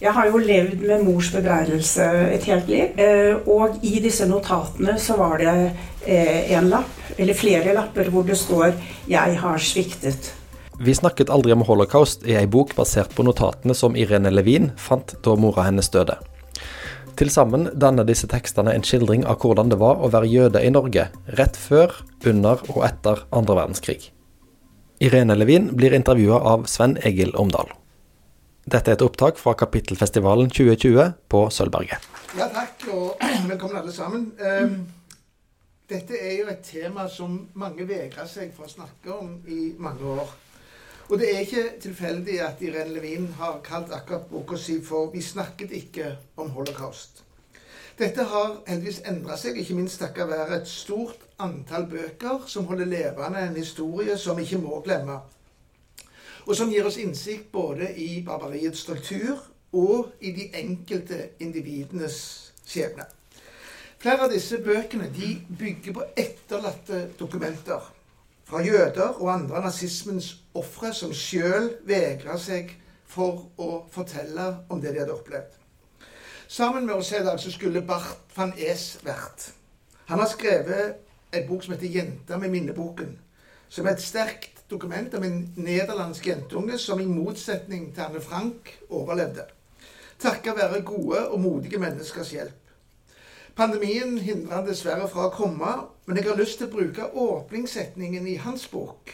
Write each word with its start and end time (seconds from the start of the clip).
Jeg 0.00 0.14
har 0.16 0.30
jo 0.30 0.38
levd 0.40 0.80
med 0.88 1.02
mors 1.04 1.28
bebreidelse 1.28 2.04
et 2.32 2.46
helt 2.48 2.68
liv. 2.72 2.96
Eh, 2.96 3.36
og 3.52 3.82
i 3.84 3.98
disse 4.00 4.24
notatene 4.28 4.94
så 4.96 5.18
var 5.18 5.36
det 5.42 5.52
eh, 6.06 6.52
en 6.56 6.70
lapp, 6.72 6.94
eller 7.18 7.36
flere 7.36 7.74
lapper, 7.76 8.08
hvor 8.08 8.24
det 8.24 8.38
står 8.40 8.72
'Jeg 9.08 9.36
har 9.42 9.58
sviktet'. 9.58 10.32
Vi 10.80 10.94
snakket 10.94 11.28
aldri 11.28 11.52
om 11.52 11.60
holocaust 11.68 12.24
i 12.24 12.32
ei 12.32 12.46
bok 12.46 12.72
basert 12.76 13.12
på 13.14 13.22
notatene 13.22 13.74
som 13.74 13.96
Irene 13.96 14.30
Levin 14.30 14.70
fant 14.76 15.12
da 15.22 15.34
mora 15.36 15.66
hennes 15.68 15.88
døde. 15.88 16.16
Til 17.16 17.28
sammen 17.28 17.68
danner 17.76 18.04
disse 18.08 18.26
tekstene 18.26 18.72
en 18.72 18.82
skildring 18.82 19.26
av 19.26 19.36
hvordan 19.36 19.68
det 19.68 19.78
var 19.78 20.00
å 20.00 20.08
være 20.08 20.30
jøde 20.32 20.64
i 20.64 20.70
Norge 20.70 21.10
rett 21.36 21.56
før, 21.56 21.92
under 22.24 22.56
og 22.72 22.84
etter 22.84 23.26
andre 23.30 23.54
verdenskrig. 23.54 24.10
Irene 25.00 25.36
Levin 25.36 25.76
blir 25.76 25.92
intervjua 25.92 26.40
av 26.40 26.64
Sven 26.64 26.96
Egil 27.04 27.36
Omdal. 27.36 27.68
Dette 28.70 28.92
er 28.92 28.94
et 28.94 29.02
opptak 29.02 29.38
fra 29.40 29.56
Kapittelfestivalen 29.58 30.50
2020 30.50 31.06
på 31.32 31.38
Sølvberget. 31.50 32.04
Ja, 32.38 32.46
takk, 32.54 32.84
og 32.94 33.16
velkommen 33.50 33.80
alle 33.80 33.90
sammen. 33.92 34.28
Ehm, 34.38 34.76
dette 35.90 36.14
er 36.14 36.36
jo 36.36 36.44
et 36.52 36.60
tema 36.62 37.08
som 37.10 37.34
mange 37.58 37.82
vegrer 37.88 38.28
seg 38.30 38.52
for 38.54 38.68
å 38.68 38.70
snakke 38.70 39.16
om 39.16 39.32
i 39.50 39.72
mange 39.74 40.12
år. 40.12 40.30
Og 41.08 41.18
det 41.18 41.32
er 41.32 41.42
ikke 41.42 41.64
tilfeldig 41.82 42.36
at 42.46 42.62
Irene 42.62 42.94
Levin 42.94 43.26
har 43.40 43.58
kalt 43.66 43.90
akkurat 43.96 44.30
boka 44.30 44.56
si 44.56 44.78
for 44.86 45.10
'Vi 45.10 45.22
snakket 45.22 45.74
ikke 45.80 46.14
om 46.36 46.54
holocaust'. 46.54 47.24
Dette 47.98 48.22
har 48.22 48.62
heldigvis 48.66 49.02
endra 49.04 49.36
seg, 49.36 49.58
ikke 49.58 49.74
minst 49.74 49.98
takket 49.98 50.28
være 50.28 50.60
et 50.60 50.68
stort 50.68 51.18
antall 51.38 51.90
bøker 51.90 52.46
som 52.46 52.66
holder 52.70 52.86
levende 52.86 53.42
en 53.48 53.56
historie 53.56 54.16
som 54.18 54.38
ikke 54.38 54.62
må 54.62 54.80
glemme 54.80 55.18
og 56.46 56.56
som 56.56 56.70
gir 56.72 56.86
oss 56.86 56.98
innsikt 57.00 57.50
både 57.52 57.92
i 58.00 58.22
barbariets 58.26 58.80
struktur 58.84 59.38
og 59.72 60.12
i 60.20 60.32
de 60.34 60.48
enkelte 60.58 61.28
individenes 61.40 62.18
skjebne. 62.66 63.06
Flere 64.00 64.24
av 64.24 64.32
disse 64.32 64.58
bøkene 64.64 65.10
bygger 65.58 65.92
på 65.92 66.04
etterlatte 66.16 67.10
dokumenter 67.18 67.90
fra 68.48 68.62
jøder 68.64 69.20
og 69.20 69.32
andre 69.32 69.60
nazismens 69.62 70.32
ofre 70.56 70.94
som 70.96 71.12
sjøl 71.14 71.74
vegra 71.86 72.38
seg 72.40 72.72
for 73.10 73.44
å 73.60 73.84
fortelle 73.92 74.46
om 74.70 74.80
det 74.80 74.94
de 74.94 75.02
hadde 75.02 75.14
opplevd. 75.14 75.52
Sammen 76.50 76.86
med 76.86 76.96
oss 76.96 77.12
i 77.14 77.22
dag 77.22 77.38
så 77.38 77.52
skulle 77.54 77.84
Barth 77.86 78.34
van 78.34 78.54
Es 78.58 78.96
vært. 79.06 79.52
Han 80.10 80.18
har 80.18 80.30
skrevet 80.32 80.96
en 81.30 81.46
bok 81.46 81.62
som 81.62 81.74
heter 81.74 81.86
'Jenta 81.86 82.38
med 82.38 82.50
minneboken', 82.50 83.18
som 83.68 83.86
er 83.86 83.90
et 83.90 84.02
sterkt 84.02 84.59
dokument 84.70 85.14
om 85.14 85.24
en 85.26 85.38
nederlandsk 85.56 86.26
jentunge 86.26 86.78
som 86.78 87.00
i 87.00 87.08
motsetning 87.08 87.90
til 87.94 88.06
Anne 88.06 88.20
Frank 88.20 88.70
overlevde. 88.88 89.44
Takket 90.20 90.56
være 90.56 90.82
gode 90.82 91.28
og 91.28 91.40
modige 91.40 91.78
menneskers 91.78 92.30
hjelp. 92.30 92.56
Pandemien 93.56 94.18
hindrer 94.18 94.60
han 94.60 94.68
dessverre 94.68 95.08
fra 95.08 95.26
å 95.26 95.34
komme, 95.34 95.72
men 96.06 96.16
jeg 96.16 96.28
har 96.28 96.38
lyst 96.38 96.60
til 96.60 96.68
å 96.70 96.74
bruke 96.74 97.10
åpningssetningen 97.12 98.28
i 98.30 98.38
hans 98.40 98.68
bok 98.70 99.12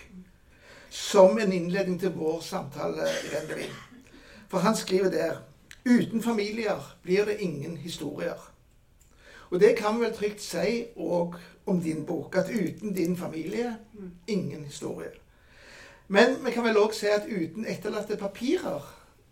som 0.90 1.38
en 1.38 1.52
innledning 1.52 1.98
til 2.00 2.14
vår 2.16 2.40
samtale 2.40 3.08
i 3.24 3.32
Vendevin. 3.32 3.74
For 4.48 4.64
han 4.64 4.76
skriver 4.76 5.10
der 5.10 5.42
Uten 5.86 6.22
familier 6.22 6.82
blir 7.02 7.24
det 7.24 7.36
ingen 7.38 7.76
historier. 7.76 8.40
Og 9.50 9.60
det 9.60 9.76
kan 9.78 9.94
vi 9.94 10.02
vel 10.02 10.14
trygt 10.14 10.42
si 10.42 10.86
òg 10.96 11.36
om 11.66 11.78
din 11.82 12.02
bok. 12.06 12.34
At 12.36 12.50
uten 12.50 12.94
din 12.94 13.16
familie, 13.16 13.76
ingen 14.26 14.64
historie. 14.64 15.12
Men 16.08 16.44
vi 16.44 16.52
kan 16.54 16.64
vel 16.64 16.76
òg 16.78 16.94
si 16.94 17.06
at 17.10 17.26
uten 17.26 17.66
etterlatte 17.66 18.16
papirer, 18.20 18.82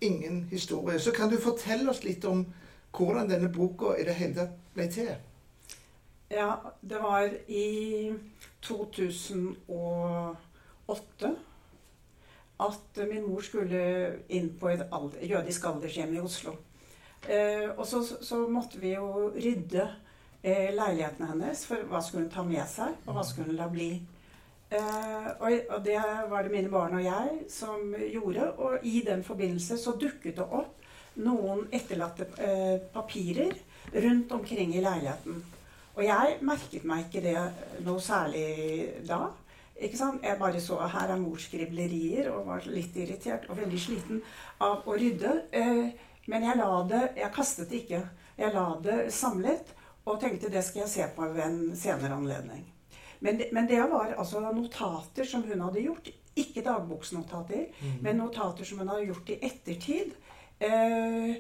ingen 0.00 0.48
historie. 0.50 1.00
Så 1.00 1.12
kan 1.14 1.30
du 1.30 1.40
fortelle 1.40 1.90
oss 1.90 2.04
litt 2.04 2.24
om 2.26 2.46
hvordan 2.94 3.30
denne 3.30 3.52
boka 3.52 3.94
i 3.98 4.04
det 4.06 4.14
hele 4.18 4.34
tatt 4.34 4.50
ble 4.74 4.88
til? 4.90 5.14
Ja, 6.34 6.56
det 6.80 7.02
var 7.02 7.30
i 7.46 8.12
2008 8.64 11.34
at 12.64 12.98
min 13.10 13.26
mor 13.26 13.42
skulle 13.42 13.80
inn 14.28 14.58
på 14.58 14.68
et 14.70 14.88
alder, 14.94 15.26
jødisk 15.26 15.64
aldershjem 15.68 16.14
i 16.14 16.20
Oslo. 16.22 16.52
Eh, 17.28 17.70
og 17.76 17.86
så, 17.86 18.02
så, 18.04 18.48
måtte 18.48 18.80
vi 18.80 18.94
jo 18.94 19.30
rydde 19.34 19.88
eh, 20.42 20.74
leiligheten 20.74 21.26
hennes, 21.26 21.66
for 21.66 21.76
hva 21.88 22.02
skulle 22.04 22.26
hun 22.26 22.34
ta 22.34 22.42
med 22.46 22.66
seg, 22.68 22.94
og 23.06 23.16
hva 23.16 23.24
skulle 23.26 23.50
hun 23.50 23.58
la 23.58 23.68
bli. 23.72 23.90
Eh, 24.74 25.28
og, 25.38 25.84
det 25.84 25.98
var 26.30 26.42
det 26.42 26.52
mine 26.52 26.70
barn 26.72 26.96
og 26.98 27.04
jeg 27.04 27.44
som 27.52 27.94
gjorde. 28.00 28.50
Og 28.58 28.86
i 28.86 29.02
den 29.06 29.24
forbindelse 29.24 29.78
så 29.80 29.94
dukket 30.00 30.40
det 30.40 30.46
opp 30.46 30.80
noen 31.22 31.68
etterlatte 31.74 32.26
eh, 32.42 32.78
papirer 32.94 33.54
rundt 33.94 34.32
omkring 34.34 34.74
i 34.74 34.82
leiligheten. 34.82 35.42
Og 35.94 36.02
jeg 36.02 36.38
merket 36.42 36.86
meg 36.88 37.06
ikke 37.06 37.22
det 37.22 37.38
noe 37.86 38.02
særlig 38.02 39.04
da. 39.06 39.28
Ikke 39.74 39.98
sant? 39.98 40.22
Jeg 40.26 40.38
bare 40.38 40.62
så 40.62 40.78
her 40.90 41.12
er 41.14 41.22
mors 41.22 41.46
skriblerier 41.46 42.30
og 42.32 42.48
var 42.48 42.66
litt 42.70 42.96
irritert 42.98 43.46
og 43.50 43.58
veldig 43.58 43.80
sliten 43.80 44.20
av 44.62 44.86
å 44.86 44.98
rydde. 44.98 45.38
Eh, 45.54 45.86
men 46.30 46.46
jeg 46.48 46.56
la 46.56 46.68
det 46.88 47.02
Jeg 47.20 47.34
kastet 47.36 47.70
det 47.70 47.84
ikke. 47.84 48.04
Jeg 48.38 48.54
la 48.54 48.68
det 48.82 49.00
samlet 49.14 49.74
og 50.04 50.20
tenkte 50.20 50.50
det 50.52 50.64
skal 50.66 50.84
jeg 50.84 50.94
se 50.94 51.10
på 51.16 51.28
ved 51.32 51.44
en 51.46 51.76
senere 51.78 52.16
anledning. 52.16 52.73
Men 53.24 53.40
det, 53.40 53.48
men 53.56 53.68
det 53.68 53.80
var 53.88 54.12
altså 54.18 54.42
notater 54.52 55.24
som 55.24 55.42
hun 55.48 55.64
hadde 55.64 55.86
gjort. 55.86 56.10
Ikke 56.36 56.64
dagboksnotater, 56.66 57.68
mm. 57.78 57.98
men 58.02 58.18
notater 58.18 58.66
som 58.66 58.82
hun 58.82 58.90
hadde 58.90 59.08
gjort 59.08 59.30
i 59.30 59.38
ettertid. 59.48 60.12
Eh, 60.58 61.36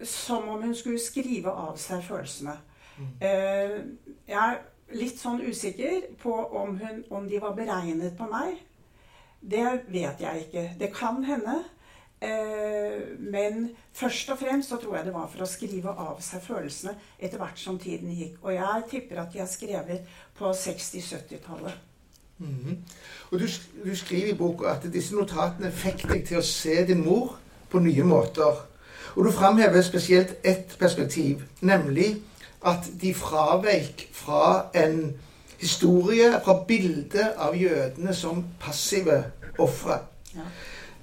som 0.00 0.48
om 0.48 0.62
hun 0.62 0.74
skulle 0.78 1.00
skrive 1.02 1.50
av 1.50 1.76
seg 1.80 2.04
følelsene. 2.06 2.54
Mm. 2.98 3.10
Eh, 3.20 3.74
jeg 4.30 4.38
er 4.38 4.60
litt 4.96 5.18
sånn 5.20 5.42
usikker 5.42 6.14
på 6.22 6.32
om, 6.32 6.78
hun, 6.80 7.02
om 7.10 7.26
de 7.28 7.40
var 7.42 7.56
beregnet 7.58 8.16
på 8.18 8.28
meg. 8.30 8.62
Det 9.40 9.66
vet 9.92 10.22
jeg 10.22 10.46
ikke. 10.46 10.64
Det 10.80 10.92
kan 10.94 11.20
hende. 11.26 11.60
Eh, 12.20 13.18
men 13.18 13.68
først 13.94 14.30
og 14.30 14.38
fremst 14.38 14.68
så 14.68 14.76
tror 14.76 14.96
jeg 14.96 15.06
det 15.06 15.14
var 15.14 15.28
for 15.30 15.44
å 15.44 15.50
skrive 15.50 15.92
av 15.92 16.22
seg 16.24 16.42
følelsene 16.42 16.96
etter 17.18 17.38
hvert 17.38 17.60
som 17.60 17.78
tiden 17.78 18.10
gikk. 18.10 18.40
Og 18.42 18.56
jeg 18.56 18.88
tipper 18.90 19.20
at 19.22 19.32
de 19.32 19.42
har 19.42 19.50
skrevet 19.50 20.08
på 20.38 20.50
60-70-tallet. 20.50 21.84
Mm 22.38 22.56
-hmm. 22.64 22.76
Og 23.30 23.40
du, 23.40 23.46
du, 23.84 23.96
skriver 23.96 24.28
i 24.28 24.34
boka 24.34 24.66
at 24.66 24.92
disse 24.92 25.14
notatene 25.14 25.72
fikk 25.72 26.08
deg 26.08 26.26
til 26.26 26.38
å 26.38 26.42
se 26.42 26.86
din 26.86 27.04
mor 27.04 27.38
på 27.70 27.78
nye 27.78 28.02
måter. 28.02 28.66
Og 29.16 29.24
du 29.24 29.32
framhever 29.32 29.82
spesielt 29.82 30.36
ett 30.44 30.76
perspektiv, 30.78 31.42
nemlig 31.60 32.16
at 32.64 32.90
de 33.00 33.14
fraveik 33.14 34.08
fra 34.12 34.70
en 34.74 35.14
historie, 35.58 36.40
fra 36.44 36.64
bildet 36.68 37.32
av 37.36 37.56
jødene 37.56 38.14
som 38.14 38.44
passive 38.60 39.24
ofre. 39.58 39.98
Ja. 40.34 40.40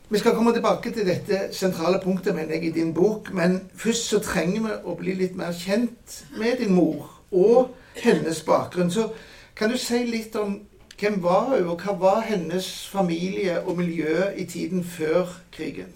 Vi 0.09 0.19
skal 0.21 0.35
komme 0.35 0.53
tilbake 0.53 0.91
til 0.93 1.07
dette 1.07 1.47
sentrale 1.51 1.97
punktet 2.03 2.35
mener 2.35 2.53
jeg, 2.53 2.63
i 2.63 2.71
din 2.71 2.93
bok. 2.93 3.33
Men 3.33 3.57
først 3.73 4.09
så 4.11 4.19
trenger 4.21 4.61
vi 4.61 4.73
å 4.85 4.93
bli 4.99 5.16
litt 5.17 5.35
mer 5.35 5.55
kjent 5.57 6.19
med 6.38 6.59
din 6.61 6.75
mor 6.77 7.09
og 7.31 7.73
hennes 7.97 8.43
bakgrunn. 8.45 8.91
Så 8.91 9.09
kan 9.57 9.73
du 9.73 9.77
si 9.81 10.03
litt 10.05 10.35
om 10.38 10.59
hvem 10.99 11.17
var 11.23 11.55
hun, 11.55 11.71
og 11.73 11.81
hva 11.83 11.95
var 11.99 12.21
hennes 12.29 12.67
familie 12.88 13.57
og 13.66 13.79
miljø 13.81 14.29
i 14.38 14.45
tiden 14.45 14.83
før 14.83 15.33
krigen? 15.51 15.91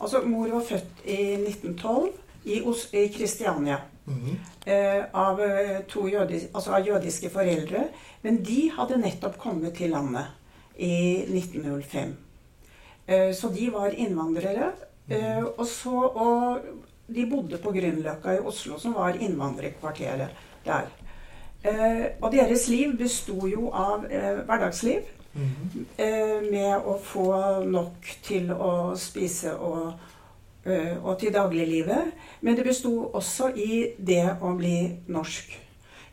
Altså, 0.00 0.20
Mor 0.24 0.48
var 0.52 0.62
født 0.68 1.02
i 1.04 1.34
1912 1.34 2.12
i, 2.44 2.60
Os 2.62 2.88
i 2.92 3.06
Kristiania. 3.08 3.76
Mm 4.06 4.14
-hmm. 4.14 4.70
eh, 4.70 5.04
av, 5.12 5.40
eh, 5.40 5.82
to 5.88 6.06
jødis 6.08 6.42
altså 6.54 6.70
av 6.70 6.86
jødiske 6.86 7.30
foreldre. 7.30 7.88
Men 8.22 8.44
de 8.44 8.70
hadde 8.70 8.98
nettopp 8.98 9.38
kommet 9.38 9.74
til 9.74 9.90
landet 9.90 10.26
i 10.78 11.24
1905. 11.28 12.16
Eh, 13.10 13.32
så 13.34 13.48
de 13.48 13.70
var 13.70 13.90
innvandrere. 13.90 14.72
Eh, 15.08 15.42
og, 15.44 15.66
så, 15.66 15.94
og 16.00 16.58
de 17.10 17.26
bodde 17.26 17.58
på 17.58 17.72
Grünerløkka 17.74 18.36
i 18.36 18.42
Oslo, 18.46 18.78
som 18.78 18.94
var 18.94 19.18
innvandrerkvarteret 19.18 20.44
der. 20.64 20.90
Eh, 21.64 22.04
og 22.20 22.30
deres 22.32 22.68
liv 22.70 22.94
besto 22.98 23.48
jo 23.50 23.72
av 23.74 24.06
hverdagsliv. 24.10 25.16
Mm. 25.30 25.84
med 26.50 26.86
å 26.90 26.96
få 26.98 27.28
nok 27.62 28.08
til 28.26 28.48
å 28.50 28.96
spise 28.98 29.52
og, 29.62 29.92
og 30.66 31.12
til 31.20 31.30
dagliglivet. 31.30 32.08
Men 32.42 32.56
det 32.58 32.64
besto 32.66 32.90
også 33.14 33.52
i 33.54 33.94
det 33.94 34.24
å 34.42 34.50
bli 34.58 34.88
norsk. 35.06 35.52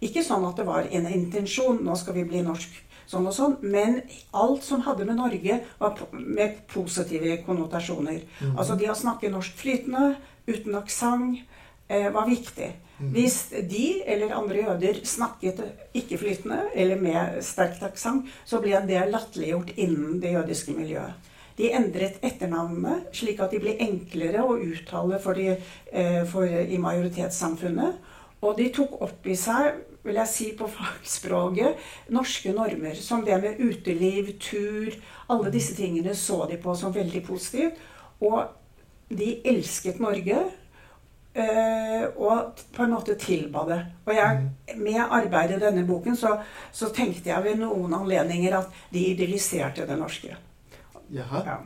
Ikke 0.05 0.21
sånn 0.21 0.45
at 0.45 0.61
det 0.61 0.67
var 0.69 0.85
en 0.93 1.09
intensjon 1.09 1.81
nå 1.81 1.97
skal 1.97 2.13
vi 2.19 2.27
bli 2.29 2.43
norsk 2.45 2.77
sånn 3.07 3.27
og 3.29 3.35
sånn. 3.35 3.57
Men 3.63 4.01
alt 4.37 4.65
som 4.67 4.83
hadde 4.85 5.07
med 5.07 5.19
Norge, 5.19 5.61
var 5.79 6.01
med 6.13 6.63
positive 6.71 7.39
konnotasjoner. 7.45 8.23
Mm. 8.41 8.57
Altså 8.57 8.77
det 8.79 8.91
å 8.91 8.97
snakke 8.97 9.31
norsk 9.33 9.55
flytende, 9.59 10.17
uten 10.47 10.75
aksent, 10.79 11.41
eh, 11.87 12.09
var 12.11 12.27
viktig. 12.27 12.73
Mm. 12.97 13.11
Hvis 13.13 13.37
de 13.69 14.01
eller 14.09 14.33
andre 14.33 14.63
jøder 14.63 15.01
snakket 15.05 15.61
ikke-flytende 15.93 16.71
eller 16.75 16.99
med 17.01 17.43
sterkt 17.45 17.83
aksent, 17.85 18.25
så 18.45 18.61
ble 18.63 18.79
det 18.87 19.03
latterliggjort 19.11 19.75
innen 19.77 20.19
det 20.23 20.33
jødiske 20.33 20.73
miljøet. 20.73 21.13
De 21.57 21.71
endret 21.73 22.19
etternavnene 22.25 22.99
slik 23.17 23.39
at 23.41 23.53
de 23.53 23.59
ble 23.61 23.73
enklere 23.81 24.43
å 24.45 24.57
uttale 24.61 25.17
for, 25.21 25.37
de, 25.37 25.57
eh, 25.91 26.23
for 26.29 26.45
i 26.45 26.77
majoritetssamfunnet. 26.77 27.97
Og 28.45 28.57
de 28.57 28.67
tok 28.69 28.99
opp 29.01 29.25
i 29.25 29.35
seg, 29.35 29.79
vil 30.05 30.19
jeg 30.21 30.31
si 30.31 30.47
på 30.57 30.69
fagspråket, 30.71 31.81
norske 32.13 32.53
normer. 32.55 32.95
Som 32.95 33.25
det 33.25 33.39
med 33.41 33.59
uteliv, 33.59 34.37
tur 34.39 34.93
Alle 35.27 35.51
disse 35.51 35.75
tingene 35.75 36.13
så 36.15 36.45
de 36.47 36.55
på 36.61 36.75
som 36.75 36.93
veldig 36.95 37.25
positivt. 37.27 37.75
Og 38.23 38.45
de 39.09 39.33
elsket 39.45 39.99
Norge. 39.99 40.45
Uh, 41.37 42.07
og 42.17 42.61
på 42.73 42.81
en 42.81 42.93
måte 42.95 43.13
tilba 43.19 43.61
det. 43.67 43.77
Og 44.07 44.15
jeg, 44.15 44.37
mm. 44.39 44.79
med 44.81 45.03
arbeidet 45.03 45.59
i 45.59 45.65
denne 45.67 45.83
boken 45.85 46.15
så, 46.17 46.31
så, 46.73 46.89
tenkte 46.89 47.29
jeg 47.29 47.43
ved 47.45 47.59
noen 47.61 47.93
anledninger 47.93 48.55
at 48.57 48.79
de 48.89 49.03
idylliserte 49.11 49.85
det 49.85 49.99
norske. 49.99 50.33
Jaha. 51.13 51.43
Ja. 51.45 51.57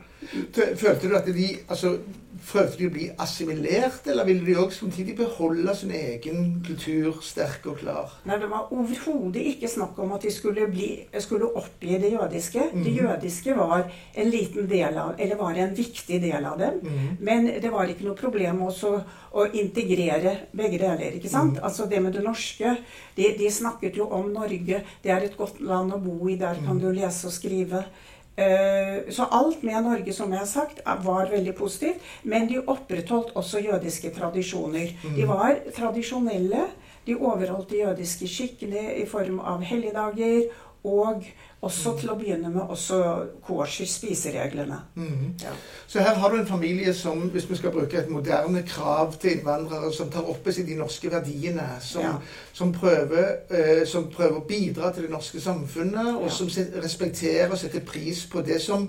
Følte 0.78 1.08
du 1.08 1.16
at 1.18 1.26
de 1.26 1.48
altså, 1.68 1.96
Prøvde 2.42 2.74
de 2.74 2.86
å 2.88 2.90
bli 2.90 3.04
assimilert, 3.22 4.06
eller 4.10 4.26
ville 4.26 4.42
de 4.42 4.54
òg 4.58 4.72
samtidig 4.74 5.12
beholde 5.18 5.74
sin 5.78 5.92
egen 5.94 6.56
kultur 6.66 7.20
sterk 7.22 7.68
og 7.70 7.76
klar? 7.82 8.16
Nei, 8.26 8.38
Det 8.40 8.48
var 8.50 8.72
overhodet 8.74 9.44
ikke 9.52 9.68
snakk 9.70 9.98
om 10.02 10.14
at 10.16 10.24
de 10.26 10.32
skulle, 10.34 10.66
bli, 10.72 10.88
skulle 11.22 11.52
oppgi 11.60 12.00
det 12.02 12.10
jødiske. 12.16 12.64
Mm. 12.72 12.82
Det 12.82 12.90
mhm. 12.90 12.98
jødiske 12.98 13.54
var 13.54 13.84
en 14.14 14.30
liten 14.32 14.66
del 14.70 14.98
av, 14.98 15.14
eller 15.18 15.38
var 15.38 15.60
en 15.60 15.76
viktig 15.76 16.18
del 16.24 16.48
av 16.48 16.58
dem. 16.58 16.80
Mm. 16.82 17.16
Men 17.20 17.46
det 17.62 17.70
var 17.70 17.92
ikke 17.92 18.08
noe 18.08 18.18
problem 18.18 18.64
også 18.66 18.94
å 19.38 19.46
integrere 19.52 20.48
begge 20.50 20.80
deler. 20.82 21.18
ikke 21.20 21.30
sant? 21.30 21.60
Mm. 21.60 21.66
Altså 21.68 21.86
det 21.86 22.00
med 22.02 22.16
det 22.16 22.24
norske. 22.26 22.74
De, 23.14 23.28
de, 23.38 23.50
snakket 23.52 24.00
jo 24.00 24.08
om 24.10 24.32
Norge. 24.32 24.82
Det 25.04 25.12
er 25.12 25.28
et 25.28 25.36
godt 25.36 25.60
land 25.60 25.94
å 25.94 26.00
bo 26.02 26.16
i. 26.26 26.40
Der 26.40 26.58
kan 26.64 26.74
mhm. 26.74 26.82
du 26.82 26.90
lese 26.96 27.28
og 27.28 27.36
skrive. 27.36 27.84
Eh, 28.36 29.12
så 29.12 29.26
alt 29.30 29.62
med 29.62 29.82
Norge, 29.84 30.12
som 30.12 30.32
jeg 30.32 30.40
har 30.40 30.48
sagt, 30.48 30.80
var 31.04 31.30
veldig 31.30 31.54
positivt. 31.54 32.00
Men 32.22 32.48
de 32.48 32.62
opprettholdt 32.66 33.34
også 33.36 33.60
jødiske 33.60 34.10
tradisjoner. 34.16 34.94
Mm. 35.04 35.16
De 35.16 35.28
var 35.28 35.58
tradisjonelle. 35.76 36.66
De 37.06 37.16
overholdt 37.16 37.70
de 37.70 37.82
jødiske 37.82 38.28
skikkene 38.30 38.94
i 39.02 39.06
form 39.06 39.40
av 39.40 39.62
helligdager 39.66 40.52
og 40.84 41.24
også 41.62 41.92
til 42.00 42.10
å 42.10 42.16
begynne 42.18 42.50
med 42.50 42.70
også 42.74 42.96
kosher, 43.46 43.86
spisereglene. 43.86 44.80
Mm. 44.98 45.34
Ja. 45.42 45.52
Så 45.86 46.02
her 46.02 46.18
har 46.18 46.32
du 46.32 46.40
en 46.40 46.46
familie 46.46 46.94
som, 46.94 47.20
hvis 47.30 47.46
vi 47.50 47.58
skal 47.60 47.70
bruke 47.70 48.00
et 48.00 48.10
moderne 48.10 48.64
krav 48.66 49.14
til 49.22 49.36
innvandrere, 49.36 49.92
som 49.94 50.10
tar 50.10 50.26
opp 50.26 50.48
i 50.48 50.54
seg 50.56 50.66
de 50.66 50.78
norske 50.80 51.10
verdiene. 51.12 51.68
Som, 51.86 52.02
ja. 52.02 52.16
som, 52.52 52.74
prøver, 52.74 53.30
eh, 53.54 53.84
som, 53.86 54.08
prøver, 54.10 54.40
å 54.40 54.46
bidra 54.48 54.90
til 54.92 55.06
det 55.06 55.14
norske 55.14 55.40
samfunnet, 55.40 56.16
og 56.16 56.26
ja. 56.26 56.34
som 56.34 56.50
respekterer 56.82 57.54
og 57.54 57.62
setter 57.62 57.86
pris 57.86 58.24
på 58.26 58.42
det 58.42 58.58
som 58.62 58.88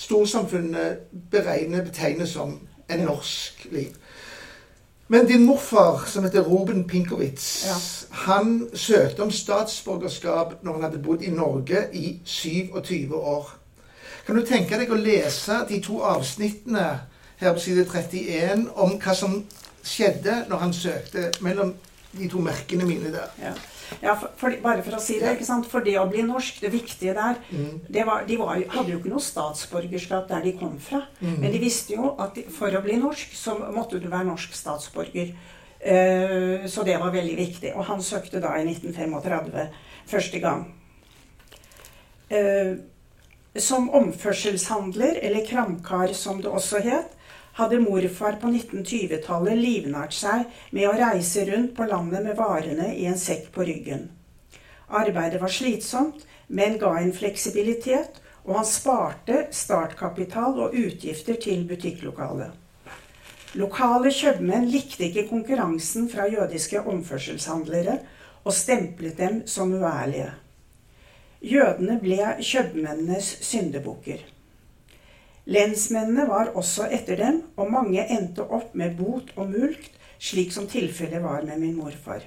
storsamfunnet 0.00 1.08
beregner, 1.32 1.88
betegner 1.88 2.28
som 2.28 2.58
en 2.90 3.06
norsk 3.08 3.64
liv. 3.72 3.96
Men 5.10 5.26
din 5.26 5.42
morfar, 5.42 6.04
som 6.06 6.24
heter 6.24 6.42
Ruben 6.42 6.84
Pinkowitz, 6.84 7.66
ja. 7.66 7.74
han 8.10 8.68
søkte 8.74 9.22
om 9.22 9.30
statsborgerskap 9.30 10.52
når 10.62 10.72
han 10.72 10.82
hadde 10.86 11.00
bodd 11.02 11.24
i 11.26 11.32
Norge 11.34 11.80
i 11.92 12.20
27 12.24 13.14
år. 13.14 13.48
Kan 14.26 14.38
du 14.38 14.44
tenke 14.46 14.78
deg 14.78 14.92
å 14.94 14.98
lese 15.00 15.64
de 15.66 15.80
to 15.82 15.98
avsnittene 16.06 16.84
her 17.40 17.56
på 17.56 17.64
side 17.64 17.88
31 17.90 18.68
om 18.78 18.94
hva 19.02 19.16
som 19.18 19.34
skjedde 19.82 20.44
når 20.46 20.62
han 20.62 20.76
søkte 20.78 21.32
mellom 21.42 21.74
de 22.12 22.30
to 22.30 22.46
merkene 22.46 22.86
mine 22.86 23.10
der? 23.10 23.34
Ja. 23.42 23.56
Ja, 24.00 24.14
for, 24.16 24.30
for, 24.38 24.54
bare 24.62 24.84
for 24.86 24.96
å 24.96 25.02
si 25.02 25.18
det. 25.20 25.34
ikke 25.34 25.46
sant? 25.48 25.68
For 25.70 25.84
det 25.84 25.96
å 26.00 26.06
bli 26.10 26.22
norsk, 26.26 26.60
det 26.62 26.72
viktige 26.72 27.14
der 27.16 27.38
mm. 27.50 27.86
det 27.90 28.04
var, 28.08 28.24
De 28.28 28.38
var, 28.40 28.60
hadde 28.74 28.94
jo 28.94 29.00
ikke 29.00 29.12
noe 29.12 29.24
statsborgerskap 29.24 30.28
der 30.30 30.44
de 30.46 30.54
kom 30.58 30.76
fra. 30.82 31.02
Mm. 31.20 31.38
Men 31.42 31.54
de 31.54 31.62
visste 31.62 31.96
jo 31.96 32.14
at 32.22 32.36
de, 32.38 32.46
for 32.54 32.74
å 32.74 32.82
bli 32.84 32.98
norsk, 33.00 33.34
så 33.36 33.56
måtte 33.60 34.00
du 34.00 34.08
være 34.08 34.28
norsk 34.30 34.54
statsborger. 34.56 35.34
Uh, 35.80 36.68
så 36.68 36.84
det 36.84 36.98
var 37.00 37.14
veldig 37.14 37.36
viktig. 37.38 37.74
Og 37.74 37.88
han 37.90 38.04
søkte 38.04 38.42
da 38.42 38.54
i 38.60 38.66
1935 38.68 39.66
første 40.10 40.42
gang. 40.42 40.66
Uh, 42.30 42.76
som 43.58 43.88
omførselshandler, 43.98 45.18
eller 45.26 45.46
kramkar 45.46 46.12
som 46.14 46.38
det 46.42 46.52
også 46.52 46.82
het, 46.84 47.16
hadde 47.60 47.80
morfar 47.82 48.38
på 48.40 48.50
1920-tallet 48.50 49.58
livnært 49.60 50.16
seg 50.16 50.48
med 50.74 50.88
å 50.88 50.96
reise 50.96 51.44
rundt 51.48 51.76
på 51.76 51.86
landet 51.90 52.24
med 52.24 52.38
varene 52.38 52.90
i 52.96 53.06
en 53.10 53.20
sekk 53.20 53.50
på 53.54 53.66
ryggen. 53.68 54.08
Arbeidet 54.90 55.40
var 55.42 55.52
slitsomt, 55.54 56.24
men 56.48 56.78
ga 56.80 56.96
en 56.98 57.12
fleksibilitet, 57.14 58.18
og 58.48 58.56
han 58.58 58.66
sparte 58.66 59.44
startkapital 59.54 60.56
og 60.64 60.74
utgifter 60.74 61.36
til 61.38 61.62
butikklokalet. 61.68 62.56
Lokale 63.60 64.12
kjøpmenn 64.14 64.68
likte 64.70 65.08
ikke 65.08 65.26
konkurransen 65.28 66.08
fra 66.10 66.28
jødiske 66.30 66.82
omførselshandlere 66.86 67.98
og 68.44 68.54
stemplet 68.54 69.18
dem 69.18 69.40
som 69.50 69.74
uærlige. 69.74 70.30
Jødene 71.42 71.98
ble 72.02 72.36
kjøpmennenes 72.44 73.32
syndebukker. 73.46 74.22
Lensmennene 75.50 76.28
var 76.28 76.52
også 76.54 76.86
etter 76.94 77.18
dem, 77.18 77.40
og 77.58 77.72
mange 77.72 78.04
endte 78.06 78.44
opp 78.46 78.74
med 78.78 78.94
bot 78.98 79.32
og 79.36 79.50
mulkt, 79.50 79.96
slik 80.20 80.52
som 80.54 80.68
tilfellet 80.70 81.24
var 81.24 81.42
med 81.48 81.58
min 81.58 81.74
morfar. 81.78 82.22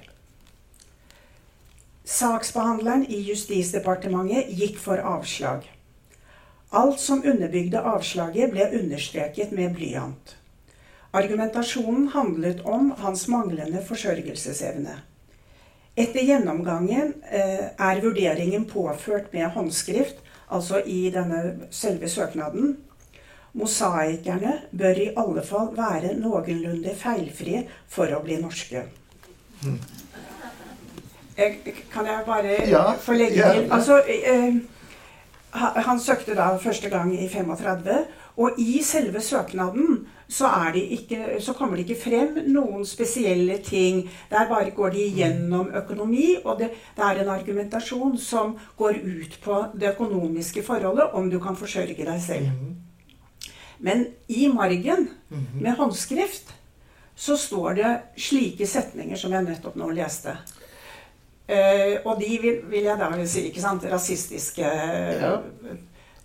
Saksbehandleren 2.04 3.06
i 3.08 3.22
Justisdepartementet 3.24 4.52
gikk 4.52 4.76
for 4.82 5.00
avslag. 5.00 5.64
Alt 6.74 7.00
som 7.00 7.24
underbygde 7.24 7.80
avslaget, 7.80 8.50
ble 8.52 8.68
understreket 8.76 9.54
med 9.56 9.72
blyant. 9.78 10.36
Argumentasjonen 11.14 12.10
handlet 12.12 12.60
om 12.66 12.90
hans 12.98 13.28
manglende 13.30 13.80
forsørgelsesevne. 13.88 14.98
Etter 15.94 16.26
gjennomgangen 16.26 17.14
eh, 17.30 17.70
er 17.72 18.00
vurderingen 18.02 18.66
påført 18.68 19.32
med 19.32 19.54
håndskrift, 19.54 20.18
altså 20.50 20.82
i 20.84 21.06
denne 21.14 21.68
selve 21.70 22.10
søknaden, 22.10 22.74
Mosaikerne 23.54 24.56
bør 24.74 25.00
i 25.00 25.10
alle 25.16 25.42
fall 25.46 25.70
være 25.76 26.14
noenlunde 26.18 26.94
feilfrie 26.98 27.64
for 27.90 28.10
å 28.10 28.22
bli 28.24 28.40
norske. 28.42 28.82
Mm. 29.64 29.78
Kan 31.90 32.06
jeg 32.06 32.24
bare 32.26 32.58
ja, 32.70 32.84
få 33.00 33.14
legge 33.18 33.38
ja, 33.38 33.52
til 33.54 33.72
Altså, 33.72 34.00
eh, 34.06 34.54
han 35.54 36.00
søkte 36.00 36.34
da 36.34 36.56
første 36.62 36.90
gang 36.90 37.14
i 37.14 37.28
35, 37.28 38.04
og 38.36 38.58
i 38.58 38.82
selve 38.82 39.20
søknaden 39.22 40.06
så, 40.28 40.48
ikke, 40.74 41.40
så, 41.40 41.52
kommer 41.52 41.76
det 41.76 41.84
ikke 41.84 42.02
frem 42.02 42.38
noen 42.50 42.86
spesielle 42.86 43.58
ting. 43.62 44.08
Der 44.30 44.48
bare 44.48 44.70
går 44.70 44.90
de 44.90 45.04
gjennom 45.14 45.70
økonomi, 45.74 46.36
og 46.44 46.58
det, 46.58 46.70
det, 46.96 47.04
er 47.04 47.22
en 47.22 47.30
argumentasjon 47.36 48.18
som 48.18 48.56
går 48.76 48.98
ut 49.04 49.38
på 49.44 49.64
det 49.74 49.92
økonomiske 49.94 50.62
forholdet, 50.62 51.12
om 51.12 51.30
du 51.30 51.38
kan 51.38 51.56
forsørge 51.56 52.06
deg 52.06 52.20
selv. 52.22 52.50
Men 53.84 54.06
i 54.28 54.48
margen, 54.48 55.08
mhm. 55.28 55.60
med 55.60 55.76
håndskrift, 55.76 56.54
så 57.14 57.36
står 57.36 57.74
det 57.74 57.96
slike 58.16 58.66
setninger 58.66 59.16
som 59.16 59.32
jeg 59.32 59.44
nettopp 59.44 59.76
nå 59.78 59.90
leste. 59.94 60.34
Uh, 61.44 62.00
og 62.08 62.22
de 62.22 62.38
vil, 62.40 62.62
vil, 62.70 62.86
jeg 62.88 62.96
da 62.96 63.10
si 63.28 63.42
ikke 63.50 63.60
sant, 63.60 63.84
rasistiske 63.92 64.64
ja. 64.64 65.34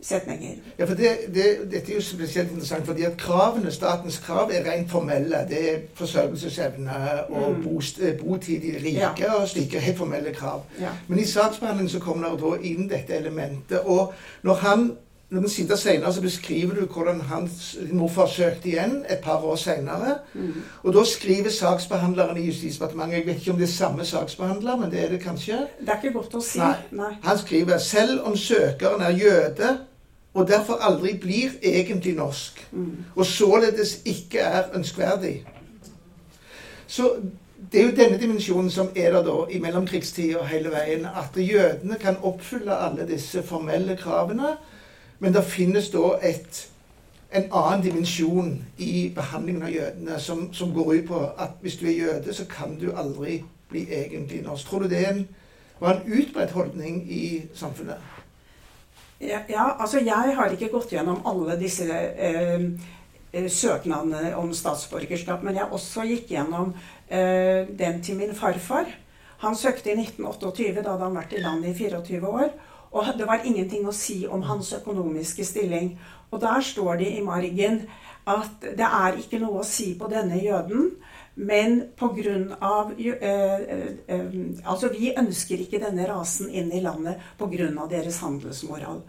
setninger. 0.01 0.61
Ja, 0.77 0.85
for 0.85 0.95
det, 0.95 1.09
det, 1.35 1.43
Dette 1.73 1.91
er 1.91 1.97
jo 1.97 2.03
spesielt 2.05 2.53
interessant, 2.53 2.87
fordi 2.87 3.03
at 3.03 3.17
kravene, 3.19 3.71
statens 3.71 4.21
krav 4.23 4.53
er 4.55 4.63
rent 4.63 4.87
formelle. 4.91 5.43
Det 5.49 5.59
er 5.73 5.83
forsørgelsesevne 5.99 6.95
og 7.27 7.57
mm. 7.57 7.65
bost, 7.65 7.99
eh, 7.99 8.15
botid 8.21 8.63
i 8.63 8.77
riket 8.77 9.25
ja. 9.25 9.33
og 9.35 9.49
slike 9.51 9.83
helt 9.83 9.99
formelle 9.99 10.31
krav. 10.33 10.63
Ja. 10.79 10.95
Men 11.11 11.19
i 11.19 11.27
saksbehandlingen 11.27 11.91
så 11.91 11.99
kommer 11.99 12.31
det 12.31 12.39
da 12.45 12.55
inn 12.71 12.87
dette 12.87 13.19
elementet. 13.19 13.83
Og 13.83 14.13
når 14.47 14.63
han 14.63 14.89
noen 15.29 15.49
sitter 15.51 15.77
senere 15.77 16.11
så 16.13 16.21
beskriver 16.23 16.79
du 16.79 16.85
hvordan 16.89 17.19
hans 17.29 17.75
morfar 17.93 18.29
søkte 18.33 18.71
igjen 18.71 18.95
et 19.09 19.19
par 19.21 19.43
år 19.45 19.59
senere. 19.61 20.15
Mm. 20.33 20.63
Og 20.83 20.95
da 20.95 21.03
skriver 21.05 21.53
saksbehandleren 21.53 22.37
i 22.37 22.47
Justisdepartementet 22.47 23.17
Jeg 23.17 23.27
vet 23.27 23.43
ikke 23.43 23.51
om 23.51 23.59
det 23.59 23.67
er 23.67 23.73
samme 23.73 24.05
saksbehandler, 24.05 24.79
men 24.81 24.91
det 24.91 25.03
er 25.03 25.13
det 25.13 25.21
kanskje? 25.21 25.59
Det 25.79 25.93
er 25.93 26.01
ikke 26.01 26.17
godt 26.17 26.39
å 26.39 26.41
si. 26.41 26.57
Nei. 26.61 26.73
Nei. 26.97 27.11
Han 27.27 27.37
skriver 27.37 27.77
selv 27.77 28.25
om 28.25 28.37
søkeren 28.37 29.05
er 29.05 29.19
jøde 29.19 29.77
og 30.33 30.47
derfor 30.47 30.81
aldri 30.85 31.15
blir 31.17 31.55
egentlig 31.65 32.13
norsk, 32.15 32.59
mm. 32.71 32.89
og 33.15 33.25
således 33.25 34.01
ikke 34.05 34.39
er 34.39 34.69
ønskverdig. 34.77 35.43
Så 36.87 37.09
det 37.71 37.81
er 37.81 37.85
jo 37.85 37.95
denne 37.97 38.19
dimensjonen 38.21 38.69
som 38.71 38.89
er 38.95 39.11
der 39.13 39.23
da 39.25 39.35
i 39.51 39.59
mellomkrigstida 39.61 40.43
hele 40.49 40.71
veien. 40.73 41.05
At 41.05 41.37
jødene 41.37 41.97
kan 42.01 42.17
oppfylle 42.23 42.77
alle 42.77 43.07
disse 43.09 43.43
formelle 43.43 43.97
kravene 43.97 44.55
men 45.19 45.33
det 45.35 45.43
finnes 45.43 45.89
da 45.91 46.13
et, 46.23 46.61
en 47.31 47.49
annen 47.51 47.83
dimensjon 47.83 48.53
i 48.77 49.09
behandlingen 49.15 49.65
av 49.67 49.73
jødene 49.73 50.19
som, 50.19 50.47
som, 50.53 50.71
går 50.73 50.93
ut 50.93 51.09
på 51.09 51.23
at 51.37 51.59
hvis 51.61 51.77
du 51.81 51.87
er 51.87 51.97
jøde, 51.97 52.33
så 52.33 52.45
kan 52.49 52.77
du 52.79 52.91
aldri 52.95 53.41
bli 53.69 53.85
egentlig 53.93 54.41
norsk. 54.45 54.67
Tror 54.67 54.85
du 54.85 54.89
det 54.89 55.03
en, 55.07 55.27
var 55.79 55.99
en 55.99 56.13
utbredt 56.13 56.55
holdning 56.55 57.03
i 57.11 57.43
samfunnet? 57.53 57.99
Ja, 59.19 59.41
ja, 59.51 59.65
altså 59.79 59.99
jeg 59.99 60.35
har 60.35 60.53
ikke 60.55 60.71
gått 60.71 60.93
gjennom 60.95 61.19
alle 61.27 61.57
disse 61.59 61.91
eh, 61.91 62.63
eh, 63.35 63.49
søknadene 63.51 64.31
om 64.39 64.53
statsborgerskap, 64.55 65.43
men 65.43 65.59
jeg 65.59 65.67
også 65.75 66.07
gikk 66.07 66.31
gjennom 66.31 66.71
eh, 67.11 67.67
den 67.67 67.99
til 68.01 68.15
min 68.15 68.31
farfar. 68.35 68.87
Han 69.43 69.55
søkte 69.55 69.91
i 69.91 69.97
1928, 69.99 70.79
da 70.79 70.93
hadde 70.93 71.03
han 71.03 71.19
vært 71.19 71.35
i 71.35 71.43
landet 71.43 71.75
i 71.75 71.89
24 71.89 72.31
år. 72.31 72.49
Og 72.91 73.05
det 73.17 73.27
var 73.27 73.45
ingenting 73.45 73.85
å 73.87 73.93
si 73.93 74.23
om 74.27 74.41
hans 74.47 74.73
økonomiske 74.73 75.45
stilling. 75.45 75.93
Og 76.31 76.41
der 76.41 76.61
står 76.65 77.01
det 77.01 77.11
i 77.17 77.25
margen 77.25 77.83
at 78.29 78.61
det 78.61 78.85
er 78.85 79.17
ikke 79.17 79.39
noe 79.41 79.61
å 79.61 79.67
si 79.67 79.93
på 79.97 80.09
denne 80.11 80.39
jøden. 80.41 80.91
Men 81.39 81.81
pga. 81.95 82.35
Eh, 82.97 83.13
eh, 83.21 83.85
eh, 84.07 84.25
altså, 84.65 84.89
vi 84.91 85.13
ønsker 85.17 85.61
ikke 85.63 85.79
denne 85.79 86.07
rasen 86.09 86.49
inn 86.49 86.71
i 86.73 86.81
landet 86.83 87.21
pga. 87.39 87.87
deres 87.89 88.19
handelsmoral. 88.19 89.01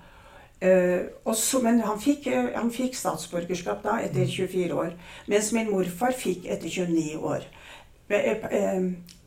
Eh, 0.60 1.00
også, 1.25 1.62
men 1.62 1.80
han 1.80 1.99
fikk, 1.99 2.28
han 2.54 2.70
fikk, 2.70 2.94
statsborgerskap 2.94 3.82
da 3.82 3.99
etter 4.04 4.26
24 4.26 4.75
år. 4.76 4.92
Mens 5.26 5.52
min 5.52 5.70
morfar 5.72 6.12
fikk 6.12 6.46
etter 6.46 6.68
29 6.68 7.16
år. 7.18 7.49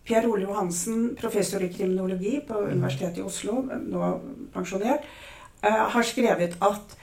Eh, 0.04 0.10
Per 0.10 0.28
Ole 0.28 0.44
Johansen, 0.44 1.16
professor 1.16 1.64
i 1.64 1.70
kriminologi 1.74 2.42
på 2.48 2.54
Universitetet 2.54 3.18
i 3.18 3.22
Oslo, 3.22 3.62
nå 3.64 4.20
pensjonert, 4.54 5.08
har 5.64 6.04
skrevet 6.04 6.58
at 6.60 6.98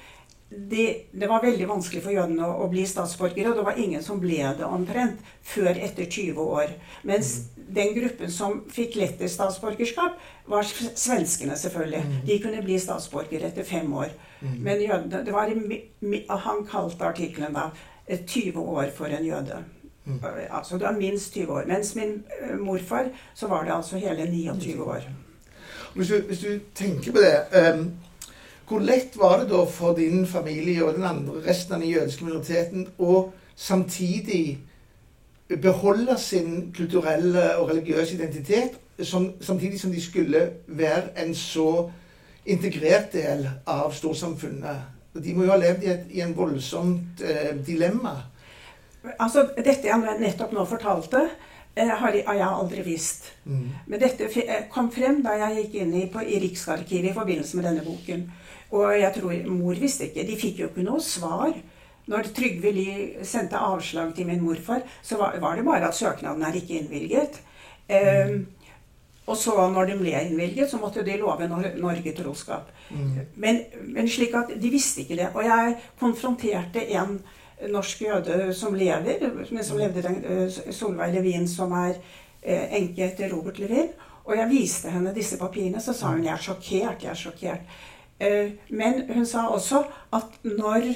det, 0.50 1.06
det, 1.12 1.28
var 1.30 1.44
veldig 1.44 1.68
vanskelig 1.70 2.02
for 2.02 2.12
jødene 2.12 2.42
å, 2.42 2.56
å, 2.64 2.68
bli 2.72 2.82
statsborgere, 2.88 3.52
og 3.52 3.60
det 3.60 3.64
var 3.68 3.78
ingen 3.78 4.02
som 4.02 4.18
ble 4.20 4.40
det 4.58 4.66
omtrent 4.66 5.20
før 5.46 5.78
etter 5.78 6.08
20 6.10 6.40
år. 6.42 6.72
Mens 7.06 7.30
mm. 7.38 7.68
den 7.76 7.92
gruppen 7.94 8.32
som 8.34 8.64
fikk 8.74 8.98
lettest 8.98 9.38
statsborgerskap, 9.38 10.18
var 10.50 10.66
svenskene, 10.66 11.54
selvfølgelig. 11.56 12.02
Mm. 12.02 12.16
De 12.26 12.38
kunne 12.42 12.64
bli 12.66 12.80
statsborgere 12.82 13.52
etter 13.52 13.68
fem 13.68 13.94
år. 13.94 14.10
Mm. 14.40 14.56
Men 14.66 14.82
jødene 14.82 15.22
det 15.24 15.36
var, 15.36 15.54
Han 16.48 16.64
kalte 16.66 17.06
artikkelen 17.06 17.54
da 17.54 17.70
20 18.10 18.58
år 18.58 18.90
for 18.96 19.06
en 19.06 19.24
jøde. 19.24 19.62
Altså 20.50 20.78
det 20.78 20.86
var 20.86 20.98
minst 20.98 21.34
20 21.34 21.52
år. 21.52 21.64
Mens 21.66 21.94
min 21.94 22.22
uh, 22.52 22.60
morfar, 22.60 23.10
så 23.34 23.46
var 23.46 23.64
det 23.64 23.74
altså 23.74 23.96
hele 23.96 24.30
29 24.30 24.84
år. 24.84 25.00
Hvis 25.94 26.08
du, 26.08 26.20
hvis 26.26 26.38
du 26.38 26.58
tenker 26.74 27.12
på 27.12 27.18
det 27.18 27.74
um 27.74 27.90
hvor 28.70 28.78
lett 28.78 29.16
var 29.18 29.40
det 29.40 29.48
da 29.50 29.64
for 29.66 29.96
din 29.98 30.26
familie 30.26 30.84
og 30.84 30.94
den 30.94 31.04
andre 31.04 31.40
resten 31.42 31.74
av 31.74 31.80
den 31.80 31.90
jødiske 31.90 32.24
minoriteten 32.24 32.84
å 33.02 33.24
samtidig 33.58 34.60
beholde 35.62 36.14
sin 36.18 36.70
kulturelle 36.76 37.56
og 37.56 37.72
religiøse 37.72 38.14
identitet, 38.14 38.78
som, 39.02 39.32
samtidig 39.40 39.80
som 39.80 39.90
de 39.90 40.02
skulle 40.02 40.44
være 40.66 41.18
en 41.18 41.34
så 41.34 41.90
integrert 42.46 43.10
del 43.12 43.48
av 43.66 43.90
storsamfunnet? 43.96 44.86
De 45.18 45.34
må 45.34 45.48
jo 45.48 45.50
ha 45.50 45.58
levd 45.58 45.82
i, 45.82 45.90
et, 45.90 46.06
i 46.14 46.22
en 46.22 46.36
voldsomt 46.38 47.24
eh, 47.26 47.56
dilemma. 47.66 48.14
Altså, 49.16 49.46
Dette 49.56 49.88
jeg 49.88 50.20
nettopp 50.20 50.52
nå 50.52 50.64
fortalte, 50.68 51.24
eh, 51.74 51.88
har 52.02 52.16
jeg, 52.16 52.46
aldri 52.46 52.84
visst. 52.84 53.30
Mm. 53.44 53.66
Men 53.86 54.02
dette 54.02 54.28
kom 54.72 54.90
frem 54.92 55.22
da 55.24 55.36
jeg 55.46 55.64
gikk 55.64 55.80
inn 55.82 55.94
i, 56.02 56.06
på, 56.12 56.22
i 56.22 56.40
Riksarkivet 56.42 57.10
i 57.10 57.16
forbindelse 57.16 57.58
med 57.58 57.68
denne 57.70 57.84
boken. 57.86 58.26
Og 58.76 58.94
jeg 59.00 59.12
tror 59.16 59.50
mor 59.50 59.78
visste 59.80 60.08
ikke. 60.08 60.26
De 60.28 60.38
fikk 60.38 60.62
jo 60.62 60.70
ikke 60.70 60.86
noe 60.86 61.02
svar. 61.02 61.54
Når 62.10 62.30
Trygve 62.34 62.72
Lie 62.74 63.26
sendte 63.26 63.58
avslag 63.60 64.14
til 64.16 64.26
min 64.26 64.42
morfar, 64.42 64.82
så 65.02 65.18
var, 65.20 65.36
var 65.42 65.58
det 65.58 65.66
bare 65.66 65.88
at 65.88 65.98
søknaden 65.98 66.42
er 66.42 66.58
ikke 66.58 66.80
innvilget. 66.80 67.40
Eh, 67.90 68.40
og 69.30 69.36
så 69.38 69.54
når 69.70 69.92
de 69.92 69.98
ble 70.00 70.14
innvilget, 70.24 70.70
så 70.70 70.78
måtte 70.80 71.04
de 71.06 71.18
love 71.20 71.46
Norge 71.50 72.14
troskap. 72.16 72.70
Mm. 72.90 73.10
Men, 73.36 73.60
men, 73.94 74.08
slik 74.10 74.34
at 74.34 74.50
de 74.58 74.72
visste 74.72 75.04
ikke 75.04 75.18
det. 75.20 75.28
Og 75.34 75.44
jeg 75.46 75.76
konfronterte 76.00 76.82
en 76.98 77.20
norsk 77.68 78.06
jøde 78.06 78.54
som 78.56 78.74
lever, 78.74 79.26
men 79.50 79.64
som 79.66 79.78
levde 79.80 80.04
den, 80.06 80.22
Solveig 80.72 81.12
Levin, 81.14 81.48
som 81.48 81.74
er 81.76 81.98
enke 82.42 83.04
etter 83.04 83.28
Robert 83.34 83.60
Levin. 83.60 83.90
Og 84.24 84.36
jeg 84.36 84.50
viste 84.50 84.90
henne 84.92 85.14
disse 85.14 85.38
papirene, 85.40 85.80
så 85.82 85.94
sa 85.96 86.14
hun 86.14 86.24
jeg 86.24 86.34
er 86.36 86.42
sjokkert. 86.44 87.02
jeg 87.02 87.10
er 87.10 87.18
sjokkert. 87.18 87.78
Eh, 88.20 88.50
men 88.68 89.02
hun 89.14 89.26
sa 89.26 89.48
også 89.48 89.84
at 90.12 90.36
når 90.44 90.92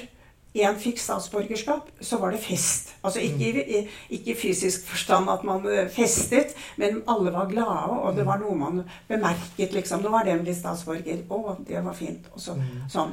en 0.55 0.77
fikk 0.79 1.01
statsborgerskap, 1.03 1.89
så 1.99 2.17
var 2.21 2.31
det 2.31 2.39
fest. 2.39 2.93
Altså 3.03 3.19
ikke 3.19 3.63
i, 3.65 3.81
ikke 4.15 4.37
fysisk 4.39 4.85
forstand 4.87 5.27
at 5.29 5.43
man 5.43 5.65
festet, 5.91 6.55
men 6.77 7.01
alle 7.11 7.33
var 7.33 7.49
glade, 7.49 7.97
og 7.99 8.15
det 8.15 8.25
var 8.25 8.39
noe 8.39 8.55
man 8.55 8.83
bemerket, 9.09 9.73
liksom. 9.73 10.05
Nå 10.05 10.13
var 10.13 10.29
en 10.31 10.45
blitt 10.45 10.61
statsborger. 10.61 11.25
Å, 11.27 11.57
det 11.67 11.83
var 11.83 11.97
fint. 11.97 12.29
Og 12.31 12.39
så, 12.39 12.55
mm. 12.55 12.85
sånn. 12.93 13.11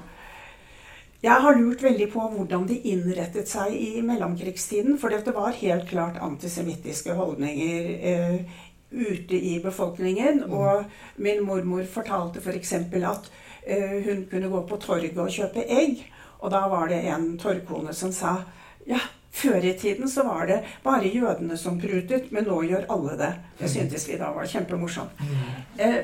Jeg 1.23 1.45
har 1.45 1.55
lurt 1.55 1.83
veldig 1.85 2.09
på 2.11 2.25
hvordan 2.35 2.67
de 2.67 2.81
innrettet 2.91 3.49
seg 3.51 3.77
i 3.79 4.03
mellomkrigstiden. 4.03 4.99
For 4.99 5.15
det 5.15 5.35
var 5.37 5.55
helt 5.61 5.87
klart 5.91 6.19
antisemittiske 6.19 7.15
holdninger 7.15 7.93
eh, 8.11 8.59
ute 8.91 9.39
i 9.39 9.55
befolkningen. 9.63 10.43
Mm. 10.49 10.57
Og 10.59 11.23
min 11.23 11.45
mormor 11.47 11.87
fortalte 11.91 12.43
f.eks. 12.43 12.75
For 12.91 13.11
at 13.13 13.31
Eh, 13.67 14.05
hun 14.05 14.27
kunne 14.31 14.49
gå 14.49 14.63
på 14.67 14.77
torget 14.77 15.19
og 15.19 15.31
kjøpe 15.31 15.65
egg. 15.69 16.03
Og 16.43 16.51
da 16.51 16.65
var 16.69 16.89
det 16.91 17.03
en 17.07 17.37
torgkone 17.39 17.95
som 17.95 18.13
sa 18.15 18.41
ja, 18.87 18.99
før 19.31 19.63
i 19.65 19.77
tiden 19.79 20.11
så 20.11 20.25
var 20.27 20.49
det 20.51 20.59
bare 20.83 21.11
jødene 21.11 21.57
som 21.57 21.79
prutet, 21.81 22.33
men 22.33 22.49
nå 22.51 22.63
gjør 22.67 22.89
alle 22.91 23.19
det. 23.21 23.31
Det 23.61 23.69
mm. 23.69 23.75
syntes 23.77 24.09
vi 24.09 24.19
da 24.19 24.33
var 24.35 24.51
kjempemorsomt. 24.51 25.23
Mm. 25.23 25.45
Eh, 25.79 26.01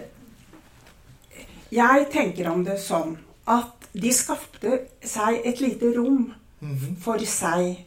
jeg 1.74 2.06
tenker 2.12 2.48
om 2.48 2.62
det 2.64 2.78
sånn 2.80 3.18
at 3.50 3.77
de 3.92 4.12
skapte 4.14 4.80
seg 5.04 5.42
et 5.48 5.60
lite 5.62 5.92
rom 5.96 6.28
mm-hmm. 6.60 6.96
for 7.02 7.22
seg. 7.28 7.84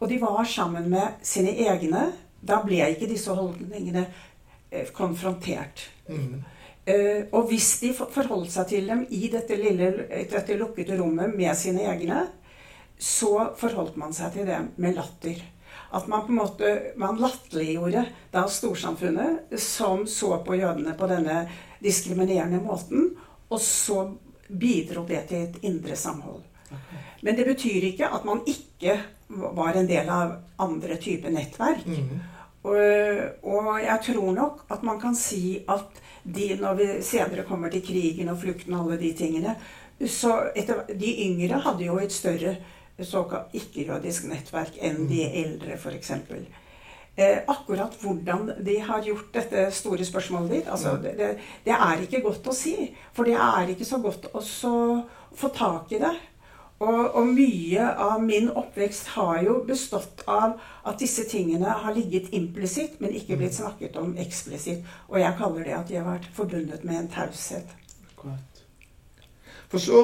Og 0.00 0.08
de 0.10 0.18
var 0.22 0.44
sammen 0.48 0.88
med 0.90 1.22
sine 1.26 1.54
egne. 1.66 2.10
Da 2.42 2.60
ble 2.64 2.82
ikke 2.90 3.10
disse 3.10 3.34
holdningene 3.34 4.06
eh, 4.70 4.88
konfrontert. 4.94 5.86
Mm. 6.08 6.42
Uh, 6.82 7.28
og 7.30 7.52
hvis 7.52 7.76
de 7.78 7.92
forholdt 7.94 8.50
seg 8.50 8.72
til 8.72 8.88
dem 8.90 9.04
i 9.14 9.28
dette, 9.30 9.54
lille, 9.54 9.92
dette 10.26 10.56
lukkede 10.58 10.96
rommet 10.98 11.30
med 11.30 11.54
sine 11.54 11.84
egne, 11.86 12.24
så 12.98 13.52
forholdt 13.58 13.94
man 14.02 14.14
seg 14.16 14.34
til 14.34 14.48
dem 14.50 14.72
med 14.82 14.98
latter. 14.98 15.38
At 15.94 16.08
man 16.10 16.24
på 16.26 16.32
en 16.32 16.40
måte 16.40 16.72
man 16.98 17.20
latterliggjorde 17.20 18.02
da 18.32 18.42
storsamfunnet 18.50 19.54
som 19.60 20.06
så 20.10 20.40
på 20.42 20.56
jødene 20.58 20.96
på 20.98 21.06
denne 21.10 21.44
diskriminerende 21.84 22.62
måten. 22.64 23.12
Og 23.52 23.60
så 23.60 24.06
bidro 24.58 25.04
det 25.08 25.26
til 25.28 25.46
et 25.46 25.58
indre 25.68 25.96
samhold. 25.96 26.42
Men 27.22 27.36
det 27.36 27.46
betyr 27.46 27.88
ikke 27.92 28.08
at 28.08 28.24
man 28.24 28.42
ikke 28.46 28.98
var 29.28 29.76
en 29.78 29.88
del 29.88 30.08
av 30.10 30.36
andre 30.62 30.96
typer 31.00 31.32
nettverk. 31.32 31.86
Mm. 31.86 32.22
Og, 32.62 32.78
og 33.42 33.68
jeg 33.82 33.98
tror 34.06 34.32
nok 34.34 34.64
at 34.70 34.82
man 34.86 35.00
kan 35.02 35.14
si 35.18 35.62
at 35.70 36.02
de, 36.22 36.52
når 36.60 36.74
vi 36.78 36.88
senere 37.02 37.46
kommer 37.46 37.70
til 37.70 37.82
krigen 37.86 38.30
og 38.30 38.38
flukten 38.38 38.74
og 38.74 38.84
alle 38.84 39.00
de 39.00 39.12
tingene 39.18 39.56
så 40.06 40.36
etter, 40.54 40.84
De 40.98 41.10
yngre 41.26 41.60
hadde 41.62 41.84
jo 41.84 41.98
et 41.98 42.12
større 42.12 42.56
såkalt 43.02 43.54
ikke-jødisk 43.56 44.26
nettverk 44.30 44.78
enn 44.82 45.06
de 45.10 45.22
mm. 45.26 45.36
eldre, 45.42 45.78
f.eks. 45.78 46.12
Eh, 47.16 47.38
akkurat 47.46 47.92
hvordan 48.00 48.52
de 48.64 48.78
har 48.80 49.02
gjort 49.04 49.34
dette 49.34 49.66
store 49.76 50.04
spørsmålet 50.04 50.50
ditt, 50.50 50.68
altså, 50.72 50.94
det, 50.96 51.12
det, 51.18 51.26
det, 51.66 51.74
er 51.76 52.00
ikke 52.00 52.22
godt 52.24 52.46
å 52.48 52.54
si. 52.56 52.88
For 53.12 53.28
det 53.28 53.36
er 53.36 53.68
ikke 53.68 53.84
så 53.84 53.98
godt 54.00 54.30
å 54.32 54.40
få 55.36 55.50
tak 55.52 55.92
i 55.92 56.00
det. 56.00 56.14
Og, 56.82 57.14
og, 57.14 57.28
mye 57.36 57.84
av 58.00 58.16
min 58.24 58.48
oppvekst 58.48 59.12
har 59.14 59.42
jo 59.44 59.60
bestått 59.68 60.24
av 60.26 60.56
at 60.88 60.98
disse 60.98 61.28
tingene 61.30 61.76
har 61.84 61.94
ligget 61.94 62.32
implisitt, 62.34 62.96
men 63.04 63.14
ikke 63.14 63.36
blitt 63.38 63.54
snakket 63.60 64.00
om 64.00 64.16
eksplisitt. 64.18 64.82
Og 65.12 65.20
jeg 65.20 65.36
kaller 65.38 65.68
det 65.68 65.76
at 65.76 65.92
de 65.92 66.00
har 66.00 66.08
vært 66.08 66.32
forbundet 66.34 66.82
med 66.88 66.96
en 67.04 67.12
taushet. 67.12 67.76
For 69.68 69.78
så 69.78 70.02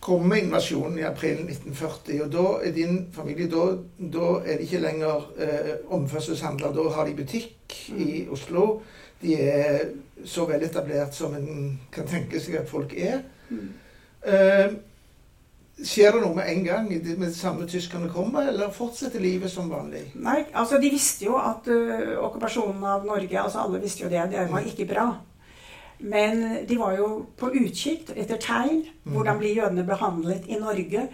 kommer 0.00 0.36
invasjonen 0.36 0.98
i 0.98 1.06
april 1.06 1.40
1940, 1.44 2.20
og 2.24 2.32
da 2.32 2.44
er 2.64 2.74
din 2.76 3.00
familie 3.12 3.48
Da, 3.50 3.64
da 3.98 4.28
er 4.44 4.58
de 4.58 4.66
ikke 4.66 4.82
lenger 4.82 5.26
eh, 5.38 5.72
omførselshandler. 5.94 6.72
Da 6.74 6.88
har 6.94 7.06
de 7.06 7.16
butikk 7.18 7.74
mm. 7.90 8.02
i 8.02 8.26
Oslo. 8.30 8.82
De 9.22 9.34
er 9.34 9.88
så 10.24 10.46
veletablert 10.46 11.14
som 11.14 11.34
en 11.34 11.80
kan 11.92 12.06
tenke 12.06 12.40
seg 12.40 12.60
at 12.60 12.70
folk 12.70 12.94
er. 12.94 13.24
Mm. 13.50 13.72
Eh, 14.22 14.78
Skjer 15.78 16.16
det 16.16 16.20
noe 16.24 16.34
med 16.34 16.48
en 16.50 16.64
gang 16.66 16.86
med 16.90 17.04
det 17.06 17.28
samme 17.36 17.66
tyskerne 17.70 18.08
kommer, 18.10 18.48
eller 18.50 18.72
fortsetter 18.74 19.22
livet 19.22 19.50
som 19.52 19.68
vanlig? 19.70 20.08
Nei, 20.18 20.40
altså 20.50 20.80
De 20.82 20.90
visste 20.90 21.28
jo 21.28 21.36
at 21.38 21.68
uh, 21.70 22.16
okkupasjonen 22.26 22.82
av 22.82 23.06
Norge 23.06 23.38
altså 23.38 23.62
Alle 23.62 23.78
visste 23.84 24.02
jo 24.02 24.10
det. 24.10 24.24
Det 24.32 24.48
var 24.50 24.66
ikke 24.66 24.88
bra. 24.90 25.04
Men 25.98 26.66
de 26.68 26.76
var 26.78 26.94
jo 26.98 27.08
på 27.38 27.50
utkikk 27.50 28.12
etter 28.14 28.38
tegn. 28.42 28.84
Hvordan 29.08 29.40
blir 29.40 29.56
jødene 29.56 29.86
behandlet 29.88 30.46
i 30.46 30.60
Norge? 30.60 31.08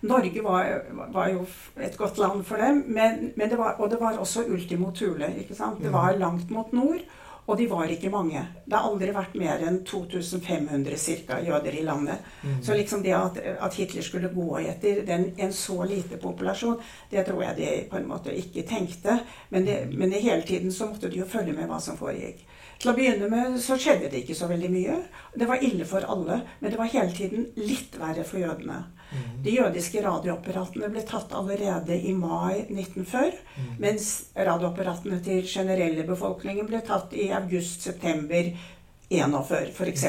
Norge 0.00 0.42
var, 0.42 0.68
var, 1.12 1.28
jo 1.28 1.44
et 1.76 1.96
godt 1.98 2.18
land 2.18 2.44
for 2.48 2.56
dem, 2.56 2.84
men, 2.88 3.32
men 3.36 3.50
det 3.50 3.58
var, 3.60 3.74
og 3.78 3.90
det 3.92 3.98
var 4.00 4.16
også 4.16 4.46
ultimo 4.48 4.94
tule. 4.96 5.28
ikke 5.42 5.54
sant? 5.54 5.82
Det 5.82 5.92
var 5.92 6.16
langt 6.16 6.50
mot 6.50 6.72
nord. 6.72 7.04
Og 7.50 7.56
de 7.58 7.66
var 7.66 7.90
ikke 7.90 8.10
mange. 8.12 8.40
Det 8.64 8.76
har 8.76 8.86
aldri 8.86 9.10
vært 9.14 9.32
mer 9.40 9.62
enn 9.66 9.80
2500 9.88 10.98
cirka, 11.00 11.40
jøder 11.42 11.74
i 11.80 11.82
landet. 11.82 12.20
Mm. 12.44 12.60
Så 12.62 12.76
liksom 12.78 13.02
det 13.02 13.14
at, 13.16 13.40
at 13.40 13.74
Hitler 13.74 14.06
skulle 14.06 14.30
gå 14.30 14.60
etter 14.60 15.00
den, 15.08 15.32
en 15.34 15.52
så 15.52 15.80
lite 15.88 16.20
populasjon, 16.22 16.78
det 17.10 17.24
tror 17.26 17.42
jeg 17.42 17.56
de 17.58 17.72
på 17.90 17.98
en 17.98 18.06
måte 18.06 18.36
ikke 18.36 18.62
tenkte. 18.68 19.18
Men, 19.48 19.66
det, 19.66 19.80
men 19.90 20.14
det 20.14 20.22
hele 20.22 20.46
tiden 20.46 20.70
så 20.72 20.86
måtte 20.92 21.10
de 21.10 21.24
jo 21.24 21.28
følge 21.28 21.56
med 21.56 21.66
hva 21.66 21.80
som 21.82 21.98
foregikk. 21.98 22.46
Til 22.80 22.92
å 22.92 22.96
begynne 22.96 23.28
med 23.28 23.58
så 23.60 23.76
skjedde 23.76 24.08
det 24.08 24.22
ikke 24.22 24.36
så 24.38 24.48
veldig 24.48 24.70
mye. 24.72 24.94
Det 25.36 25.48
var 25.48 25.60
ille 25.64 25.84
for 25.88 26.06
alle, 26.08 26.40
men 26.60 26.72
det 26.72 26.78
var 26.80 26.88
hele 26.88 27.12
tiden 27.12 27.50
litt 27.60 27.98
verre 28.00 28.24
for 28.24 28.40
jødene. 28.40 28.78
De 29.44 29.52
jødiske 29.52 30.00
radioapparatene 30.04 30.88
ble 30.92 31.02
tatt 31.04 31.34
allerede 31.36 31.96
i 31.98 32.14
mai 32.16 32.62
1940, 32.70 33.36
mens 33.82 34.08
radioapparatene 34.36 35.18
til 35.26 35.42
generelle 35.50 36.06
befolkningen 36.08 36.68
ble 36.70 36.80
tatt 36.86 37.12
i 37.12 37.28
august-september 37.34 38.52
1941, 39.10 39.74
f.eks. 39.74 40.06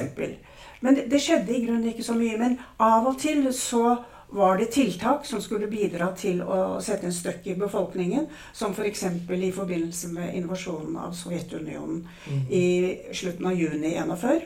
Men 0.82 0.98
det, 0.98 1.08
det 1.12 1.22
skjedde 1.22 1.56
i 1.56 1.64
grunnen 1.66 1.90
ikke 1.92 2.06
så 2.06 2.16
mye. 2.18 2.38
Men 2.40 2.60
av 2.82 3.10
og 3.10 3.18
til 3.22 3.44
så 3.58 3.98
var 4.32 4.58
det 4.58 4.66
tiltak 4.72 5.26
som 5.26 5.42
skulle 5.44 5.68
bidra 5.68 6.08
til 6.16 6.40
å 6.44 6.80
sette 6.84 7.08
en 7.08 7.16
støkk 7.16 7.50
i 7.52 7.56
befolkningen, 7.60 8.30
som 8.56 8.72
f.eks. 8.72 9.04
For 9.28 9.36
i 9.36 9.52
forbindelse 9.52 10.12
med 10.16 10.36
invasjonen 10.40 10.96
av 11.04 11.16
Sovjetunionen 11.20 12.06
i 12.50 12.66
slutten 13.12 13.50
av 13.52 13.60
juni 13.60 13.92
41. 13.98 14.46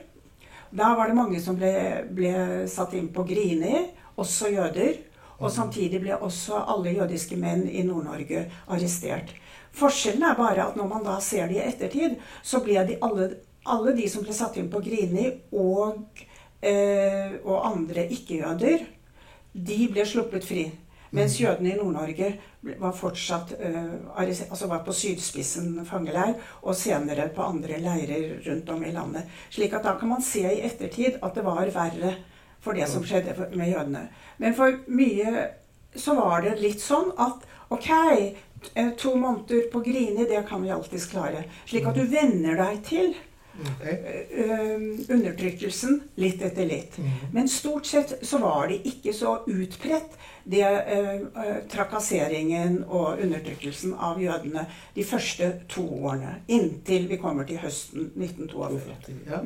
Da 0.75 0.95
var 0.97 1.07
det 1.07 1.17
mange 1.17 1.41
som 1.41 1.57
ble, 1.59 1.73
ble 2.09 2.65
satt 2.71 2.95
inn 2.97 3.11
på 3.13 3.27
Grini, 3.29 3.85
også 4.17 4.49
jøder. 4.55 4.97
Og 5.35 5.51
samtidig 5.51 5.99
ble 6.01 6.15
også 6.15 6.61
alle 6.63 6.95
jødiske 6.95 7.37
menn 7.37 7.65
i 7.67 7.83
Nord-Norge 7.85 8.45
arrestert. 8.71 9.33
Forskjellen 9.75 10.23
er 10.23 10.37
bare 10.39 10.69
at 10.69 10.77
når 10.79 10.87
man 10.87 11.03
da 11.03 11.19
ser 11.21 11.49
det 11.51 11.59
i 11.59 11.65
ettertid, 11.65 12.15
så 12.41 12.61
ble 12.63 12.79
de 12.87 12.95
alle, 13.03 13.33
alle 13.67 13.93
de 13.97 14.07
som 14.09 14.23
ble 14.23 14.33
satt 14.33 14.55
inn 14.57 14.71
på 14.71 14.79
Grini, 14.85 15.27
og, 15.51 16.23
eh, 16.63 17.35
og 17.43 17.67
andre 17.67 18.07
ikke-jøder, 18.15 18.87
de 19.55 19.85
ble 19.91 20.05
sluppet 20.07 20.45
fri. 20.45 20.65
Mens 21.15 21.37
jødene 21.39 21.71
i 21.71 21.77
Nord-Norge 21.77 22.31
var 22.81 22.95
fortsatt 22.97 23.53
uh, 23.55 24.19
altså 24.19 24.67
var 24.67 24.81
på 24.83 24.93
sydspissen 24.93 25.77
fangeleir, 25.87 26.35
og 26.61 26.75
senere 26.75 27.29
på 27.35 27.45
andre 27.45 27.79
leirer 27.79 28.41
rundt 28.47 28.69
om 28.73 28.83
i 28.83 28.91
landet. 28.91 29.29
Slik 29.53 29.73
at 29.77 29.85
da 29.87 29.95
kan 29.99 30.11
man 30.11 30.25
se 30.25 30.43
i 30.49 30.63
ettertid 30.67 31.21
at 31.23 31.37
det 31.37 31.45
var 31.45 31.71
verre 31.71 32.17
for 32.59 32.75
det 32.75 32.89
som 32.89 33.05
skjedde 33.05 33.51
med 33.53 33.71
jødene. 33.71 34.07
Men 34.41 34.57
for 34.57 34.81
mye 34.91 35.47
så 35.95 36.17
var 36.17 36.43
det 36.43 36.57
litt 36.59 36.83
sånn 36.83 37.13
at 37.21 37.45
ok, 37.71 37.89
eh, 38.73 38.91
to 38.99 39.15
måneder 39.15 39.69
på 39.71 39.79
Grini, 39.85 40.25
det 40.27 40.41
kan 40.49 40.63
vi 40.63 40.73
alltids 40.73 41.07
klare. 41.11 41.45
Slik 41.69 41.87
at 41.87 41.95
du 41.95 42.03
venner 42.09 42.57
deg 42.59 42.81
til 42.87 43.13
undertrykkelsen 45.07 46.01
litt 46.19 46.41
etter 46.43 46.67
litt. 46.69 46.97
Men 47.33 47.49
stort 47.49 47.85
sett 47.85 48.17
så 48.25 48.39
var 48.43 48.67
det 48.71 48.81
ikke 48.89 49.13
så 49.15 49.37
utbredt, 49.47 50.17
det 50.45 50.61
eh, 50.61 51.13
eh, 51.13 51.55
trakasseringen 51.71 52.83
og 52.85 53.21
undertrykkelsen 53.23 53.95
av 53.97 54.19
jødene 54.21 54.67
de 54.93 55.05
første 55.07 55.47
to 55.71 55.85
årene. 56.05 56.35
Inntil 56.53 57.07
vi 57.09 57.17
kommer 57.17 57.47
til 57.49 57.57
høsten 57.63 58.11
1942. 58.13 59.15
Ja. 59.25 59.41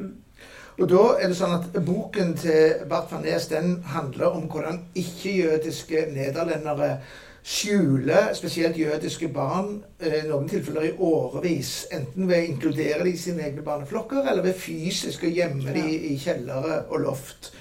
Og 0.80 0.88
da 0.88 1.06
er 1.20 1.32
det 1.32 1.38
sånn 1.40 1.56
at 1.58 1.74
Boken 1.84 2.36
til 2.40 2.84
Bart 2.92 3.10
van 3.12 3.24
Nes 3.24 3.48
den 3.52 3.78
handler 3.94 4.36
om 4.36 4.46
hvordan 4.52 4.86
ikke-jødiske 5.00 6.06
nederlendere 6.16 7.02
skjuler 7.44 8.34
spesielt 8.34 8.78
jødiske 8.78 9.28
barn, 9.34 9.84
eh, 10.00 10.24
i 10.24 10.28
noen 10.28 10.50
tilfeller 10.50 10.90
i 10.90 10.94
årevis. 10.98 11.88
Enten 11.92 12.28
ved 12.28 12.38
å 12.38 12.52
inkludere 12.52 13.04
de 13.04 13.14
i 13.14 13.18
sine 13.18 13.48
egne 13.48 13.64
barneflokker, 13.66 14.28
eller 14.30 14.44
ved 14.44 14.60
fysisk 14.60 15.24
å 15.24 15.34
gjemme 15.34 15.74
de 15.74 15.86
i 16.14 16.18
kjellere 16.18 16.84
og 16.90 17.00
loft. 17.08 17.52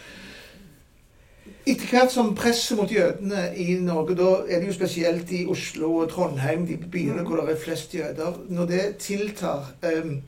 Etter 1.69 1.91
hvert 1.91 2.13
som 2.13 2.35
presset 2.35 2.79
mot 2.79 2.91
jødene 2.91 3.51
i 3.57 3.75
Norge, 3.85 4.15
da 4.17 4.31
er 4.49 4.61
det 4.61 4.71
jo 4.71 4.79
spesielt 4.79 5.33
i 5.37 5.45
Oslo 5.47 5.91
og 6.01 6.11
Trondheim, 6.11 6.67
de 6.67 6.79
byene 6.81 7.27
hvor 7.29 7.43
det 7.43 7.55
er 7.55 7.61
flest 7.61 7.95
jøder, 7.95 8.39
når 8.49 8.67
det 8.71 8.85
tiltar 9.05 9.75
um, 9.85 10.23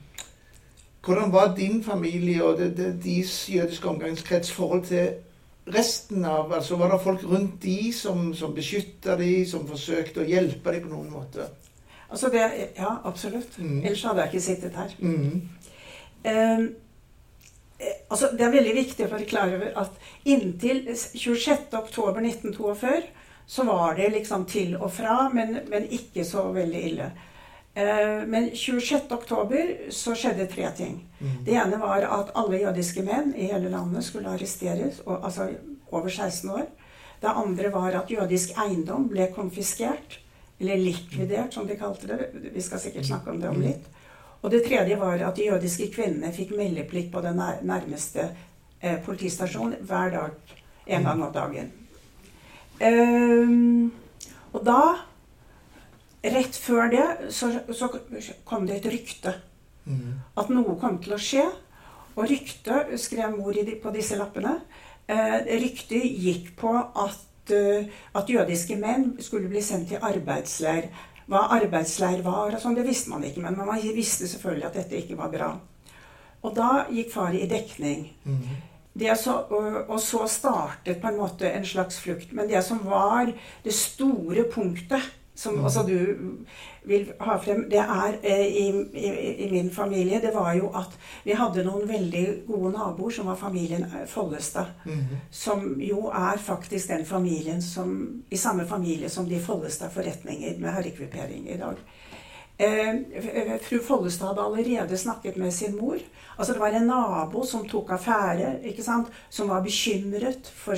hvordan 1.04 1.32
var 1.32 1.54
din 1.56 1.84
familie 1.84 2.44
og 2.44 2.58
det, 2.58 2.76
det, 2.76 2.90
deres 3.04 3.48
jødiske 3.48 3.88
omgangskrets 3.88 4.52
forhold 4.52 4.84
til 4.84 5.08
resten 5.66 6.24
av 6.24 6.52
altså 6.52 6.76
Var 6.76 6.92
det 6.92 7.04
folk 7.04 7.24
rundt 7.24 7.62
de 7.62 7.92
som, 7.92 8.34
som 8.34 8.54
beskytta 8.54 9.16
de, 9.20 9.46
som 9.46 9.68
forsøkte 9.68 10.20
å 10.22 10.28
hjelpe 10.28 10.72
de 10.74 10.80
på 10.84 10.88
noen 10.92 11.10
måte? 11.12 11.48
Altså 12.10 12.28
det, 12.32 12.42
ja, 12.76 12.96
absolutt. 13.06 13.58
Mm. 13.58 13.84
Ellers 13.84 14.04
hadde 14.04 14.20
jeg 14.24 14.30
ikke 14.32 14.48
sittet 14.48 14.74
her. 14.74 14.90
Mm. 14.98 15.48
Eh, 16.24 16.58
eh, 17.78 17.96
altså 18.10 18.26
det 18.34 18.44
er 18.46 18.56
veldig 18.56 18.74
viktig 18.74 19.04
å 19.06 19.12
være 19.12 19.30
klar 19.30 19.48
over 19.54 19.70
at 19.84 19.92
inntil 20.26 20.78
26.10.1942 20.90 23.02
så 23.50 23.62
var 23.66 23.94
det 23.98 24.12
liksom 24.14 24.44
til 24.50 24.76
og 24.78 24.92
fra, 24.94 25.28
men, 25.34 25.58
men 25.70 25.82
ikke 25.90 26.24
så 26.26 26.52
veldig 26.54 26.82
ille. 26.90 27.10
Eh, 27.74 28.22
men 28.26 28.50
26.10 28.50 29.90
så 29.94 30.14
skjedde 30.18 30.48
tre 30.50 30.70
ting. 30.76 30.96
Det 31.44 31.54
ene 31.54 31.78
var 31.78 32.06
at 32.06 32.32
alle 32.38 32.62
jødiske 32.64 33.04
menn 33.06 33.34
i 33.36 33.50
hele 33.52 33.70
landet 33.70 34.04
skulle 34.04 34.32
arresteres, 34.32 35.02
og, 35.06 35.20
altså 35.24 35.50
over 35.90 36.08
16 36.08 36.50
år. 36.50 36.66
Det 37.20 37.28
andre 37.28 37.70
var 37.72 37.94
at 38.00 38.10
jødisk 38.10 38.56
eiendom 38.58 39.08
ble 39.10 39.28
konfiskert, 39.34 40.18
eller 40.60 40.76
likvidert, 40.76 41.54
som 41.54 41.66
de 41.68 41.76
kalte 41.76 42.08
det. 42.08 42.30
Vi 42.54 42.60
skal 42.60 42.80
sikkert 42.80 43.06
snakke 43.06 43.30
om 43.30 43.40
det 43.40 43.48
om 43.48 43.60
litt. 43.60 43.86
Og 44.42 44.50
det 44.50 44.64
tredje 44.64 44.96
var 44.96 45.20
at 45.24 45.36
de 45.36 45.46
jødiske 45.50 45.90
kvinnene 45.94 46.32
fikk 46.32 46.54
meldeplikt 46.56 47.12
på 47.12 47.20
den 47.24 47.40
nærmeste 47.68 48.30
eh, 48.80 48.96
politistasjonen 49.04 49.84
hver 49.84 50.10
dag. 50.16 50.56
En 50.86 51.04
gang 51.04 51.22
om 51.22 51.32
dagen. 51.32 51.70
Um, 52.80 53.92
og 54.52 54.64
da, 54.64 54.80
rett 56.22 56.56
før 56.56 56.90
det, 56.92 57.06
så, 57.32 57.50
så 57.72 57.88
kom 58.48 58.66
det 58.68 58.80
et 58.80 58.92
rykte. 58.92 59.34
Mm. 59.86 60.20
At 60.38 60.52
noe 60.52 60.76
kom 60.80 61.00
til 61.02 61.16
å 61.16 61.20
skje. 61.20 61.46
Og 62.18 62.26
ryktet, 62.28 62.94
skrev 63.00 63.36
mor 63.38 63.54
de, 63.54 63.76
på 63.80 63.92
disse 63.94 64.18
lappene, 64.18 64.58
eh, 65.08 65.38
ryktet 65.62 66.04
gikk 66.04 66.50
på 66.58 66.72
at, 66.76 67.52
eh, 67.54 67.86
at 68.18 68.28
jødiske 68.28 68.76
menn 68.80 69.14
skulle 69.22 69.48
bli 69.48 69.62
sendt 69.64 69.92
til 69.92 70.02
arbeidsleir. 70.04 70.90
Hva 71.30 71.46
arbeidsleir 71.54 72.24
var, 72.26 72.50
og 72.50 72.60
sånn, 72.60 72.74
det 72.74 72.88
visste 72.88 73.12
man 73.12 73.24
ikke, 73.24 73.44
men 73.44 73.56
man 73.56 73.78
visste 73.94 74.26
selvfølgelig 74.28 74.66
at 74.66 74.80
dette 74.82 74.98
ikke 74.98 75.18
var 75.20 75.30
bra. 75.32 75.52
Og 76.42 76.56
da 76.56 76.86
gikk 76.90 77.12
far 77.14 77.36
i 77.36 77.46
dekning. 77.48 78.08
Mm. 78.24 78.58
Det 79.00 79.14
så, 79.16 79.36
og 79.86 80.00
så 80.02 80.24
startet 80.28 80.98
på 81.00 81.08
en 81.08 81.20
måte 81.20 81.46
en 81.46 81.64
slags 81.64 82.00
flukt. 82.02 82.32
Men 82.34 82.48
det 82.50 82.64
som 82.66 82.82
var 82.84 83.30
det 83.64 83.74
store 83.76 84.48
punktet, 84.50 85.04
som 85.40 85.54
Mm. 85.56 85.64
altså 85.64 85.82
du 85.82 85.98
vil 86.84 87.12
ha 87.20 87.36
frem, 87.40 87.62
det 87.70 87.78
er 87.80 88.18
eh, 88.22 88.46
i, 88.46 88.66
i, 88.94 89.46
i 89.46 89.50
min 89.50 89.70
familie, 89.70 90.20
det 90.20 90.34
var 90.34 90.52
jo 90.54 90.68
at 90.76 90.98
vi 91.24 91.32
hadde 91.36 91.64
noen 91.64 91.88
veldig 91.88 92.24
gode 92.48 92.72
naboer 92.74 93.14
som 93.16 93.30
var 93.30 93.38
familien 93.40 93.86
eh, 93.88 94.06
Follestad. 94.08 94.74
Mm. 94.84 95.16
Som 95.30 95.80
jo 95.80 96.08
er 96.08 96.36
faktisk 96.36 96.88
den 96.92 97.06
familien 97.06 97.62
som 97.62 98.22
I 98.30 98.36
samme 98.36 98.66
familie 98.68 99.08
som 99.08 99.28
de 99.28 99.40
Follestad 99.40 99.92
forretninger 99.96 100.58
med 100.60 100.72
herrekvipering 100.76 101.48
i 101.48 101.58
dag. 101.60 101.80
Eh, 102.60 103.56
fru 103.64 103.78
Follestad 103.78 104.34
hadde 104.34 104.44
allerede 104.44 104.98
snakket 104.98 105.36
med 105.36 105.54
sin 105.54 105.76
mor. 105.76 105.98
Altså 106.36 106.52
Det 106.52 106.60
var 106.60 106.76
en 106.76 106.86
nabo 106.86 107.46
som 107.46 107.68
tok 107.68 107.90
affære, 107.96 108.58
ikke 108.64 108.82
sant? 108.82 109.08
som 109.30 109.48
var 109.48 109.62
bekymret 109.64 110.52
for, 110.56 110.76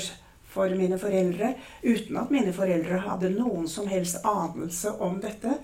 for 0.52 0.72
mine 0.76 0.98
foreldre, 1.00 1.54
uten 1.82 2.20
at 2.20 2.32
mine 2.34 2.52
foreldre 2.54 3.00
hadde 3.06 3.32
noen 3.32 3.68
som 3.70 3.88
helst 3.90 4.20
anelse 4.28 4.92
om 5.00 5.18
dette. 5.22 5.56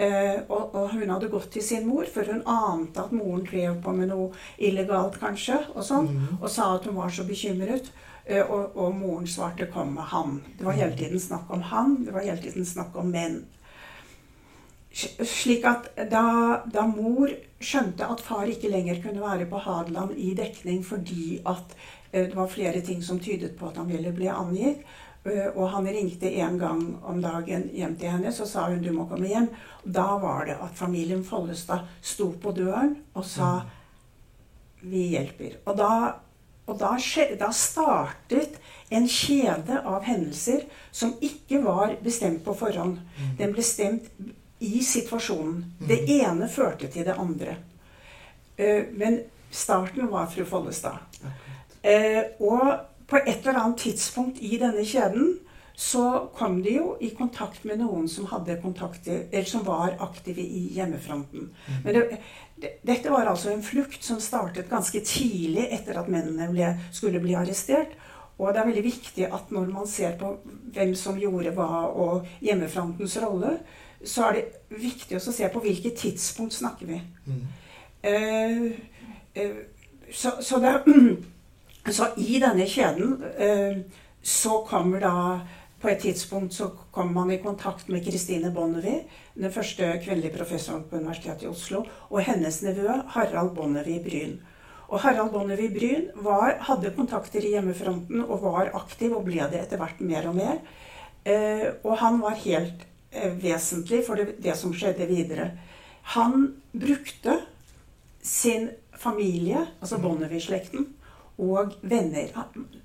Eh, 0.00 0.38
og, 0.48 0.72
og 0.72 0.94
hun 0.94 1.10
hadde 1.12 1.28
gått 1.28 1.50
til 1.52 1.64
sin 1.64 1.88
mor, 1.88 2.08
for 2.08 2.24
hun 2.24 2.40
ante 2.48 3.02
at 3.02 3.12
moren 3.12 3.44
drev 3.44 3.82
på 3.84 3.92
med 3.92 4.08
noe 4.08 4.30
illegalt, 4.56 5.18
kanskje, 5.20 5.58
og 5.74 5.84
sånn, 5.84 6.08
og 6.38 6.48
sa 6.48 6.70
at 6.78 6.88
hun 6.88 6.96
var 6.96 7.12
så 7.12 7.26
bekymret. 7.28 7.90
Eh, 8.24 8.40
og, 8.40 8.76
og 8.76 8.94
moren 8.96 9.28
svarte 9.28 9.66
'kom 9.66 9.94
med 9.94 10.08
han'. 10.12 10.40
Det 10.58 10.64
var 10.64 10.78
hele 10.78 10.96
tiden 10.96 11.20
snakk 11.20 11.50
om 11.50 11.62
han, 11.62 12.04
det 12.04 12.14
var 12.14 12.24
hele 12.24 12.40
tiden 12.40 12.64
snakk 12.64 12.96
om 12.96 13.10
menn. 13.12 13.42
Slik 14.92 15.64
at 15.64 15.92
da, 16.10 16.62
da 16.66 16.86
mor 16.86 17.30
skjønte 17.60 18.08
at 18.10 18.20
far 18.24 18.48
ikke 18.50 18.70
lenger 18.72 19.02
kunne 19.02 19.22
være 19.22 19.46
på 19.46 19.60
Hadeland 19.62 20.16
i 20.18 20.32
dekning 20.34 20.80
fordi 20.84 21.40
at 21.46 21.76
det 22.10 22.34
var 22.34 22.46
flere 22.50 22.80
ting 22.80 23.02
som 23.02 23.20
tydet 23.20 23.58
på 23.58 23.68
at 23.70 23.76
han 23.76 23.88
ville 23.88 24.12
bli 24.12 24.28
angitt, 24.28 24.82
eh, 25.24 25.46
og 25.54 25.68
han 25.74 25.86
ringte 25.86 26.30
en 26.42 26.58
gang 26.58 26.82
om 27.02 27.20
dagen 27.22 27.68
hjem 27.74 27.96
til 28.00 28.14
henne, 28.14 28.32
så 28.32 28.46
sa 28.46 28.68
hun 28.68 28.82
'du 28.82 28.92
må 28.92 29.06
komme 29.08 29.28
hjem'. 29.28 29.54
Da 29.84 30.18
var 30.18 30.44
det 30.46 30.56
at 30.62 30.74
familien 30.74 31.24
Follestad 31.24 31.86
sto 32.02 32.32
på 32.32 32.52
døren 32.52 32.96
og 33.14 33.24
sa 33.24 33.62
'vi 34.82 35.16
hjelper'. 35.16 35.56
Og 35.66 35.76
da, 35.76 36.14
og 36.66 36.78
da, 36.78 36.96
skje, 36.98 37.36
da 37.38 37.50
startet 37.52 38.58
en 38.90 39.08
kjede 39.08 39.82
av 39.84 40.02
hendelser 40.02 40.64
som 40.90 41.14
ikke 41.20 41.62
var 41.62 41.96
bestemt 42.02 42.44
på 42.44 42.54
forhånd. 42.54 42.98
Den 43.38 43.52
ble 43.52 43.62
stemt 43.62 44.10
i 44.58 44.82
situasjonen. 44.84 45.64
Det 45.78 46.10
ene 46.10 46.48
førte 46.48 46.88
til 46.88 47.04
det 47.04 47.14
andre. 47.18 47.56
Eh, 48.56 48.84
men 48.92 49.22
starten 49.50 50.10
var 50.10 50.26
fru 50.26 50.44
Follestad. 50.44 51.09
Eh, 51.82 52.22
og 52.40 53.06
på 53.10 53.20
et 53.24 53.40
eller 53.40 53.62
annet 53.62 53.86
tidspunkt 53.86 54.42
i 54.44 54.58
denne 54.60 54.84
kjeden 54.86 55.38
så 55.80 56.28
kom 56.36 56.58
de 56.62 56.74
jo 56.74 56.90
i 57.00 57.08
kontakt 57.16 57.64
med 57.64 57.80
noen 57.80 58.08
som, 58.10 58.26
som 58.28 59.62
var 59.64 59.96
aktive 60.04 60.42
i 60.44 60.66
hjemmefronten. 60.76 61.46
Men 61.84 61.96
det, 61.96 62.02
det, 62.60 62.74
dette 62.84 63.12
var 63.12 63.30
altså 63.30 63.54
en 63.54 63.64
flukt 63.64 64.04
som 64.04 64.20
startet 64.20 64.68
ganske 64.68 65.00
tidlig 65.00 65.70
etter 65.72 65.96
at 65.96 66.10
mennene 66.12 66.50
ble, 66.52 66.74
skulle 66.92 67.22
bli 67.24 67.32
arrestert. 67.38 67.96
Og 68.36 68.52
det 68.52 68.60
er 68.60 68.68
veldig 68.68 68.84
viktig 68.84 69.26
at 69.28 69.50
når 69.52 69.72
man 69.72 69.88
ser 69.88 70.18
på 70.20 70.34
hvem 70.74 70.92
som 70.96 71.18
gjorde 71.20 71.52
hva, 71.56 71.86
og 71.88 72.28
hjemmefrontens 72.44 73.16
rolle, 73.24 73.56
så 74.04 74.28
er 74.28 74.38
det 74.38 74.80
viktig 74.80 75.18
å 75.18 75.24
se 75.24 75.48
på 75.52 75.60
hvilket 75.64 75.98
tidspunkt 76.00 76.56
snakker 76.56 76.88
vi. 76.88 77.00
Mm. 77.26 77.42
Uh, 78.04 78.70
uh, 79.36 79.58
så, 80.12 80.38
så, 80.40 80.60
det, 80.60 80.72
så, 81.88 82.10
i 82.20 82.38
denne 82.42 82.66
kjeden 82.68 83.16
uh, 83.40 83.80
så 84.22 84.60
kommer 84.68 85.00
da 85.00 85.14
på 85.80 85.88
et 85.88 86.02
tidspunkt 86.04 86.52
så 86.52 86.68
kom 86.92 87.14
man 87.16 87.30
i 87.32 87.40
kontakt 87.40 87.88
med 87.88 88.04
Kristine 88.04 88.50
Bonnevie, 88.52 89.06
den 89.34 89.52
første 89.52 89.94
kvinnelige 90.04 90.34
professoren 90.36 90.84
på 90.84 90.98
Universitetet 91.00 91.46
i 91.46 91.48
Oslo, 91.48 91.86
og 92.10 92.20
hennes 92.26 92.60
nevø 92.66 92.98
Harald 93.14 93.54
Bonnevie 93.56 94.02
Bryn. 94.04 94.36
Og 94.90 95.00
Harald 95.00 95.32
Bonnevie 95.32 95.72
Bryn 95.72 96.10
var, 96.20 96.58
hadde 96.66 96.92
kontakter 96.96 97.44
i 97.46 97.54
hjemmefronten 97.54 98.26
og 98.26 98.42
var 98.44 98.74
aktiv, 98.76 99.14
og 99.16 99.24
ble 99.30 99.46
det 99.48 99.62
etter 99.62 99.80
hvert 99.80 100.02
mer 100.04 100.28
og 100.28 100.36
mer. 100.36 100.60
Eh, 101.24 101.66
og 101.80 101.96
han 102.02 102.20
var 102.20 102.36
helt 102.44 102.84
eh, 103.12 103.32
vesentlig 103.40 104.02
for 104.04 104.20
det, 104.20 104.36
det 104.42 104.56
som 104.60 104.74
skjedde 104.76 105.08
videre. 105.08 105.52
Han 106.16 106.50
brukte 106.74 107.38
sin 108.20 108.68
familie, 109.00 109.62
altså 109.80 110.00
Bonnevie-slekten, 110.02 110.90
og 111.40 111.76
venner. 111.82 112.32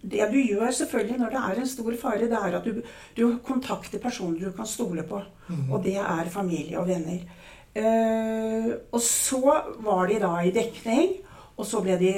Det 0.02 0.28
du 0.32 0.38
gjør 0.40 0.72
selvfølgelig 0.72 1.20
når 1.20 1.34
det 1.34 1.42
er 1.42 1.62
en 1.62 1.70
stor 1.70 1.98
fare, 2.02 2.30
det 2.30 2.40
er 2.40 2.58
at 2.60 2.68
du, 2.68 2.82
du 3.18 3.38
kontakter 3.46 4.00
personer 4.00 4.40
du 4.40 4.56
kan 4.56 4.70
stole 4.70 5.04
på. 5.04 5.22
Mm. 5.50 5.72
Og 5.72 5.84
det 5.84 5.98
er 6.00 6.32
familie 6.34 6.80
og 6.80 6.88
venner. 6.88 7.26
Uh, 7.76 8.72
og 8.96 9.02
så 9.04 9.56
var 9.84 10.08
de 10.08 10.20
da 10.24 10.36
i 10.40 10.54
dekning. 10.56 11.18
Og 11.56 11.68
så 11.68 11.82
ble, 11.84 11.98
de, 12.00 12.12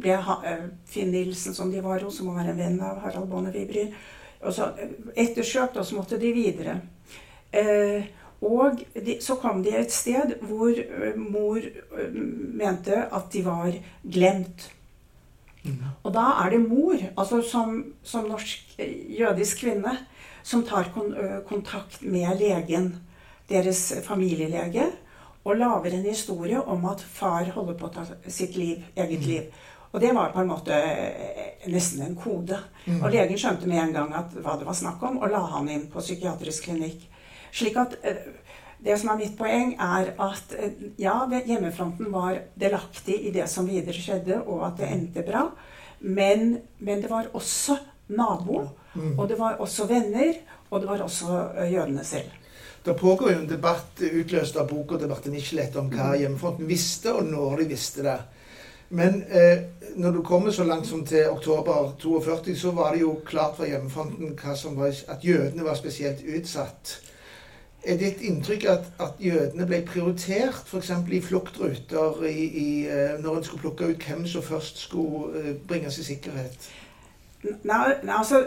ble 0.00 0.16
uh, 0.16 0.66
Finn 0.88 1.12
Nilsen, 1.12 1.56
som 1.56 1.72
de 1.72 1.80
var 1.84 2.04
hos, 2.04 2.18
som 2.20 2.32
var 2.32 2.48
en 2.48 2.58
venn 2.58 2.80
av 2.84 3.00
Harald 3.04 3.30
Bonnevibry, 3.30 3.88
Og 4.42 4.52
så 4.52 4.72
uh, 4.76 5.12
ettersøkt, 5.16 5.76
og 5.76 5.86
så 5.86 5.96
måtte 5.96 6.20
de 6.20 6.32
videre. 6.36 6.80
Uh, 7.52 8.04
og 8.42 8.80
de, 8.92 9.18
så 9.22 9.36
kom 9.38 9.62
de 9.62 9.74
et 9.78 9.92
sted 9.92 10.32
hvor 10.48 10.78
mor 11.14 11.62
mente 12.58 13.04
at 13.06 13.28
de 13.32 13.44
var 13.46 13.76
glemt. 14.02 14.66
Og 16.02 16.10
da 16.14 16.24
er 16.42 16.50
det 16.50 16.62
mor, 16.64 16.98
altså 17.16 17.42
som, 17.46 17.76
som 18.02 18.26
norsk 18.30 18.74
eh, 18.78 18.94
jødisk 19.20 19.62
kvinne, 19.62 19.96
som 20.42 20.64
tar 20.66 20.90
kon 20.94 21.14
kontakt 21.46 22.00
med 22.02 22.40
legen, 22.40 22.96
deres 23.48 23.92
familielege, 24.02 24.88
og 25.44 25.58
lager 25.58 25.94
en 25.94 26.06
historie 26.06 26.58
om 26.58 26.84
at 26.90 27.02
far 27.02 27.50
holder 27.54 27.78
på 27.78 27.86
å 27.86 27.92
ta 27.94 28.06
sitt 28.30 28.56
liv, 28.56 28.82
eget 28.96 29.26
liv. 29.26 29.62
Og 29.92 30.00
det 30.00 30.12
var 30.16 30.32
på 30.32 30.40
en 30.40 30.48
måte 30.48 30.74
eh, 30.74 31.66
nesten 31.70 32.02
en 32.06 32.16
kode. 32.16 32.58
Og 33.02 33.10
legen 33.12 33.38
skjønte 33.38 33.68
med 33.68 33.82
en 33.82 33.96
gang 33.96 34.14
at, 34.16 34.34
hva 34.40 34.56
det 34.58 34.66
var 34.68 34.78
snakk 34.78 35.02
om, 35.04 35.18
og 35.20 35.30
la 35.30 35.42
han 35.52 35.68
inn 35.68 35.88
på 35.92 36.00
psykiatrisk 36.00 36.70
klinikk. 36.70 37.04
Slik 37.52 37.76
at 37.76 37.98
eh, 38.00 38.22
det 38.84 38.98
som 38.98 39.12
er 39.12 39.20
mitt 39.20 39.36
poeng, 39.38 39.74
er 39.78 40.12
at 40.20 40.54
eh, 40.58 40.74
ja, 40.98 41.20
hjemmefronten 41.30 42.10
var 42.12 42.40
delaktig 42.58 43.18
i 43.28 43.32
det 43.34 43.46
som 43.50 43.68
videre 43.68 43.94
skjedde, 43.94 44.42
og 44.42 44.66
at 44.66 44.80
det 44.80 44.90
endte 44.90 45.26
bra. 45.26 45.46
Men, 46.02 46.56
men 46.82 47.02
det 47.02 47.10
var 47.10 47.30
også 47.32 47.78
nabo, 48.12 48.64
mm. 48.94 49.18
og 49.18 49.28
det 49.30 49.38
var 49.38 49.60
også 49.62 49.86
venner, 49.90 50.34
og 50.70 50.80
det 50.82 50.88
var 50.90 51.04
også 51.04 51.42
eh, 51.56 51.72
jødene 51.72 52.04
selv. 52.04 52.38
Det 52.82 52.96
pågår 52.98 53.30
jo 53.30 53.38
en 53.38 53.50
debatt 53.50 54.02
utløst 54.02 54.56
av 54.58 54.66
boka 54.66 54.98
til 54.98 55.10
Marte 55.10 55.30
Nichelet 55.30 55.76
om 55.78 55.90
hva 55.92 56.12
mm. 56.12 56.20
hjemmefronten 56.24 56.70
visste, 56.70 57.14
og 57.14 57.28
når 57.30 57.62
de 57.62 57.68
visste 57.76 58.06
det. 58.06 58.18
Men 58.92 59.22
eh, 59.30 59.62
når 59.96 60.18
du 60.18 60.22
kommer 60.26 60.50
så 60.50 60.66
langt 60.66 60.86
som 60.90 61.04
til 61.06 61.30
oktober 61.30 61.94
42, 62.02 62.56
så 62.58 62.74
var 62.76 62.92
det 62.92 63.00
jo 63.06 63.14
klart 63.24 63.56
for 63.56 63.64
hjemmefronten 63.64 64.34
var, 64.76 64.98
at 65.08 65.24
jødene 65.24 65.64
var 65.64 65.78
spesielt 65.78 66.20
utsatt. 66.26 66.98
Er 67.82 67.98
ditt 67.98 68.20
inntrykk 68.22 68.64
at, 68.70 68.84
at 69.02 69.18
jødene 69.18 69.66
ble 69.66 69.80
prioritert 69.86 70.68
f.eks. 70.70 70.90
i 71.10 71.20
fluktruter 71.20 72.22
i, 72.28 72.44
i, 72.46 72.68
eh, 72.86 73.16
når 73.18 73.36
en 73.36 73.44
skulle 73.44 73.64
plukke 73.64 73.88
ut 73.90 74.06
hvem 74.06 74.26
som 74.30 74.42
først 74.46 74.78
skulle 74.78 75.40
eh, 75.40 75.54
bringes 75.68 75.98
i 75.98 76.04
sikkerhet? 76.06 76.68
Nei, 77.66 77.78
altså 78.06 78.44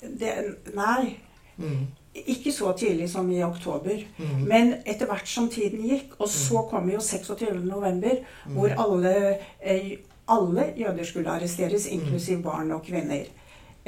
det, 0.00 0.32
Nei. 0.72 1.18
Mm. 1.60 1.90
Ikke 2.14 2.52
så 2.52 2.72
tidlig 2.72 3.10
som 3.10 3.28
i 3.30 3.42
oktober. 3.44 4.00
Mm. 4.18 4.46
Men 4.48 4.72
etter 4.88 5.06
hvert 5.06 5.28
som 5.28 5.50
tiden 5.52 5.84
gikk, 5.86 6.16
og 6.18 6.28
så 6.28 6.62
mm. 6.62 6.70
kom 6.70 6.88
jo 6.90 7.02
26.11., 7.04 7.60
mm. 7.60 8.56
hvor 8.56 8.72
alle, 8.86 9.12
eh, 9.60 9.92
alle 10.28 10.72
jøder 10.80 11.04
skulle 11.04 11.30
arresteres, 11.30 11.86
inklusiv 11.86 12.42
barn 12.42 12.72
og 12.72 12.82
kvinner. 12.88 13.28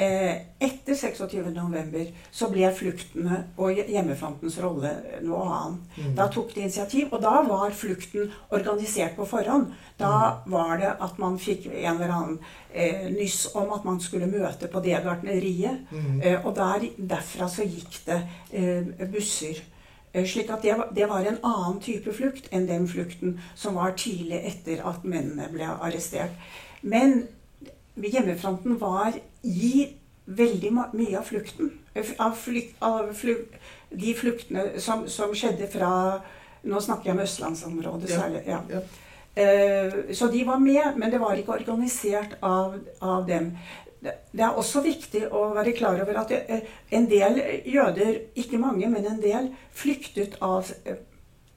Eh, 0.03 0.35
etter 0.63 0.95
26.11. 0.95 2.13
så 2.31 2.49
ble 2.51 2.69
fluktene 2.75 3.39
og 3.61 3.77
hjemmefrontens 3.77 4.57
rolle 4.63 4.91
noe 5.23 5.43
annet. 5.47 5.97
Mm. 5.99 6.13
Da 6.19 6.29
tok 6.33 6.55
de 6.55 6.65
initiativ, 6.65 7.11
og 7.13 7.23
da 7.23 7.35
var 7.47 7.75
flukten 7.77 8.31
organisert 8.55 9.17
på 9.19 9.27
forhånd. 9.29 9.73
Da 10.01 10.13
mm. 10.13 10.53
var 10.55 10.79
det 10.81 10.93
at 11.07 11.19
man 11.23 11.39
fikk 11.43 11.69
en 11.71 11.99
eller 11.99 12.15
annen 12.15 12.39
eh, 12.73 13.11
nyss 13.13 13.53
om 13.59 13.75
at 13.77 13.85
man 13.87 14.01
skulle 14.03 14.31
møte 14.31 14.71
på 14.73 14.83
det 14.85 14.97
gartneriet. 15.05 15.85
Mm. 15.93 16.23
Eh, 16.23 16.39
og 16.41 16.57
der, 16.59 16.89
derfra 16.97 17.51
så 17.53 17.67
gikk 17.69 18.01
det 18.09 18.23
eh, 18.51 19.07
busser. 19.13 19.61
Eh, 20.13 20.27
slik 20.29 20.51
at 20.51 20.65
det 20.65 20.79
var, 20.79 20.89
det 20.95 21.11
var, 21.11 21.27
en 21.27 21.39
annen 21.43 21.79
type 21.85 22.13
flukt 22.17 22.51
enn 22.53 22.67
den 22.69 22.89
flukten 22.89 23.39
som 23.55 23.79
var 23.81 23.95
tidlig 23.97 24.43
etter 24.51 24.83
at 24.89 25.05
mennene 25.05 25.49
ble 25.53 25.69
arrestert. 25.79 26.35
Men 26.83 27.23
hjemmefronten 27.97 28.79
var 28.81 29.13
i 29.43 29.89
veldig 30.25 30.73
mye 30.73 31.19
av 31.19 31.27
flukten. 31.29 31.73
Av, 32.19 32.33
flykt, 32.39 32.77
av 32.81 33.13
flykt, 33.15 33.57
de 33.91 34.15
fluktene 34.17 34.81
som, 34.81 35.05
som, 35.09 35.35
skjedde 35.37 35.69
fra 35.69 35.93
Nå 36.63 36.79
snakker 36.79 37.11
jeg 37.11 37.17
om 37.17 37.21
østlandsområdet 37.25 38.11
særlig. 38.13 38.45
Ja. 38.47 38.61
Ja. 38.71 38.83
Uh, 39.33 40.13
så 40.15 40.29
de 40.31 40.45
var 40.47 40.61
med, 40.63 40.95
men 40.95 41.11
det 41.11 41.19
var 41.19 41.35
ikke 41.35 41.57
organisert 41.57 42.37
av, 42.39 42.77
av 43.03 43.25
dem. 43.27 43.49
Det, 43.99 44.13
det 44.31 44.45
er 44.47 44.61
også 44.61 44.85
viktig 44.85 45.25
å 45.35 45.49
være 45.57 45.75
klar 45.75 45.99
over 46.05 46.21
at 46.21 46.31
det, 46.31 46.39
eh, 46.47 46.77
en 46.95 47.09
del 47.11 47.41
jøder, 47.67 48.21
ikke 48.39 48.63
mange, 48.63 48.87
men 48.95 49.09
en 49.11 49.19
del, 49.25 49.51
flyktet 49.75 50.39
av 50.39 50.71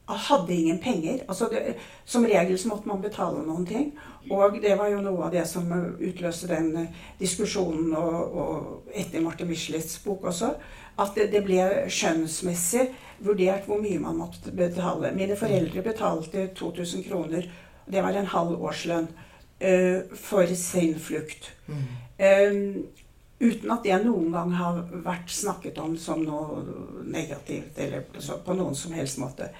hadde 0.05 0.53
ingen 0.53 0.79
penger. 0.79 1.19
Altså 1.27 1.47
det, 1.51 1.75
som 2.05 2.25
regel 2.25 2.57
så 2.59 2.69
måtte 2.69 2.89
man 2.89 3.01
betale 3.01 3.41
noen 3.45 3.65
ting. 3.65 3.91
Og 4.29 4.57
det 4.61 4.73
var 4.79 4.89
jo 4.89 5.03
noe 5.05 5.27
av 5.27 5.33
det 5.35 5.43
som 5.49 5.69
utløste 5.99 6.49
den 6.49 6.71
eh, 6.81 7.03
diskusjonen 7.19 7.93
og, 7.97 8.37
og 8.41 8.95
etter 8.97 9.21
Marte 9.21 9.45
Michelets 9.45 9.99
bok 10.05 10.25
også. 10.31 10.55
At 10.97 11.17
det, 11.17 11.29
det, 11.33 11.43
ble 11.45 11.61
skjønnsmessig 11.91 12.87
vurdert 13.25 13.67
hvor 13.67 13.81
mye 13.83 13.99
man 14.01 14.17
måtte 14.19 14.53
betale. 14.55 15.11
Mine 15.15 15.37
foreldre 15.39 15.83
betalte 15.85 16.47
2000 16.55 17.05
kroner. 17.09 17.49
Det 17.85 18.03
var 18.03 18.15
en 18.15 18.31
halv 18.31 18.61
årslønn 18.63 19.09
uh, 19.11 20.15
for 20.15 20.53
sin 20.57 20.95
flukt. 20.99 21.51
Mm. 21.67 21.83
Uh, 22.15 23.09
uten 23.43 23.73
at 23.75 23.83
det 23.83 23.99
noen 24.05 24.31
gang 24.31 24.53
har 24.55 24.79
vært 25.03 25.33
snakket 25.35 25.81
om 25.83 25.97
som 25.99 26.23
noe 26.23 26.63
negativt 27.11 27.75
eller 27.75 28.07
på 28.45 28.55
noen 28.55 28.77
som 28.79 28.95
helst 28.95 29.19
måte. 29.19 29.51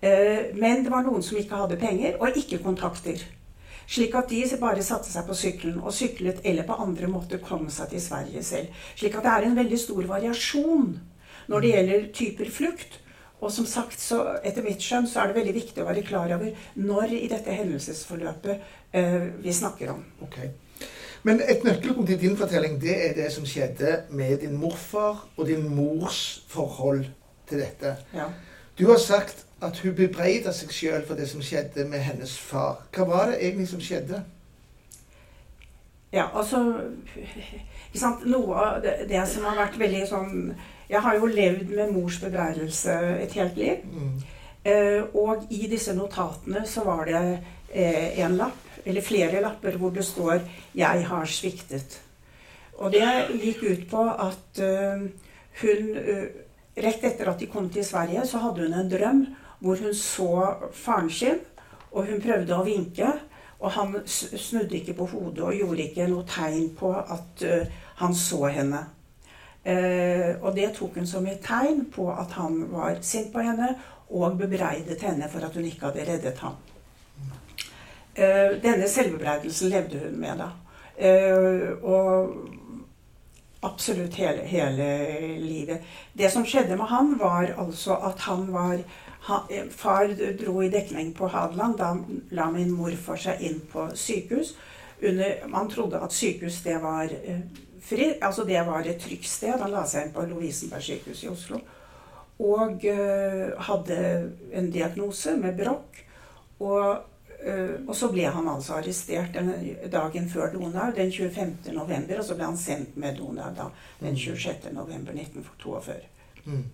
Uh, 0.00 0.48
men 0.56 0.80
det 0.80 0.92
var 0.92 1.04
noen 1.04 1.22
som 1.22 1.36
ikke 1.36 1.60
hadde 1.60 1.78
penger, 1.80 2.16
og 2.24 2.40
ikke 2.40 2.62
kontakter. 2.64 3.20
Slik 3.90 4.14
at 4.14 4.30
de 4.30 4.44
bare 4.60 4.82
satte 4.86 5.10
seg 5.10 5.26
på 5.26 5.34
sykkelen 5.34 5.80
og 5.82 5.94
syklet, 5.94 6.40
eller 6.46 6.66
på 6.66 6.78
andre 6.78 7.08
måter 7.10 7.42
kom 7.42 7.66
seg 7.74 7.90
til 7.90 8.02
Sverige 8.04 8.42
selv. 8.46 8.82
Slik 8.94 9.16
at 9.18 9.26
det 9.26 9.32
er 9.32 9.46
en 9.48 9.58
veldig 9.58 9.78
stor 9.82 10.06
variasjon 10.06 10.92
når 11.50 11.64
det 11.64 11.72
gjelder 11.74 12.10
typer 12.14 12.52
flukt. 12.54 13.00
Og 13.40 13.50
som 13.52 13.64
sagt, 13.66 13.96
så 13.98 14.20
etter 14.44 14.62
mitt 14.62 14.84
skjønn 14.84 15.08
så 15.08 15.22
er 15.22 15.30
det 15.30 15.40
veldig 15.40 15.54
viktig 15.56 15.82
å 15.82 15.88
være 15.88 16.04
klar 16.06 16.30
over 16.36 16.52
når 16.76 17.14
i 17.16 17.28
dette 17.32 17.54
hendelsesforløpet 17.56 18.66
eh, 18.92 19.30
vi 19.40 19.54
snakker 19.56 19.94
om. 19.94 20.02
Okay. 20.26 20.52
Men 21.24 21.40
et 21.40 21.64
nøkkelpunkt 21.64 22.12
i 22.14 22.18
din 22.20 22.36
fortelling 22.36 22.76
det 22.80 22.94
er 23.08 23.16
det 23.16 23.30
som 23.32 23.48
skjedde 23.48 24.04
med 24.12 24.38
din 24.44 24.54
morfar 24.60 25.24
og 25.34 25.48
din 25.48 25.66
mors 25.72 26.44
forhold 26.52 27.08
til 27.48 27.64
dette. 27.64 27.96
Ja. 28.14 28.28
Du 28.80 28.86
har 28.88 28.98
sagt 28.98 29.44
at 29.60 29.78
hun 29.84 29.92
bebreida 29.94 30.52
seg 30.56 30.72
sjøl 30.72 31.02
for 31.04 31.18
det 31.18 31.26
som 31.28 31.42
skjedde 31.44 31.84
med 31.88 32.00
hennes 32.00 32.32
far. 32.40 32.80
Hva 32.96 33.04
var 33.08 33.32
det 33.32 33.42
egentlig 33.44 33.68
som 33.68 33.82
skjedde? 33.84 34.22
Ja, 36.12 36.26
altså 36.34 36.62
Noe 38.24 38.54
av 38.56 38.80
det, 38.82 38.94
det, 39.10 39.20
som 39.30 39.44
har 39.46 39.58
vært 39.58 39.76
veldig 39.78 40.00
sånn 40.10 40.32
Jeg 40.90 41.02
har 41.04 41.18
jo 41.18 41.28
levd 41.30 41.70
med 41.74 41.92
mors 41.94 42.16
bebreidelse 42.22 42.96
et 43.20 43.36
helt 43.38 43.58
liv. 43.60 43.84
Mm. 43.84 44.16
Eh, 44.64 45.02
og 45.14 45.46
i 45.54 45.68
disse 45.70 45.94
notatene 45.94 46.64
så 46.66 46.82
var 46.88 47.04
det 47.06 47.22
eh, 47.70 48.18
en 48.24 48.36
lapp, 48.40 48.64
eller 48.84 49.04
flere 49.04 49.42
lapper, 49.44 49.76
hvor 49.78 49.92
det 49.94 50.04
står 50.04 50.40
'Jeg 50.74 51.06
har 51.06 51.24
sviktet'. 51.24 52.00
Og 52.80 52.92
det 52.92 53.04
gikk 53.42 53.62
ut 53.62 53.90
på 53.90 54.02
at 54.08 54.62
uh, 54.64 55.04
hun 55.60 55.90
uh, 55.96 56.24
Rett 56.80 57.04
etter 57.04 57.28
at 57.28 57.40
de 57.40 57.48
kom 57.50 57.68
til 57.72 57.84
Sverige, 57.84 58.24
så 58.26 58.40
hadde 58.44 58.64
hun 58.64 58.76
en 58.76 58.90
drøm 58.90 59.24
hvor 59.60 59.76
hun 59.76 59.94
så 59.94 60.54
faren 60.72 61.10
sin, 61.12 61.42
og 61.92 62.06
hun 62.08 62.22
prøvde 62.22 62.56
å 62.56 62.64
vinke. 62.64 63.10
Og 63.60 63.74
han 63.74 63.92
snudde 64.08 64.78
ikke 64.78 64.94
på 64.96 65.10
hodet 65.10 65.44
og 65.44 65.56
gjorde 65.58 65.84
ikke 65.84 66.06
noe 66.08 66.24
tegn 66.24 66.70
på 66.78 66.94
at 66.96 67.42
uh, 67.44 67.82
han 68.00 68.16
så 68.16 68.46
henne. 68.48 68.86
og 70.40 70.54
det 70.56 70.70
tok 70.72 70.94
hun 70.96 71.06
som 71.06 71.26
et 71.28 71.42
tegn 71.44 71.82
på 71.92 72.06
at 72.08 72.32
han 72.32 72.54
var 72.70 73.02
sint 73.04 73.28
på 73.34 73.42
henne 73.44 73.74
og 74.08 74.38
bebreidet 74.40 75.02
henne 75.04 75.28
for 75.28 75.44
at 75.44 75.52
hun 75.52 75.66
ikke 75.68 75.90
hadde 75.90 76.06
reddet 76.08 76.38
ham. 76.40 76.56
denne 78.64 78.88
selvbebreidelsen 78.88 79.68
levde 79.68 80.00
hun 80.00 80.16
med 80.16 80.40
da. 80.40 80.48
og 81.84 82.32
absolutt 83.60 84.14
hele, 84.14 84.42
hele, 84.42 84.88
livet. 85.38 85.82
Det 86.12 86.30
som 86.32 86.46
skjedde 86.46 86.76
med 86.76 86.88
han, 86.88 87.14
var 87.20 87.54
altså 87.58 87.96
at 88.08 88.20
han 88.28 88.52
var 88.52 88.82
han, 89.28 89.70
Far 89.70 90.14
dro 90.40 90.62
i 90.62 90.70
dekning 90.72 91.12
på 91.14 91.28
Hadeland. 91.28 91.76
Da 91.78 91.94
la 92.36 92.50
min 92.50 92.72
morfar 92.72 93.20
seg 93.20 93.42
inn 93.44 93.60
på 93.72 93.90
sykehus. 93.94 94.54
Under, 95.02 95.44
man 95.48 95.68
trodde 95.68 96.00
at 96.00 96.12
sykehus 96.12 96.62
det 96.64 96.78
var 96.82 97.12
eh, 97.24 97.44
fri, 97.84 98.14
altså 98.20 98.44
det 98.44 98.60
var 98.66 98.84
et 98.84 99.00
trygt 99.00 99.28
sted. 99.28 99.60
Han 99.60 99.72
la 99.72 99.84
seg 99.88 100.08
inn 100.08 100.16
på 100.16 100.24
Lovisenberg 100.28 100.84
sykehus 100.84 101.24
i 101.24 101.30
Oslo. 101.32 101.60
Og 102.40 102.84
uh, 102.88 103.50
hadde 103.66 103.96
en 104.56 104.70
diagnose 104.72 105.34
med 105.36 105.58
brokk. 105.60 105.98
Og 106.64 107.09
og 107.86 107.94
så 107.96 108.10
ble 108.12 108.26
han 108.28 108.48
altså 108.52 108.74
arrestert 108.76 109.32
den 109.32 109.48
dagen 109.92 110.26
før 110.28 110.52
Donau, 110.52 110.90
den 110.96 111.12
25. 111.12 111.72
november. 111.72 112.18
Og 112.20 112.24
så 112.24 112.34
ble 112.36 112.44
han 112.50 112.58
sendt 112.60 112.98
med 113.00 113.16
Donau 113.16 113.54
da, 113.56 113.70
den 114.00 114.18
26. 114.18 114.68
Mm. 114.68 114.76
november 114.76 115.16
1942. 115.16 115.94
Mm. 116.44 116.66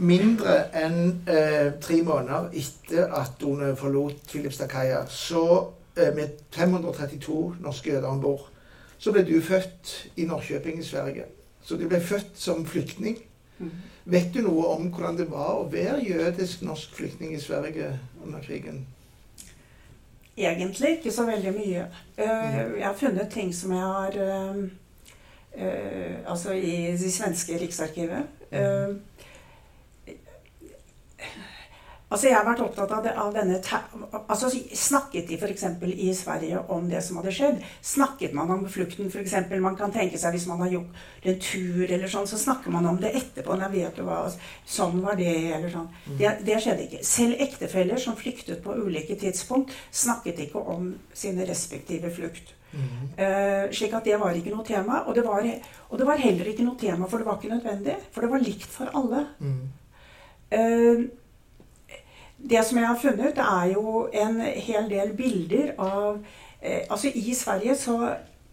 Mindre 0.00 0.54
enn 0.80 1.02
uh, 1.28 1.74
tre 1.82 1.98
måneder 2.06 2.54
etter 2.56 3.10
at 3.18 3.34
Donau 3.40 3.74
forlot 3.76 4.30
Filipstadkaia, 4.32 5.02
så 5.12 5.44
uh, 5.66 6.06
med 6.16 6.38
532 6.54 7.42
norske 7.60 7.92
jøder 7.92 8.08
om 8.08 8.22
bord, 8.22 8.46
så 9.00 9.12
ble 9.12 9.26
du 9.28 9.36
født 9.44 9.92
i 10.16 10.24
Norrköping 10.28 10.80
i 10.80 10.86
Sverige. 10.86 11.26
Så 11.64 11.76
du 11.76 11.84
ble 11.88 12.00
født 12.00 12.32
som 12.40 12.64
flyktning. 12.66 13.18
Mm. 13.58 13.70
Vet 14.10 14.32
du 14.34 14.40
noe 14.42 14.72
om 14.74 14.88
hvordan 14.90 15.18
det 15.20 15.28
var 15.30 15.60
å 15.60 15.68
være 15.70 16.00
jødisk 16.02 16.64
norsk 16.66 16.96
flyktning 16.98 17.34
i 17.36 17.42
Sverige 17.42 17.92
under 18.24 18.42
krigen? 18.42 18.82
Egentlig 20.40 20.96
ikke 20.96 21.12
så 21.14 21.26
veldig 21.28 21.52
mye. 21.54 21.84
Uh, 22.18 22.78
jeg 22.78 22.86
har 22.86 22.96
funnet 22.98 23.30
ting 23.30 23.52
som 23.54 23.74
jeg 23.76 23.84
har 23.84 24.16
uh, 24.18 24.60
uh, 25.54 26.16
Altså 26.32 26.56
i 26.56 26.96
det 26.98 27.12
svenske 27.12 27.58
riksarkivet. 27.60 28.36
Altså 32.10 32.26
Jeg 32.26 32.34
har 32.34 32.46
vært 32.46 32.62
opptatt 32.64 32.90
av, 32.90 33.04
det, 33.04 33.12
av 33.14 33.30
denne 33.34 33.58
altså 34.18 34.48
Snakket 34.50 35.28
de 35.30 35.36
f.eks. 35.38 35.64
i 35.94 36.08
Sverige 36.18 36.62
om 36.74 36.88
det 36.90 37.02
som 37.06 37.20
hadde 37.20 37.34
skjedd? 37.34 37.60
Snakket 37.86 38.34
man 38.34 38.50
om 38.50 38.64
flukten 38.70 39.06
f.eks.? 39.06 39.36
Man 39.62 39.78
kan 39.78 39.94
tenke 39.94 40.18
seg 40.18 40.34
hvis 40.34 40.48
man 40.50 40.62
har 40.64 40.72
gjort 40.74 41.28
en 41.30 41.38
tur, 41.44 41.84
eller 41.86 42.10
sånn, 42.10 42.26
så 42.26 42.38
snakker 42.40 42.74
man 42.74 42.88
om 42.90 42.98
det 43.00 43.12
etterpå. 43.14 43.54
Når 43.60 43.74
vet 43.74 44.00
du 44.00 44.02
hva, 44.06 44.24
Sånn 44.66 44.98
var 45.04 45.18
det, 45.20 45.30
eller 45.54 45.70
sånn. 45.70 45.86
Mm. 46.06 46.16
Det, 46.18 46.32
det, 46.48 46.56
skjedde 46.64 46.86
ikke. 46.86 47.02
Selv 47.06 47.44
ektefeller 47.46 48.00
som 48.02 48.18
flyktet 48.18 48.62
på 48.64 48.74
ulike 48.74 49.18
tidspunkt, 49.20 49.74
snakket 49.94 50.46
ikke 50.46 50.62
om 50.74 50.94
sine 51.14 51.46
respektive 51.48 52.10
flukt. 52.14 52.56
Mm. 52.70 52.90
Uh, 53.18 53.64
slik 53.74 53.94
at 53.98 54.06
det 54.06 54.18
var 54.18 54.34
ikke 54.34 54.54
noe 54.54 54.66
tema. 54.66 55.04
Og 55.06 55.14
det, 55.14 55.26
var, 55.26 55.46
og 55.90 55.98
det, 55.98 56.10
var, 56.10 56.22
heller 56.22 56.50
ikke 56.50 56.66
noe 56.66 56.80
tema, 56.80 57.06
for 57.10 57.22
det 57.22 57.30
var 57.30 57.38
ikke 57.38 57.54
nødvendig. 57.54 57.98
For 58.14 58.26
det 58.26 58.34
var 58.34 58.46
likt 58.46 58.70
for 58.74 58.90
alle. 58.98 59.26
Mm. 59.42 59.60
Uh, 60.50 61.04
det 62.42 62.62
som 62.64 62.78
jeg 62.78 62.88
har 62.88 62.98
funnet, 63.00 63.38
er 63.38 63.72
jo 63.74 64.06
en 64.12 64.40
hel 64.40 64.88
del 64.90 65.12
bilder 65.16 65.74
av 65.78 66.20
eh, 66.60 66.86
Altså, 66.88 67.12
i 67.12 67.34
Sverige 67.36 67.76
så 67.76 67.98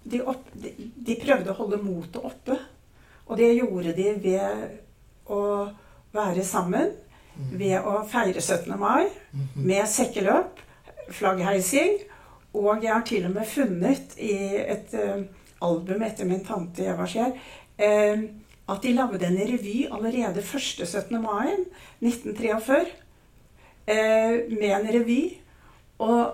de, 0.03 0.21
opp, 0.23 0.43
de, 0.53 0.73
de, 0.77 1.15
prøvde 1.21 1.51
å 1.51 1.57
holde 1.57 1.79
motet 1.83 2.19
oppe. 2.23 2.57
Og 3.27 3.39
det 3.39 3.53
gjorde 3.55 3.95
de 3.95 4.13
ved 4.23 5.31
å 5.31 5.41
være 6.15 6.43
sammen. 6.47 6.93
Mm. 7.37 7.49
Ved 7.59 7.87
å 7.87 8.01
feire 8.09 8.41
17. 8.41 8.71
mai 8.79 9.07
mm-hmm. 9.07 9.65
med 9.67 9.89
sekkeløp, 9.91 10.61
flaggheising. 11.13 11.99
Og 12.57 12.83
jeg 12.83 12.93
har 12.93 13.05
til 13.07 13.27
og 13.27 13.35
med 13.35 13.47
funnet 13.47 14.15
i 14.23 14.33
et 14.57 14.95
uh, 14.97 15.21
album 15.63 16.01
etter 16.07 16.25
min 16.25 16.41
tante 16.47 16.87
Eva 16.87 17.05
Skjær 17.05 17.35
uh, 17.35 18.23
at 18.67 18.83
de 18.83 18.93
lagde 18.95 19.27
en 19.27 19.37
revy 19.37 19.83
allerede 19.93 20.41
første 20.43 20.87
17. 20.87 21.19
mai 21.21 21.53
1943 22.01 22.87
Eh, 22.87 23.06
med 23.87 24.71
en 24.75 24.89
revy. 24.93 25.21
Og, 25.97 26.33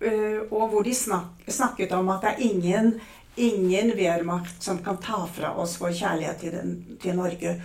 eh, 0.00 0.42
og 0.50 0.68
hvor 0.72 0.82
de 0.82 0.94
snak, 0.94 1.46
snakket 1.48 1.92
om 1.92 2.10
at 2.14 2.24
det 2.24 2.34
er 2.34 2.44
ingen, 2.50 2.92
ingen 3.36 3.94
Wehrmacht 3.96 4.62
som 4.64 4.82
kan 4.82 4.98
ta 5.02 5.24
fra 5.30 5.54
oss 5.60 5.78
vår 5.80 5.94
kjærlighet 5.94 6.42
til, 6.42 6.54
den, 6.56 6.76
til 7.02 7.18
Norge. 7.18 7.56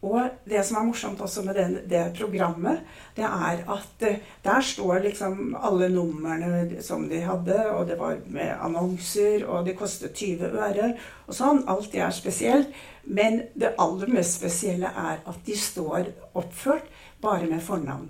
Og 0.00 0.30
det 0.48 0.62
som 0.64 0.78
er 0.80 0.84
morsomt 0.88 1.20
også 1.20 1.42
med 1.44 1.58
den, 1.58 1.74
det 1.88 2.14
programmet, 2.16 2.80
det 3.16 3.26
er 3.26 3.58
at 3.68 4.04
uh, 4.08 4.14
der 4.44 4.62
står 4.64 5.02
liksom 5.04 5.56
alle 5.60 5.90
numrene 5.92 6.80
som 6.82 7.04
de 7.08 7.20
hadde, 7.20 7.58
og 7.74 7.84
det 7.88 7.98
var 8.00 8.16
med 8.26 8.54
annonser, 8.64 9.44
og 9.44 9.66
det 9.66 9.76
kostet 9.76 10.16
20 10.16 10.56
øre 10.56 10.94
og 11.26 11.36
sånn. 11.36 11.66
Alt 11.68 11.92
det 11.92 12.00
er 12.00 12.16
spesielt. 12.16 12.72
Men 13.04 13.42
det 13.60 13.74
aller 13.80 14.08
mest 14.12 14.40
spesielle 14.40 14.88
er 14.88 15.20
at 15.20 15.44
de 15.44 15.56
står 15.56 16.08
oppført 16.32 16.88
bare 17.20 17.48
med 17.48 17.60
fornavn. 17.64 18.08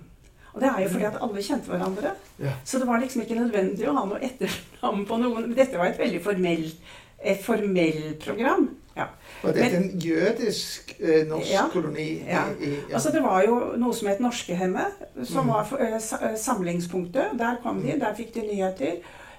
Og 0.51 0.61
det 0.61 0.67
er 0.69 0.81
jo 0.83 0.89
fordi 0.91 1.05
at 1.07 1.21
alle 1.23 1.43
kjente 1.45 1.71
hverandre. 1.71 2.15
Ja. 2.41 2.55
Så 2.67 2.79
det 2.79 2.87
var 2.89 2.99
liksom 2.99 3.23
ikke 3.23 3.39
nødvendig 3.39 3.87
å 3.87 3.95
ha 3.95 4.03
noe 4.09 4.19
etternavn 4.25 5.05
på 5.07 5.19
noen. 5.21 5.53
Dette 5.55 5.79
var 5.79 5.91
et 5.91 6.01
veldig 6.01 6.19
formelt 6.25 6.91
et 7.23 7.43
formell 7.43 8.15
program. 8.25 8.69
Ja. 8.95 9.05
Var 9.43 9.53
dette 9.53 9.79
Men, 9.79 9.83
en 9.83 9.99
jødisk 9.99 10.95
eh, 10.99 11.27
norsk 11.27 11.51
ja, 11.53 11.65
koloni? 11.73 12.23
Ja. 12.27 12.43
I, 12.59 12.69
ja. 12.89 12.93
Altså 12.93 13.11
Det 13.11 13.23
var 13.23 13.43
jo 13.45 13.57
noe 13.79 13.95
som 13.95 14.09
het 14.11 14.19
Norskehemmet, 14.19 15.03
som 15.23 15.45
mm. 15.45 15.51
var 15.53 15.67
for, 15.69 15.77
eh, 15.77 15.95
eh, 15.95 16.37
samlingspunktet. 16.37 17.37
Der 17.39 17.59
kom 17.63 17.81
de, 17.81 17.99
der 17.99 18.15
fikk 18.17 18.33
de 18.35 18.47
nyheter. 18.47 18.97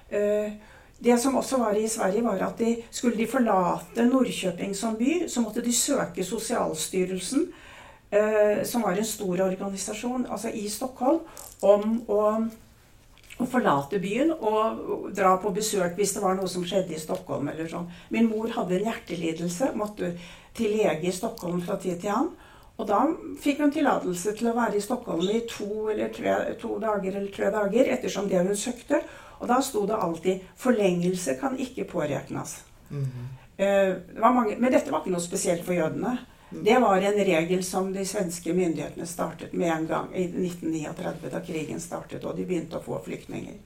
Eh, 0.09 0.53
det 1.03 1.19
som 1.19 1.35
også 1.35 1.59
var 1.59 1.75
i 1.75 1.87
Sverige, 1.87 2.23
var 2.23 2.41
at 2.47 2.57
de, 2.59 2.77
skulle 2.91 3.17
de 3.17 3.27
forlate 3.27 4.05
Nordkjøping 4.07 4.75
som 4.75 4.95
by, 4.95 5.27
så 5.27 5.43
måtte 5.43 5.61
de 5.61 5.73
søke 5.75 6.23
Sosialstyrelsen 6.23 7.49
som 8.67 8.83
var 8.85 8.97
en 8.97 9.07
stor 9.07 9.41
organisasjon 9.41 10.27
altså 10.29 10.51
i 10.53 10.67
Stockholm, 10.69 11.23
om 11.65 11.95
å, 12.11 12.19
å, 13.39 13.45
forlate 13.49 13.97
byen 14.03 14.33
og 14.35 15.09
dra 15.15 15.35
på 15.41 15.53
besøk 15.55 15.97
hvis 15.97 16.13
det 16.13 16.21
var 16.21 16.37
noe 16.37 16.51
som 16.51 16.65
skjedde 16.67 16.93
i 16.93 17.01
Stockholm. 17.01 17.49
eller 17.49 17.69
sånn. 17.71 17.89
Min 18.13 18.29
mor 18.29 18.51
hadde 18.53 18.77
en 18.77 18.89
hjertelidelse, 18.91 19.71
måtte 19.79 20.13
til 20.53 20.75
lege 20.77 21.09
i 21.09 21.15
Stockholm 21.15 21.61
fra 21.65 21.79
tid 21.81 22.01
til 22.03 22.13
annen. 22.13 22.33
Og 22.81 22.87
da 22.89 23.03
fikk 23.41 23.61
hun 23.61 23.73
tillatelse 23.73 24.33
til 24.37 24.49
å 24.49 24.55
være 24.57 24.79
i 24.79 24.83
Stockholm 24.83 25.27
i 25.29 25.43
to, 25.49 25.89
eller 25.93 26.09
tre, 26.13 26.33
to 26.61 26.79
dager 26.81 27.13
eller 27.13 27.29
tre 27.33 27.51
dager, 27.53 27.89
ettersom 27.95 28.29
det 28.29 28.41
hun 28.41 28.57
søkte. 28.57 29.03
Og 29.39 29.49
da 29.49 29.59
sto 29.61 29.85
det 29.85 29.99
alltid 29.99 30.41
'forlengelse 30.57 31.37
kan 31.39 31.57
ikke 31.59 31.83
påregnes'. 31.83 32.61
Mm 32.89 33.05
-hmm. 33.05 33.63
eh, 33.63 34.57
men 34.59 34.71
dette 34.71 34.91
var 34.91 34.99
ikke 34.99 35.11
noe 35.11 35.21
spesielt 35.21 35.65
for 35.65 35.73
jødene. 35.73 36.17
Det 36.61 36.79
var 36.79 37.01
en 37.01 37.25
regel 37.25 37.63
som 37.63 37.93
de 37.93 38.05
svenske 38.05 38.53
myndighetene 38.53 39.05
startet 39.09 39.53
med 39.53 39.71
en 39.71 39.87
gang 39.87 40.11
i 40.15 40.27
1939, 40.27 41.31
da 41.33 41.41
krigen 41.43 41.79
startet, 41.81 42.23
og 42.23 42.37
de 42.37 42.45
begynte 42.45 42.77
å 42.77 42.83
få 42.83 42.99
flyktninger. 43.05 43.57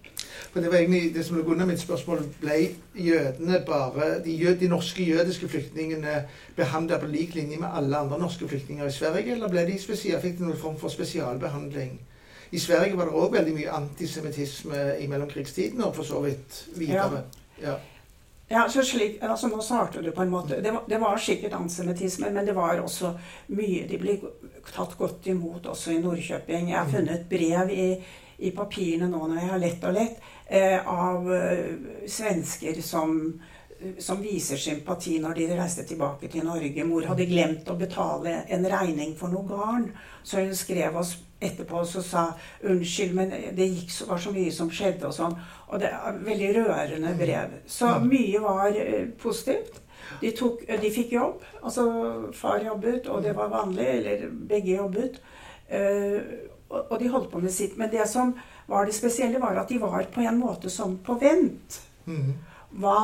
For 0.53 0.61
Det 0.61 0.71
var 0.71 0.79
egentlig 0.79 1.13
det 1.15 1.25
som 1.25 1.37
lå 1.37 1.43
under 1.51 1.65
mitt 1.65 1.81
spørsmål. 1.81 2.23
Ble 2.41 2.57
jødene 2.95 3.59
bare, 3.67 4.19
de, 4.23 4.31
jød, 4.31 4.59
de 4.61 4.69
norske 4.71 5.03
jødiske 5.03 5.47
flyktningene 5.47 6.23
behandla 6.55 6.99
på 7.01 7.09
lik 7.11 7.35
linje 7.35 7.59
med 7.59 7.69
alle 7.73 7.97
andre 7.97 8.19
norske 8.19 8.47
flyktninger 8.47 8.87
i 8.87 8.91
Sverige, 8.91 9.35
eller 9.35 9.51
ble 9.51 9.65
de 9.67 9.79
spesielt, 9.81 10.21
fikk 10.23 10.39
de 10.39 10.47
noen 10.47 10.61
form 10.61 10.79
for 10.79 10.93
spesialbehandling? 10.93 11.99
I 12.51 12.59
Sverige 12.59 12.95
var 12.95 13.09
det 13.09 13.19
òg 13.19 13.33
veldig 13.35 13.53
mye 13.57 13.75
antisemittisme 13.75 14.83
i 15.01 15.07
mellomkrigstiden, 15.11 15.83
og 15.83 15.95
for 15.95 16.07
så 16.07 16.21
vidt 16.23 16.63
videre. 16.77 17.25
Ja. 17.61 17.73
ja. 17.73 17.77
Ja, 18.47 18.69
så 18.69 18.83
slik, 18.83 19.17
altså 19.23 19.49
Nå 19.51 19.59
svarte 19.61 20.01
du 20.01 20.11
på 20.15 20.23
en 20.23 20.31
måte. 20.31 20.61
Det 20.63 20.71
var, 20.71 20.83
det 20.87 20.99
var, 21.01 21.17
sikkert 21.19 21.53
antisemittisme, 21.57 22.29
men 22.31 22.45
det 22.47 22.55
var 22.55 22.79
også 22.79 23.11
mye 23.51 23.83
De 23.89 23.99
ble 23.99 24.15
tatt 24.71 24.95
godt 24.99 25.27
imot 25.27 25.67
også 25.67 25.91
i 25.91 25.99
Nordkjøping. 26.03 26.71
Jeg 26.71 26.77
har 26.77 26.87
mm. 26.87 26.93
funnet 26.95 27.27
brev 27.29 27.73
i, 27.75 27.89
i 28.47 28.53
papirene 28.55 29.11
nå 29.11 29.19
når 29.19 29.41
jeg 29.41 29.51
har 29.51 29.61
lett 29.63 29.85
og 29.89 29.95
lett, 29.99 30.25
eh, 30.47 30.79
av 30.79 31.27
uh, 31.27 32.07
svensker 32.07 32.81
som, 32.85 33.13
som 33.99 34.23
viser 34.23 34.59
sympati 34.59 35.17
når 35.23 35.39
de 35.41 35.47
reiste 35.59 35.83
tilbake 35.87 36.31
til 36.31 36.47
Norge. 36.47 36.87
Mor 36.87 37.07
hadde 37.09 37.27
glemt 37.27 37.67
å 37.67 37.79
betale 37.79 38.41
en 38.47 38.67
regning 38.71 39.15
for 39.19 39.33
noe 39.33 39.47
garn, 39.47 39.89
så 40.23 40.43
hun 40.43 40.55
skrev 40.55 40.99
oss 41.03 41.17
etterpå 41.39 41.83
så 41.85 42.01
sa 42.01 42.23
unnskyld, 42.65 43.13
men 43.15 43.33
det 43.55 43.67
gikk 43.69 43.91
så, 43.93 44.07
var 44.09 44.21
så 44.21 44.33
mye 44.33 44.53
som 44.53 44.71
skjedde 44.73 45.09
og 45.09 45.15
sånn. 45.15 45.35
Og 45.67 45.81
det 45.81 45.91
er 45.93 46.21
veldig 46.25 46.53
rørende 46.57 47.13
brev. 47.19 47.59
Så 47.69 47.91
mye 48.05 48.41
var 48.41 48.73
eh, 48.73 49.05
positivt. 49.21 49.81
De, 50.21 50.31
tok, 50.31 50.63
de 50.65 50.91
fikk 50.93 51.13
jobb. 51.17 51.43
Altså 51.61 51.87
far 52.35 52.63
jobbet, 52.65 53.09
og 53.11 53.23
det 53.25 53.35
var 53.37 53.51
vanlig. 53.53 53.87
Eller 53.99 54.27
begge 54.49 54.77
jobbet. 54.77 55.19
Uh, 55.67 56.21
og, 56.69 56.93
og 56.93 56.93
de 57.01 57.09
holdt 57.11 57.31
på 57.33 57.41
med 57.43 57.51
sitt. 57.53 57.75
Men 57.79 57.91
det 57.91 58.07
som 58.09 58.31
var 58.71 58.87
det 58.87 58.95
spesielle, 58.95 59.41
var 59.43 59.59
at 59.59 59.69
de 59.69 59.81
var 59.81 60.07
på 60.13 60.23
en 60.23 60.39
måte 60.39 60.71
som 60.73 60.97
på 61.03 61.17
vent. 61.21 61.81
Mhm. 62.07 62.37
Hva, 62.77 62.99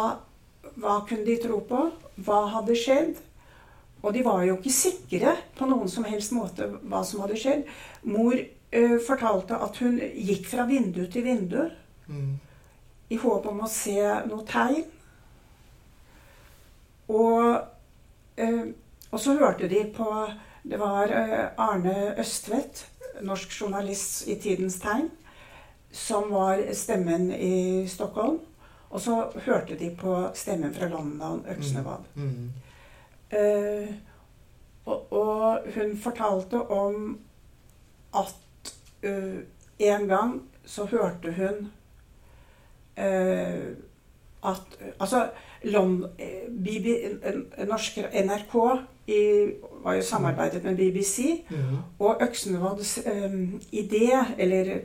hva 0.80 0.98
kunne 1.08 1.26
de 1.28 1.38
tro 1.43 1.62
på? 1.67 1.86
Hva 2.24 2.39
hadde 2.56 2.76
skjedd? 2.78 3.22
Og 4.03 4.13
de 4.13 4.23
var 4.25 4.43
jo 4.43 4.57
ikke 4.57 4.73
sikre 4.75 5.35
på 5.55 5.67
noen 5.69 5.87
som 5.91 6.03
helst 6.07 6.33
måte 6.35 6.67
hva 6.83 7.03
som 7.07 7.23
hadde 7.23 7.39
skjedd. 7.39 7.67
Mor 8.11 8.35
uh, 8.35 8.97
fortalte 9.07 9.59
at 9.63 9.79
hun 9.79 9.99
gikk 9.99 10.49
fra 10.51 10.67
vindu 10.67 11.05
til 11.11 11.23
vindu 11.23 11.61
mm. 12.11 12.33
i 13.15 13.19
håp 13.21 13.47
om 13.47 13.63
å 13.63 13.71
se 13.71 13.95
noe 14.27 14.43
tegn. 14.49 14.83
Og, 17.13 17.63
uh, 18.39 18.65
og 19.11 19.23
så 19.23 19.37
hørte 19.39 19.71
de 19.71 19.85
på 19.95 20.09
Det 20.63 20.79
var 20.79 21.11
uh, 21.11 21.47
Arne 21.59 22.13
Østvedt, 22.19 22.85
norsk 23.23 23.55
journalist 23.55 24.27
i 24.31 24.35
Tidens 24.39 24.77
Tegn, 24.83 25.09
som 25.91 26.31
var 26.31 26.59
stemmen 26.75 27.29
i 27.35 27.87
Stockholm. 27.87 28.39
Og 28.93 29.01
så 29.01 29.17
hørte 29.45 29.75
de 29.79 29.89
på 29.95 30.15
stemmen 30.35 30.73
fra 30.75 30.87
London, 30.91 31.43
Øksnevad. 31.49 32.07
Mhm. 32.15 32.51
Eh, 33.34 33.93
og, 34.86 35.13
og 35.13 35.67
hun 35.76 35.93
fortalte 35.98 36.60
om 36.72 37.19
at 38.19 38.74
eh, 39.02 39.39
en 39.80 40.08
gang 40.08 40.34
så 40.65 40.86
hørte 40.91 41.32
hun 41.34 41.69
eh, 42.98 43.74
at 44.43 44.78
Altså 45.00 45.30
Lond, 45.63 46.04
eh, 46.19 46.50
BB, 46.52 46.88
norsk 47.67 47.98
NRK 48.12 48.56
i, 49.08 49.22
var 49.84 49.96
jo 49.96 50.02
samarbeidet 50.04 50.63
med 50.63 50.76
BBC. 50.78 51.43
ja. 51.52 51.80
Og 52.00 52.22
Øksnevads 52.22 52.98
eh, 53.08 53.38
idé, 53.72 54.12
eller 54.38 54.82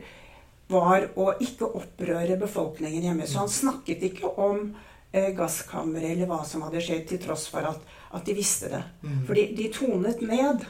var 0.69 1.09
å 1.17 1.33
ikke 1.41 1.67
opprøre 1.75 2.37
befolkningen 2.39 3.03
hjemme. 3.03 3.27
Så 3.27 3.39
han 3.41 3.49
snakket 3.51 4.03
ikke 4.11 4.31
om 4.39 4.69
eh, 5.11 5.31
gasskamre 5.35 6.11
eller 6.13 6.29
hva 6.29 6.43
som 6.45 6.61
hadde 6.67 6.81
skjedd, 6.85 7.07
til 7.09 7.19
tross 7.23 7.47
for 7.51 7.65
at, 7.71 7.79
at 8.13 8.25
de 8.25 8.33
visste 8.33 8.69
det. 8.71 8.83
Mm. 9.01 9.19
For 9.27 9.33
de 9.33 9.69
tonet 9.73 10.21
ned. 10.21 10.65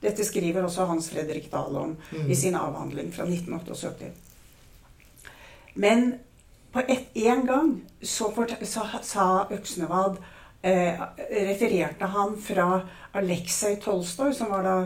Dette 0.00 0.24
skriver 0.24 0.64
også 0.64 0.86
Hans 0.88 1.10
Fredrik 1.12 1.50
Dahl 1.52 1.76
om 1.76 1.96
mm. 2.10 2.30
i 2.30 2.34
sin 2.34 2.56
avhandling 2.56 3.12
fra 3.12 3.26
1978. 3.28 4.10
Men 5.74 6.14
på 6.72 6.82
en 7.14 7.46
gang 7.46 7.80
så, 8.02 8.30
fort- 8.34 8.56
så 8.62 8.86
sa 9.02 9.26
Øksnevad 9.50 10.16
eh, 10.62 11.02
Refererte 11.30 12.06
han 12.06 12.36
fra 12.42 12.80
Aleksej 13.12 13.76
Tolstoy, 13.84 14.32
som 14.32 14.50
var 14.50 14.64
da 14.64 14.76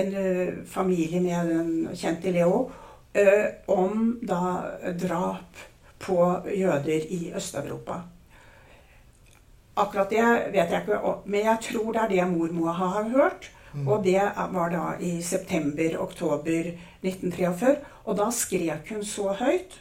en 0.00 0.14
eh, 0.14 0.54
familie 0.68 1.20
med 1.20 1.50
den 1.50 1.88
kjente 1.96 2.32
Leo, 2.32 2.70
eh, 3.12 3.66
om 3.66 4.18
da 4.22 4.40
drap 5.00 5.66
på 5.98 6.20
jøder 6.54 7.10
i 7.10 7.32
Øst-Europa. 7.36 8.00
Akkurat 9.80 10.12
det 10.12 10.26
vet 10.52 10.72
jeg 10.74 10.84
ikke, 10.84 11.14
men 11.24 11.46
jeg 11.46 11.64
tror 11.70 11.94
det 11.96 12.02
er 12.02 12.12
det 12.14 12.28
mor 12.34 12.52
må 12.52 12.74
ha 12.76 13.02
hørt. 13.08 13.50
Og 13.86 14.02
det 14.04 14.22
var 14.50 14.72
da 14.72 14.86
i 14.98 15.20
september-oktober 15.22 16.72
1943. 17.06 17.76
Og 18.04 18.16
da 18.18 18.30
skrek 18.34 18.90
hun 18.90 19.04
så 19.06 19.34
høyt 19.38 19.78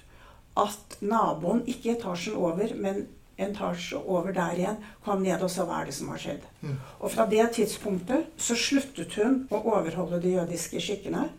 at 0.60 1.00
naboen, 1.02 1.64
ikke 1.70 1.96
etasjen 1.96 2.38
over, 2.38 2.74
men 2.76 3.08
en 3.40 3.54
etasje 3.54 3.98
over 3.98 4.34
der 4.36 4.58
igjen, 4.58 4.80
kom 5.06 5.24
ned 5.24 5.42
og 5.46 5.52
sa 5.52 5.66
hva 5.68 5.82
er 5.82 5.90
det 5.90 5.96
som 5.96 6.12
har 6.12 6.22
skjedd. 6.22 6.48
Mm. 6.62 6.76
Og 7.00 7.14
fra 7.14 7.26
det 7.32 7.46
tidspunktet 7.56 8.28
så 8.38 8.58
sluttet 8.60 9.16
hun 9.20 9.46
å 9.50 9.62
overholde 9.78 10.20
de 10.24 10.36
jødiske 10.36 10.82
skikkene. 10.84 11.30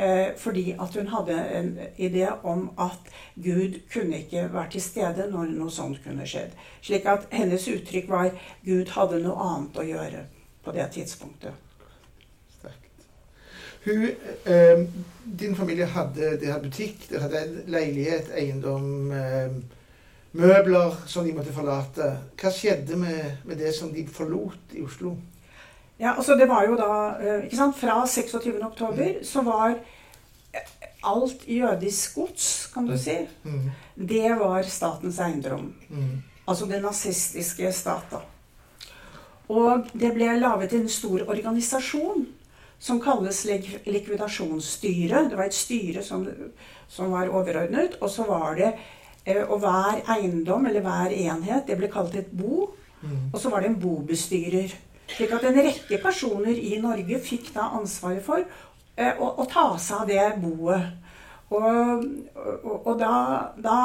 Eh, 0.00 0.26
fordi 0.36 0.76
at 0.80 0.94
hun 0.96 1.06
hadde 1.06 1.34
en 1.58 1.78
idé 1.98 2.28
om 2.42 2.70
at 2.78 3.10
Gud 3.36 3.80
kunne 3.92 4.18
ikke 4.18 4.48
være 4.52 4.70
til 4.70 4.82
stede 4.82 5.26
når 5.28 5.50
noe 5.52 5.70
sånt 5.70 6.00
kunne 6.04 6.24
skjedd. 6.24 6.54
Slik 6.80 7.04
at 7.10 7.26
hennes 7.36 7.66
uttrykk 7.68 8.08
var 8.08 8.30
Gud 8.64 8.94
hadde 8.94 9.18
noe 9.20 9.36
annet 9.44 9.76
å 9.76 9.84
gjøre 9.84 10.22
på 10.64 10.72
det 10.72 10.86
tidspunktet. 10.94 11.52
Sterkt. 12.54 13.04
Hun, 13.84 14.06
eh, 14.46 14.86
din 15.42 15.56
familie 15.56 15.90
hadde, 15.92 16.32
de 16.40 16.48
hadde 16.48 16.70
butikk, 16.70 17.04
de 17.10 17.20
hadde 17.20 17.42
en 17.42 17.60
leilighet, 17.66 18.32
eiendom, 18.40 19.12
eh, 19.12 19.52
møbler 20.32 20.96
som 21.06 21.28
de 21.28 21.36
måtte 21.36 21.52
forlate. 21.52 22.08
Hva 22.40 22.54
skjedde 22.56 22.96
med, 22.96 23.36
med 23.44 23.60
det 23.60 23.74
som 23.74 23.92
de 23.92 24.06
forlot 24.06 24.72
i 24.72 24.80
Oslo? 24.80 25.18
Ja, 26.00 26.14
altså 26.16 26.34
det 26.38 26.46
var 26.48 26.64
jo 26.66 26.76
da 26.80 26.90
eh, 27.20 27.44
ikke 27.44 27.56
sant, 27.56 27.76
Fra 27.76 27.98
26. 28.06 28.54
oktober 28.64 29.18
så 29.26 29.42
var 29.44 29.74
eh, 30.54 30.70
alt 31.04 31.44
jødisk 31.48 32.14
gods, 32.14 32.46
kan 32.74 32.86
du 32.88 32.96
si, 32.98 33.18
Mhm. 33.44 33.70
det 34.08 34.38
var 34.40 34.62
statens 34.62 35.18
eiendom. 35.20 35.72
Mhm. 35.88 36.22
Altså 36.48 36.66
den 36.66 36.82
nazistiske 36.82 37.72
staten. 37.72 38.18
Og 39.48 39.86
det 39.92 40.12
ble 40.14 40.38
laget 40.40 40.72
en 40.72 40.88
stor 40.88 41.20
organisasjon 41.28 42.26
som 42.78 43.00
kalles 43.00 43.44
lik- 43.46 43.80
likvidasjonsstyret. 43.86 45.30
Det 45.30 45.36
var 45.38 45.44
et 45.50 45.54
styre 45.54 46.02
som, 46.02 46.26
som 46.88 47.10
var 47.12 47.28
overordnet. 47.28 47.96
Og 48.00 48.10
så 48.10 48.24
var 48.26 48.54
det 48.56 48.72
eh, 49.26 49.42
Og 49.50 49.58
hver 49.60 50.00
eiendom, 50.16 50.66
eller 50.66 50.80
hver 50.80 51.12
enhet, 51.12 51.66
det 51.66 51.76
ble 51.78 51.88
kalt 51.92 52.14
et 52.14 52.30
bo. 52.32 52.70
Og 53.32 53.40
så 53.40 53.50
var 53.50 53.60
det 53.60 53.70
en 53.70 53.80
bobestyrer. 53.80 54.72
Slik 55.16 55.32
at 55.36 55.44
en 55.48 55.60
rekke 55.60 55.98
personer 56.02 56.56
i 56.56 56.78
Norge 56.82 57.18
fikk 57.24 57.52
da 57.54 57.70
ansvaret 57.78 58.24
for 58.24 58.42
eh, 58.42 59.14
å, 59.18 59.30
å 59.42 59.46
ta 59.50 59.72
seg 59.78 60.02
av 60.02 60.10
det 60.10 60.26
boet. 60.42 60.98
Og, 61.50 62.04
og, 62.38 62.74
og 62.86 62.92
da, 63.00 63.14
da 63.58 63.78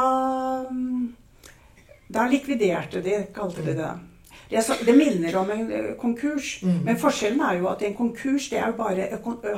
Da 2.14 2.28
likviderte 2.30 3.02
de, 3.02 3.24
kalte 3.34 3.64
de 3.66 3.74
det. 3.74 3.94
Det, 4.50 4.62
så, 4.62 4.76
det 4.86 4.94
minner 4.94 5.36
om 5.40 5.50
en 5.52 5.72
eh, 5.74 5.88
konkurs. 5.98 6.60
mm. 6.62 6.84
Men 6.86 7.00
forskjellen 7.02 7.42
er 7.42 7.58
jo 7.60 7.70
at 7.72 7.82
en 7.82 7.96
konkurs 7.98 8.50
det 8.52 8.60
er 8.62 8.70
jo 8.70 8.78
bare 8.78 9.08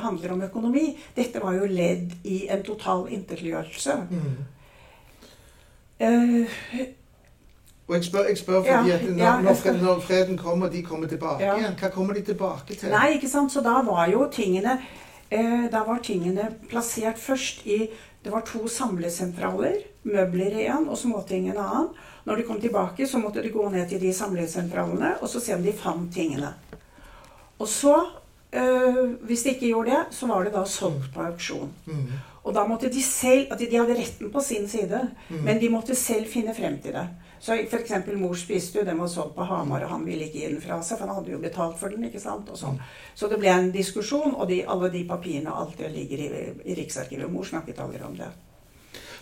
handler 0.00 0.32
om 0.32 0.46
økonomi. 0.48 0.86
Dette 1.16 1.42
var 1.44 1.58
jo 1.58 1.68
ledd 1.68 2.14
i 2.24 2.46
en 2.48 2.62
total 2.64 3.04
intetliggjørelse. 3.12 3.98
Mm. 4.08 4.38
Eh, 5.98 6.56
Og 7.88 7.94
jeg 7.94 8.04
spør, 8.04 8.24
jeg 8.28 8.38
spør 8.38 8.62
fordi 8.62 8.90
at 8.92 9.02
når, 9.08 9.48
ja, 9.48 9.54
skal- 9.54 9.78
når 9.82 10.00
freden 10.00 10.36
kommer, 10.38 10.68
de 10.68 10.82
kommer 10.82 11.06
tilbake 11.08 11.44
Ja. 11.44 11.54
igjen, 11.56 11.74
hva 11.80 11.88
kommer 11.90 12.14
de 12.14 12.20
tilbake 12.22 12.74
til? 12.76 12.88
Nei, 12.90 13.14
ikke 13.16 13.28
sant? 13.28 13.52
Så 13.52 13.62
da 13.64 13.80
var 13.82 14.06
jo 14.12 14.28
tingene 14.32 14.78
eh, 15.30 15.68
Da 15.72 15.84
var 15.84 15.98
tingene 16.02 16.50
plassert 16.68 17.18
først 17.18 17.66
i 17.66 17.88
Det 18.24 18.32
var 18.32 18.40
to 18.40 18.68
samlesentraler. 18.68 19.74
Møbler 20.04 20.56
i 20.58 20.66
en 20.66 20.88
og 20.88 20.98
småting 20.98 21.46
i 21.46 21.50
en 21.50 21.56
annen. 21.58 21.88
Når 22.26 22.36
de 22.36 22.42
kom 22.42 22.60
tilbake, 22.60 23.06
så 23.06 23.18
måtte 23.18 23.42
de 23.42 23.48
gå 23.50 23.70
ned 23.70 23.88
til 23.88 24.00
de 24.00 24.12
samlesentralene 24.12 25.14
og 25.22 25.28
så 25.28 25.40
se 25.40 25.54
om 25.54 25.62
de 25.62 25.72
fant 25.72 26.12
tingene. 26.14 26.50
Og 27.58 27.66
så, 27.68 27.94
eh, 28.52 29.04
hvis 29.22 29.42
de 29.42 29.48
ikke 29.54 29.68
gjorde 29.70 29.90
det, 29.90 30.04
så 30.10 30.26
var 30.26 30.44
det 30.44 30.52
da 30.52 30.64
solgt 30.64 31.14
på 31.14 31.20
auksjon. 31.24 31.70
Mm. 31.86 32.12
Og 32.44 32.54
da 32.54 32.66
måtte 32.66 32.88
de 32.92 33.02
selv 33.02 33.46
at 33.52 33.58
De 33.58 33.76
hadde 33.76 33.96
retten 33.98 34.30
på 34.32 34.40
sin 34.42 34.68
side, 34.68 35.08
mm. 35.30 35.44
men 35.44 35.60
de 35.60 35.68
måtte 35.68 35.94
selv 35.94 36.26
finne 36.26 36.54
frem 36.54 36.78
til 36.82 36.92
det. 36.92 37.08
Så 37.40 37.54
f.eks. 37.54 37.92
mor 38.18 38.34
spiste 38.36 38.80
jo, 38.80 38.84
den 38.84 38.98
var 38.98 39.08
solgt 39.12 39.36
på 39.36 39.46
Hamar, 39.46 39.84
og 39.86 39.92
han 39.94 40.04
ville 40.06 40.26
ikke 40.26 40.40
gi 40.40 40.50
den 40.50 40.62
fra 40.62 40.80
seg, 40.82 40.98
for 40.98 41.06
han 41.06 41.20
hadde 41.20 41.32
jo 41.36 41.40
betalt 41.42 41.78
for 41.78 41.94
den. 41.94 42.08
ikke 42.08 42.22
sant, 42.22 42.50
sånn. 42.58 42.80
Så 43.14 43.30
det 43.30 43.38
ble 43.38 43.52
en 43.54 43.70
diskusjon, 43.74 44.34
og 44.34 44.48
de, 44.50 44.64
alle 44.66 44.90
de 44.90 45.04
papirene 45.06 45.54
alltid 45.54 45.68
alt 45.68 45.94
det 45.94 45.94
ligger 45.94 46.24
i, 46.24 46.28
i 46.64 46.74
Riksarkivet. 46.78 47.30
Mor 47.30 47.46
snakket 47.46 47.80
aldri 47.84 48.02
om 48.06 48.16
det. 48.18 48.30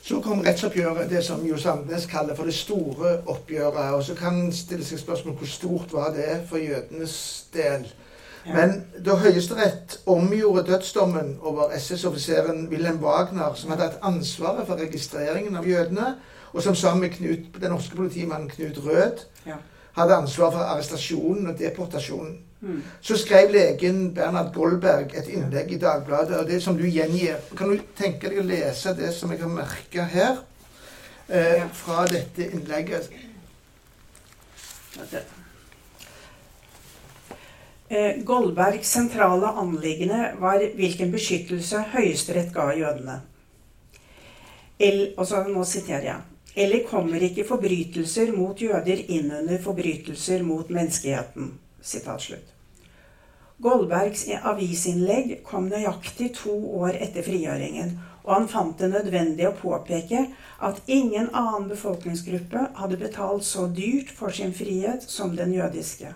Så 0.07 0.20
kom 0.22 0.44
rettsoppgjøret, 0.46 1.11
det 1.11 1.24
som 1.26 1.40
Jo 1.42 1.57
Sandnes 1.59 2.07
kaller 2.07 2.37
for 2.38 2.46
det 2.46 2.55
store 2.55 3.16
oppgjøret. 3.26 3.94
Og 3.96 4.05
så 4.07 4.14
kan 4.14 4.37
en 4.38 4.52
stille 4.55 4.87
seg 4.87 5.00
spørsmål 5.02 5.35
hvor 5.40 5.50
stort 5.50 5.94
var 5.96 6.12
det 6.14 6.44
for 6.46 6.62
jødenes 6.62 7.17
del. 7.54 7.88
Ja. 8.46 8.52
Men 8.54 8.77
da 9.02 9.17
Høyesterett 9.19 9.96
omgjorde 10.06 10.62
dødsdommen 10.69 11.40
over 11.42 11.75
SS-offiseren 11.75 12.69
Wilhelm 12.71 13.00
Wagner, 13.02 13.58
som 13.58 13.75
hadde 13.75 13.88
hatt 13.88 14.06
ansvaret 14.06 14.69
for 14.69 14.79
registreringen 14.79 15.58
av 15.58 15.67
jødene, 15.67 16.12
og 16.57 16.63
som 16.65 16.75
sammen 16.75 17.00
med 17.04 17.11
Knut, 17.17 17.61
den 17.61 17.71
norske 17.71 17.96
politimannen 17.96 18.48
Knut 18.50 18.79
Rød 18.85 19.25
Ja. 19.46 19.57
hadde 19.96 20.15
ansvar 20.17 20.50
for 20.52 20.59
arrestasjonen 20.59 21.46
og 21.52 21.59
deportasjonen, 21.59 22.38
Mm. 22.61 22.83
så 23.00 23.17
skrev 23.17 23.50
legen 23.52 24.15
Bernhard 24.15 24.54
Goldberg 24.54 25.13
et 25.15 25.29
innlegg 25.29 25.73
i 25.73 25.79
Dagbladet, 25.79 26.37
og 26.40 26.46
det 26.48 26.63
som 26.63 26.77
du 26.77 26.85
gjengir. 26.85 27.37
Kan 27.57 27.69
du 27.69 27.79
tenke 27.96 28.29
deg 28.29 28.38
å 28.38 28.46
lese 28.46 28.94
det 28.96 29.13
som 29.15 29.31
jeg 29.31 29.40
har 29.40 29.48
merka 29.48 30.02
her, 30.04 30.37
eh, 31.29 31.57
Ja. 31.59 31.69
fra 31.73 32.07
dette 32.07 32.50
innlegget? 32.50 33.11
Eh, 37.88 38.25
Goldbergs 38.25 38.88
sentrale 38.88 39.46
anliggende 39.46 40.33
var 40.40 40.59
hvilken 40.75 41.13
beskyttelse 41.13 41.85
Høyesterett 41.92 42.52
ga 42.54 42.71
jødene. 42.75 43.21
El, 44.81 45.15
og 45.17 45.27
så, 45.27 45.44
nå 45.48 45.63
siterer 45.65 46.02
jeg. 46.04 46.17
Eller 46.57 46.87
kommer 46.88 47.21
ikke 47.21 47.44
forbrytelser 47.44 48.33
mot 48.33 48.61
jøder 48.61 49.02
inn 49.13 49.29
under 49.42 49.61
forbrytelser 49.61 50.44
mot 50.46 50.71
menneskeheten? 50.73 51.50
Goldbergs 53.57 54.25
avisinnlegg 54.40 55.38
kom 55.44 55.69
nøyaktig 55.69 56.31
to 56.38 56.54
år 56.81 56.96
etter 56.96 57.25
frigjøringen, 57.25 57.94
og 58.25 58.33
han 58.35 58.48
fant 58.50 58.81
det 58.81 58.90
nødvendig 58.92 59.46
å 59.48 59.54
påpeke 59.57 60.27
at 60.67 60.81
ingen 60.90 61.29
annen 61.31 61.69
befolkningsgruppe 61.71 62.67
hadde 62.81 62.98
betalt 63.00 63.44
så 63.46 63.69
dyrt 63.69 64.11
for 64.17 64.35
sin 64.35 64.57
frihet 64.57 65.04
som 65.09 65.37
den 65.37 65.54
jødiske. 65.54 66.11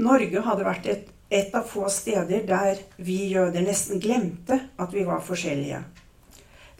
Norge 0.00 0.42
hadde 0.48 0.66
vært 0.66 0.88
et, 0.88 1.06
et 1.30 1.54
av 1.54 1.68
få 1.68 1.88
steder 1.92 2.44
der 2.48 2.80
vi 2.96 3.18
jøder 3.32 3.64
nesten 3.64 4.00
glemte 4.00 4.58
at 4.80 4.92
vi 4.96 5.04
var 5.08 5.20
forskjellige. 5.24 5.84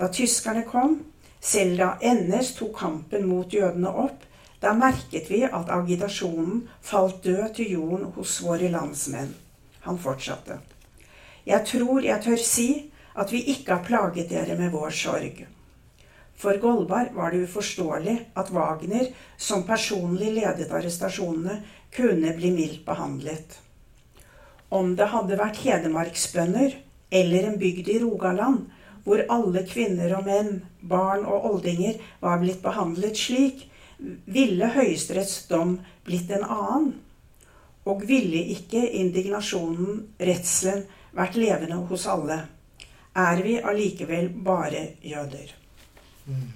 Da 0.00 0.08
tyskerne 0.12 0.64
kom, 0.68 0.98
selv 1.42 1.78
da 1.80 1.88
NS 2.00 2.54
tok 2.58 2.76
kampen 2.78 3.26
mot 3.26 3.52
jødene 3.52 3.90
opp, 4.04 4.22
da 4.62 4.72
merket 4.78 5.26
vi 5.30 5.42
at 5.42 5.70
agitasjonen 5.74 6.68
falt 6.86 7.24
død 7.24 7.56
til 7.56 7.72
jorden 7.74 8.12
hos 8.16 8.36
våre 8.44 8.70
landsmenn. 8.70 9.32
Han 9.82 9.98
fortsatte. 9.98 10.60
Jeg 11.46 11.66
tror 11.66 12.04
jeg 12.06 12.22
tør 12.22 12.38
si 12.38 12.68
at 13.18 13.32
vi 13.34 13.42
ikke 13.52 13.74
har 13.74 13.86
plaget 13.86 14.30
dere 14.30 14.54
med 14.58 14.70
vår 14.70 14.94
sorg. 14.94 15.42
For 16.38 16.58
Goldberg 16.62 17.14
var 17.14 17.34
det 17.34 17.42
uforståelig 17.46 18.14
at 18.38 18.50
Wagner, 18.54 19.10
som 19.36 19.66
personlig 19.66 20.30
ledet 20.38 20.70
arrestasjonene, 20.70 21.58
kunne 21.92 22.32
bli 22.38 22.50
mildt 22.54 22.86
behandlet. 22.86 23.58
Om 24.72 24.94
det 24.96 25.10
hadde 25.12 25.38
vært 25.38 25.60
hedmarksbønder 25.66 26.78
eller 27.12 27.50
en 27.50 27.58
bygd 27.60 27.90
i 27.92 27.98
Rogaland, 28.00 28.70
hvor 29.04 29.22
alle 29.34 29.64
kvinner 29.66 30.14
og 30.18 30.26
menn, 30.26 30.62
barn 30.80 31.26
og 31.26 31.46
oldinger 31.50 31.98
var 32.22 32.40
blitt 32.42 32.62
behandlet 32.62 33.18
slik, 33.18 33.66
ville 34.26 34.70
Høyesteretts 34.74 35.46
dom 35.50 35.76
blitt 36.06 36.30
en 36.34 36.46
annen? 36.46 36.92
Og 37.86 38.04
ville 38.06 38.44
ikke 38.54 38.82
indignasjonen, 39.00 40.04
redselen, 40.22 40.84
vært 41.12 41.38
levende 41.38 41.80
hos 41.90 42.06
alle? 42.10 42.38
Er 43.18 43.42
vi 43.44 43.58
allikevel 43.58 44.30
bare 44.44 44.84
jøder? 45.04 45.50
Mm. 46.26 46.50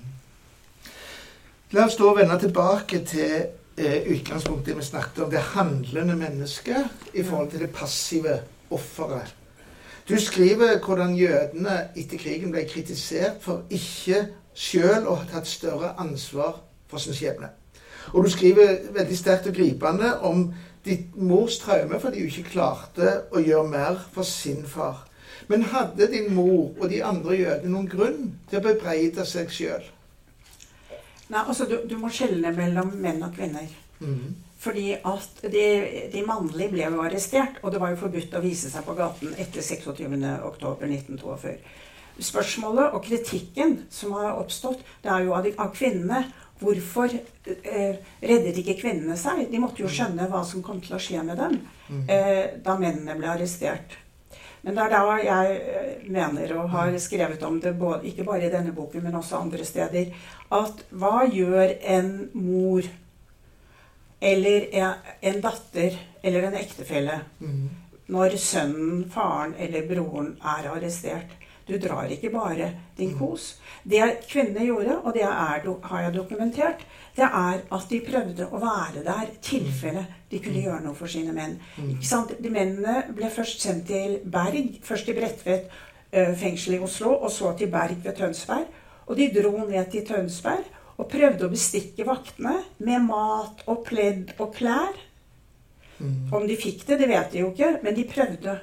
La 1.74 1.84
oss 1.84 1.98
da 1.98 2.12
vende 2.14 2.38
tilbake 2.40 3.02
til 3.10 3.32
eh, 3.76 4.06
utgangspunktet 4.14 4.78
vi 4.78 4.86
snakket 4.86 5.24
om, 5.24 5.32
det 5.34 5.42
handlende 5.56 6.14
mennesket 6.16 7.10
i 7.12 7.24
forhold 7.26 7.50
til 7.50 7.66
det 7.66 7.72
passive 7.74 8.38
offeret. 8.70 9.34
Du 10.08 10.20
skriver 10.20 10.78
hvordan 10.78 11.16
jødene 11.18 11.88
etter 11.96 12.18
krigen 12.18 12.52
ble 12.54 12.62
kritisert 12.70 13.40
for 13.42 13.64
ikke 13.74 14.20
sjøl 14.54 15.08
å 15.08 15.16
ha 15.18 15.26
tatt 15.26 15.48
større 15.50 15.96
ansvar 15.98 16.60
for 16.86 17.02
sin 17.02 17.16
skjebne. 17.16 17.50
Og 18.14 18.24
du 18.24 18.30
skriver 18.30 18.86
veldig 18.94 19.18
sterkt 19.18 19.48
og 19.50 19.58
gripende 19.58 20.12
om 20.22 20.52
ditt 20.86 21.16
mors 21.18 21.58
traume 21.58 21.98
fordi 21.98 22.22
hun 22.22 22.30
ikke 22.30 22.52
klarte 22.52 23.10
å 23.34 23.42
gjøre 23.42 23.72
mer 23.72 23.98
for 24.14 24.22
sin 24.22 24.62
far. 24.62 25.02
Men 25.50 25.66
hadde 25.74 26.06
din 26.12 26.30
mor 26.34 26.70
og 26.78 26.88
de 26.90 27.02
andre 27.04 27.40
jødene 27.40 27.72
noen 27.74 27.90
grunn 27.90 28.22
til 28.50 28.60
å 28.60 28.66
bebreide 28.68 29.26
seg 29.26 29.50
sjøl? 29.50 29.90
Nei, 31.26 31.42
altså 31.42 31.66
du, 31.66 31.80
du, 31.90 31.96
må 31.98 32.12
skjelne 32.14 32.54
mellom 32.54 32.94
menn 33.02 33.24
og 33.26 33.34
kvinner. 33.34 33.66
Mm. 33.98 34.36
Fordi 34.56 34.94
at 34.96 35.42
de, 35.52 35.66
de, 36.12 36.22
mannlige 36.24 36.72
ble 36.72 36.86
jo 36.88 37.02
arrestert, 37.04 37.58
og 37.62 37.72
det 37.74 37.80
var 37.82 37.92
jo 37.92 38.00
forbudt 38.00 38.38
å 38.38 38.44
vise 38.44 38.70
seg 38.72 38.86
på 38.86 38.96
gaten 38.96 39.34
etter 39.36 39.60
26.10.1942. 39.60 41.58
Spørsmålet 42.24 42.94
og 42.96 43.04
kritikken 43.04 43.82
som 43.92 44.16
har 44.16 44.38
oppstått, 44.40 44.80
det 45.04 45.10
er 45.12 45.26
jo 45.26 45.36
av, 45.36 45.44
de, 45.44 45.52
av 45.60 45.68
kvinnene 45.76 46.24
Hvorfor 46.56 47.12
eh, 47.12 47.96
reddet 48.24 48.56
ikke 48.62 48.78
kvinnene 48.80 49.16
seg? 49.20 49.42
De 49.50 49.60
måtte 49.60 49.82
jo 49.82 49.90
skjønne 49.92 50.28
hva 50.30 50.40
som 50.46 50.62
kom 50.64 50.78
til 50.80 50.96
å 50.96 51.00
skje 51.02 51.20
med 51.26 51.36
dem 51.36 51.58
mm. 51.60 52.04
eh, 52.08 52.44
da 52.64 52.78
mennene 52.80 53.16
ble 53.18 53.28
arrestert. 53.28 53.98
Men 54.64 54.78
det 54.78 54.86
er 54.86 54.94
da 54.94 55.16
jeg 55.20 55.58
eh, 55.60 56.06
mener, 56.08 56.54
og 56.56 56.72
har 56.72 56.96
skrevet 57.02 57.44
om 57.46 57.60
det 57.60 57.74
ikke 58.08 58.24
bare 58.26 58.48
i 58.48 58.52
denne 58.52 58.72
boken, 58.74 59.04
men 59.04 59.18
også 59.20 59.42
andre 59.42 59.68
steder, 59.68 60.08
at 60.56 60.80
hva 60.96 61.26
gjør 61.28 61.76
en 61.92 62.10
mor 62.32 62.88
eller 64.20 64.68
en 65.20 65.40
datter 65.40 65.98
eller 66.22 66.46
en 66.48 66.54
ektefelle 66.58 67.18
mm. 67.38 67.64
når 68.12 68.36
sønnen, 68.40 69.04
faren 69.12 69.54
eller 69.58 69.88
broren 69.88 70.36
er 70.40 70.70
arrestert? 70.72 71.34
Du 71.66 71.74
drar 71.82 72.06
ikke 72.06 72.30
bare 72.30 72.68
din 72.96 73.10
mm. 73.10 73.18
kos. 73.18 73.56
Det 73.82 74.02
kvinnene 74.30 74.68
gjorde, 74.68 75.00
og 75.02 75.14
det 75.14 75.24
er, 75.26 75.64
har 75.82 76.02
jeg 76.02 76.14
dokumentert, 76.14 76.84
det 77.16 77.26
er 77.26 77.64
at 77.74 77.88
de 77.90 77.98
prøvde 78.06 78.46
å 78.46 78.60
være 78.62 79.02
der 79.02 79.32
i 79.32 79.40
tilfelle 79.42 80.04
mm. 80.04 80.14
de 80.30 80.40
kunne 80.44 80.60
mm. 80.60 80.66
gjøre 80.68 80.84
noe 80.84 80.94
for 80.94 81.10
sine 81.10 81.34
menn. 81.34 81.58
De 81.82 82.52
mennene 82.54 83.02
ble 83.10 83.30
først 83.34 83.66
sendt 83.66 83.90
til 83.90 84.20
Berg, 84.22 84.78
først 84.86 85.10
til 85.10 85.18
Bredtvet 85.18 85.66
fengsel 86.38 86.78
i 86.78 86.78
Oslo, 86.78 87.16
og 87.18 87.30
så 87.30 87.52
til 87.58 87.70
Berg 87.70 87.98
ved 88.04 88.14
Tønsberg. 88.16 88.66
Og 89.06 89.16
de 89.18 89.28
dro 89.34 89.66
ned 89.66 89.90
til 89.90 90.06
Tønsberg 90.06 90.64
og 90.96 91.10
prøvde 91.12 91.46
å 91.46 91.52
bestikke 91.52 92.06
vaktene 92.08 92.56
med 92.84 93.04
mat 93.08 93.62
og 93.68 93.84
pledd 93.88 94.32
og 94.38 94.54
klær. 94.56 94.96
Om 95.98 96.44
de 96.48 96.56
fikk 96.60 96.84
det, 96.88 96.98
det 97.00 97.08
vet 97.08 97.30
de 97.32 97.42
jo 97.44 97.52
ikke, 97.52 97.78
men 97.84 97.96
de 97.96 98.04
prøvde. 98.08 98.56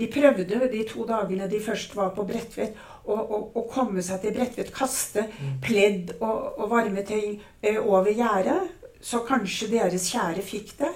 De 0.00 0.08
prøvde 0.10 0.60
de 0.72 0.82
to 0.88 1.04
dagene 1.06 1.48
de 1.50 1.60
først 1.62 1.94
var 1.94 2.14
på 2.16 2.24
Bredtvet, 2.26 2.76
å 3.10 3.62
komme 3.72 4.02
seg 4.04 4.22
til 4.22 4.34
Bredtvet. 4.36 4.72
Kaste 4.74 5.26
mm. 5.28 5.56
pledd 5.64 6.12
og, 6.18 6.60
og 6.60 6.70
varme 6.72 7.04
ting 7.06 7.40
eh, 7.62 7.78
over 7.80 8.10
gjerdet. 8.14 8.76
Så 9.00 9.22
kanskje 9.24 9.70
deres 9.70 10.10
kjære 10.12 10.44
fikk 10.44 10.74
det. 10.78 10.92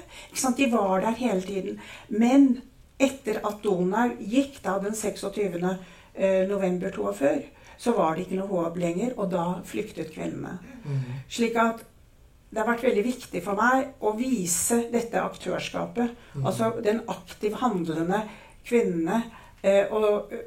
De 0.58 0.68
var 0.72 1.00
der 1.04 1.16
hele 1.18 1.40
tiden. 1.44 1.78
Men 2.12 2.60
etter 3.00 3.40
at 3.42 3.62
Donau 3.64 4.12
gikk 4.20 4.60
da 4.64 4.76
den 4.82 4.94
26. 4.94 5.58
Eh, 6.14 6.44
november 6.46 6.92
42, 6.94 7.32
så 7.78 7.92
var 7.96 8.14
det 8.14 8.26
ikke 8.26 8.38
noe 8.38 8.52
håp 8.52 8.76
lenger, 8.78 9.16
og 9.18 9.32
da 9.32 9.46
flyktet 9.66 10.12
kvinnene. 10.14 10.73
Mm. 10.84 11.02
Slik 11.32 11.58
at 11.60 11.82
det 12.54 12.62
har 12.62 12.70
vært 12.70 12.84
veldig 12.86 13.02
viktig 13.02 13.40
for 13.42 13.58
meg 13.58 13.96
å 14.04 14.12
vise 14.14 14.84
dette 14.92 15.18
aktørskapet. 15.18 16.12
Mm. 16.36 16.44
Altså 16.46 16.70
den 16.84 17.02
aktiv 17.10 17.56
handlende 17.58 18.22
kvinnene. 18.66 19.24
Eh, 19.64 19.90
og 19.90 20.32
eh, 20.32 20.44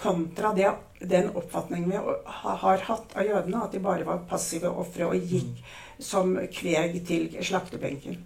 kontra 0.00 0.52
det, 0.56 0.68
den 1.00 1.30
oppfatningen 1.36 1.92
vi 1.92 2.00
har 2.00 2.84
hatt 2.88 3.14
av 3.16 3.24
jødene, 3.24 3.64
at 3.64 3.72
de 3.72 3.82
bare 3.84 4.04
var 4.08 4.24
passive 4.28 4.68
ofre 4.68 5.08
og 5.08 5.16
gikk 5.32 5.54
mm. 5.56 5.70
som 6.04 6.34
kveg 6.52 6.98
til 7.08 7.38
slaktebenken. 7.40 8.20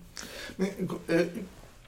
Men 0.58 0.96
eh, 1.08 1.44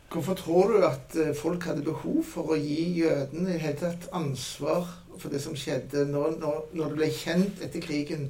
Hvorfor 0.07 0.37
tror 0.39 0.71
du 0.71 0.85
at 0.87 1.17
folk 1.35 1.65
hadde 1.67 1.83
behov 1.83 2.21
for 2.31 2.53
å 2.55 2.57
gi 2.57 3.01
jødene 3.01 3.57
i 3.57 3.59
hele 3.59 3.75
tatt 3.81 4.05
ansvar 4.15 4.87
for 5.19 5.35
det 5.35 5.41
som 5.43 5.57
skjedde, 5.59 6.05
når, 6.07 6.37
når, 6.39 6.61
når 6.79 6.93
det 6.93 6.99
ble 7.01 7.09
kjent 7.11 7.65
etter 7.67 7.83
krigen 7.83 8.29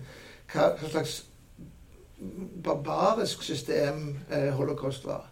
hva, 0.53 0.73
hva 0.79 0.91
slags 0.91 1.23
barbarisk 2.65 3.43
system 3.43 4.19
eh, 4.31 4.53
holocaust 4.57 5.05
var? 5.05 5.27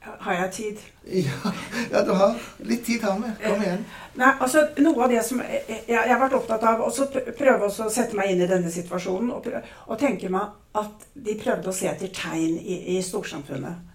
Har 0.00 0.32
jeg 0.32 0.52
tid? 0.52 0.78
Ja, 1.04 1.50
ja, 1.92 2.00
du 2.04 2.14
har 2.16 2.36
litt 2.64 2.86
tid 2.86 3.02
har 3.04 3.18
vi. 3.20 3.32
Kom 3.44 3.60
igjen. 3.62 3.82
Nei, 4.16 4.30
altså 4.40 4.62
noe 4.80 5.04
av 5.04 5.12
det 5.12 5.20
som 5.26 5.42
Jeg, 5.44 5.82
jeg 5.90 6.08
har 6.08 6.20
vært 6.22 6.38
opptatt 6.38 6.64
av 6.64 6.80
å 6.86 6.88
prøve 7.36 7.68
å 7.68 7.90
sette 7.92 8.16
meg 8.16 8.32
inn 8.32 8.40
i 8.40 8.48
denne 8.48 8.72
situasjonen 8.72 9.28
og, 9.36 9.50
og, 9.86 9.94
tenke 10.00 10.32
meg 10.32 10.56
at 10.80 11.04
de 11.12 11.36
prøvde 11.40 11.68
å 11.68 11.76
se 11.76 11.90
etter 11.90 12.08
tegn 12.16 12.56
i, 12.56 12.96
i 12.96 13.02
storsamfunnet. 13.04 13.86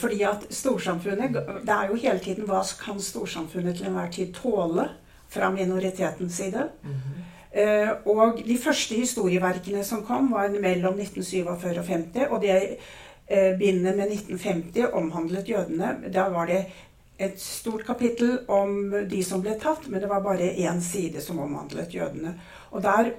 Fordi 0.00 0.22
at 0.28 0.42
storsamfunnet 0.52 1.36
Det 1.64 1.74
er 1.74 1.88
jo 1.88 2.00
hele 2.00 2.20
tiden 2.24 2.48
hva 2.48 2.60
kan 2.80 3.00
storsamfunnet 3.00 3.76
til 3.76 3.88
enhver 3.88 4.10
tid 4.12 4.32
tåle 4.36 4.88
fra 5.28 5.50
minoritetens 5.52 6.40
side? 6.40 6.70
Mm 6.82 6.94
-hmm. 6.94 7.37
Uh, 7.58 7.90
og 8.06 8.38
de 8.46 8.54
første 8.60 8.94
historieverkene 8.94 9.82
som 9.84 10.04
kom, 10.06 10.30
var 10.30 10.52
mellom 10.54 11.00
1947 11.00 11.74
og 11.74 11.86
50. 11.88 12.28
Og 12.30 12.42
det 12.42 12.58
Eh, 13.30 13.58
bindet 13.58 13.96
med 13.96 14.08
1950 14.08 14.92
omhandlet 14.92 15.48
jødene. 15.48 15.96
Da 16.12 16.28
var 16.28 16.46
det 16.46 16.66
et 17.18 17.40
stort 17.40 17.84
kapittel 17.86 18.38
om 18.48 18.94
de 19.10 19.24
som 19.24 19.42
ble 19.44 19.52
tatt, 19.60 19.84
men 19.88 20.00
det 20.00 20.08
var 20.08 20.22
bare 20.24 20.54
én 20.56 20.80
side 20.80 21.20
som 21.20 21.38
omhandlet 21.38 21.94
jødene. 21.94 22.40
Og 22.70 22.82
der 22.82 23.10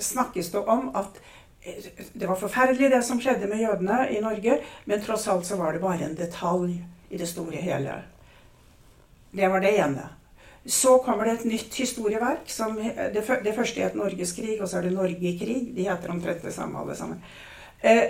snakkes 0.00 0.50
det 0.50 0.60
om 0.60 0.90
at 0.96 1.16
eh, 1.64 1.80
det 2.12 2.28
var 2.28 2.36
forferdelig 2.36 2.90
det 2.90 3.04
som 3.04 3.20
skjedde 3.20 3.48
med 3.48 3.62
jødene 3.64 4.10
i 4.10 4.20
Norge, 4.20 4.60
men 4.84 5.00
tross 5.00 5.28
alt 5.28 5.46
så 5.46 5.56
var 5.56 5.72
det 5.72 5.80
bare 5.80 6.04
en 6.04 6.16
detalj 6.16 6.84
i 7.10 7.16
det 7.16 7.28
store 7.28 7.56
hele. 7.56 8.02
Det 9.32 9.48
var 9.50 9.64
det 9.64 9.78
ene. 9.80 10.10
Så 10.68 10.98
kommer 11.04 11.24
det 11.24 11.38
et 11.38 11.48
nytt 11.48 11.74
historieverk. 11.80 12.48
Som, 12.52 12.76
det, 12.76 13.24
det 13.44 13.54
første 13.56 13.80
het 13.80 13.96
'Norgeskrig', 13.96 14.60
og 14.60 14.68
så 14.68 14.78
er 14.78 14.88
det 14.88 14.92
'Norge 14.92 15.24
i 15.24 15.38
krig'. 15.40 15.74
De 15.76 15.88
heter 15.88 16.10
omtrent 16.12 16.42
det 16.42 16.54
samme 16.54 16.78
alle 16.78 16.96
sammen. 16.96 17.22
Eh, 17.82 18.04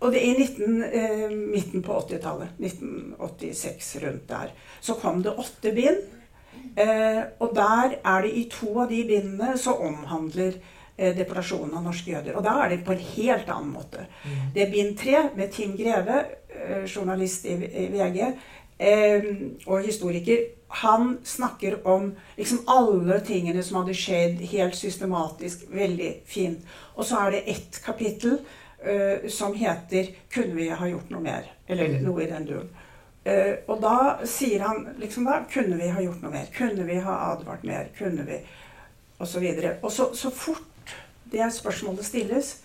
og 0.00 0.12
det 0.12 0.20
i 0.20 0.32
19, 0.32 0.82
eh, 0.82 1.30
midten 1.30 1.82
på 1.82 1.92
80-tallet, 1.92 2.48
1986 2.60 3.96
rundt 4.02 4.28
der, 4.28 4.52
så 4.80 4.94
kom 4.94 5.22
det 5.22 5.36
åtte 5.36 5.72
bind. 5.72 6.02
Eh, 6.76 7.22
og 7.40 7.54
der 7.56 7.96
er 8.04 8.22
det 8.22 8.32
i 8.36 8.48
to 8.52 8.74
av 8.82 8.90
de 8.90 9.04
bindene 9.08 9.54
så 9.58 9.72
omhandler 9.80 10.58
eh, 10.96 11.14
deportasjonen 11.16 11.78
av 11.78 11.86
norske 11.86 12.12
jøder. 12.12 12.36
Og 12.36 12.44
da 12.44 12.58
er 12.62 12.74
det 12.74 12.82
på 12.84 12.92
en 12.92 13.06
helt 13.14 13.48
annen 13.52 13.72
måte. 13.72 14.04
Mm. 14.24 14.42
Det 14.54 14.62
er 14.64 14.74
bind 14.74 14.98
tre 15.00 15.22
med 15.36 15.52
Tim 15.56 15.72
Greve, 15.78 16.18
eh, 16.52 16.84
journalist 16.84 17.48
i, 17.48 17.56
VG, 17.94 18.20
og 19.66 19.82
historiker. 19.86 20.38
Han 20.68 21.18
snakker 21.24 21.86
om 21.86 22.10
liksom 22.36 22.58
alle 22.66 23.20
tingene 23.24 23.62
som 23.62 23.78
hadde 23.80 23.94
skjedd, 23.96 24.40
helt 24.50 24.76
systematisk, 24.76 25.62
veldig 25.70 26.10
fint. 26.26 26.64
Og 26.94 27.04
så 27.04 27.16
er 27.26 27.30
det 27.30 27.44
ett 27.50 27.78
kapittel 27.84 28.38
uh, 28.86 29.28
som 29.28 29.54
heter 29.54 30.06
'Kunne 30.28 30.54
vi 30.54 30.68
ha 30.68 30.88
gjort 30.88 31.10
noe 31.10 31.20
mer?' 31.20 31.52
Eller 31.68 31.88
Mm. 31.88 32.04
noe 32.04 32.22
i 32.22 32.26
den 32.30 32.46
duren. 32.46 32.68
Uh, 33.26 33.54
og 33.68 33.80
da 33.82 34.18
sier 34.24 34.60
han 34.60 34.94
liksom 34.98 35.24
da 35.24 35.44
Kunne 35.50 35.76
vi 35.76 35.88
ha 35.88 36.02
gjort 36.02 36.22
noe 36.22 36.30
mer? 36.32 36.46
Kunne 36.56 36.84
vi 36.86 36.94
ha 36.94 37.32
advart 37.32 37.64
mer? 37.64 37.86
Kunne 37.98 38.26
vi 38.26 38.40
Og 39.18 39.26
så 39.28 39.40
videre. 39.40 39.76
Og 39.82 39.92
så, 39.92 40.14
så 40.14 40.30
fort 40.30 40.94
det 41.32 41.52
spørsmålet 41.52 42.04
stilles, 42.04 42.62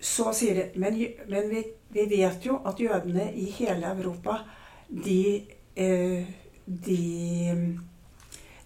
så 0.00 0.32
sier 0.32 0.54
de 0.54 0.80
Men, 0.80 1.06
men 1.28 1.50
vi, 1.50 1.64
vi 1.90 2.06
vet 2.16 2.46
jo 2.46 2.60
at 2.66 2.80
jødene 2.80 3.32
i 3.34 3.44
hele 3.50 3.86
Europa, 3.86 4.38
de 4.88 5.20
eh, 5.76 6.26
de, 6.66 7.78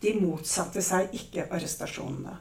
de 0.00 0.14
motsatte 0.20 0.82
seg 0.84 1.12
ikke 1.16 1.46
arrestasjonene. 1.52 2.36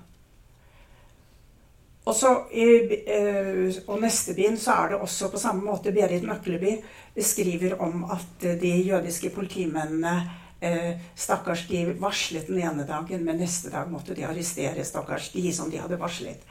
Og, 2.07 2.15
så, 2.15 2.31
eh, 2.55 3.75
og 3.85 3.99
neste 4.01 4.33
bind 4.33 4.57
så 4.57 4.77
er 4.79 4.93
det 4.93 5.01
også 5.03 5.29
på 5.29 5.41
samme 5.41 5.67
måte 5.67 5.91
Berit 5.93 6.23
Møkleby 6.25 6.79
skriver 7.21 7.75
om 7.83 8.07
at 8.09 8.47
de 8.61 8.71
jødiske 8.87 9.29
politimennene 9.35 10.15
eh, 10.63 10.95
Stakkars, 11.13 11.67
de 11.69 11.83
varslet 11.99 12.47
den 12.49 12.63
ene 12.63 12.87
dagen, 12.87 13.21
men 13.27 13.37
neste 13.43 13.69
dag 13.69 13.91
måtte 13.91 14.15
de 14.17 14.25
arrestere 14.25 14.87
stakkars 14.87 15.29
de 15.35 15.51
som 15.53 15.69
de 15.69 15.83
hadde 15.83 15.99
varslet. 16.01 16.41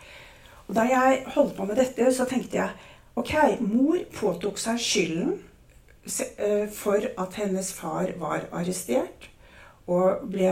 Og 0.68 0.76
Da 0.76 0.84
jeg 0.86 1.24
holdt 1.34 1.56
på 1.56 1.64
med 1.64 1.80
dette, 1.80 2.12
så 2.12 2.28
tenkte 2.28 2.60
jeg 2.60 2.94
ok, 3.18 3.34
mor 3.64 3.98
påtok 4.14 4.60
seg 4.62 4.78
skylden 4.78 5.38
for 6.74 7.09
at 7.18 7.34
hennes 7.40 7.72
far 7.72 8.14
var 8.20 8.48
arrestert. 8.52 9.28
Og 9.88 10.26
ble, 10.28 10.50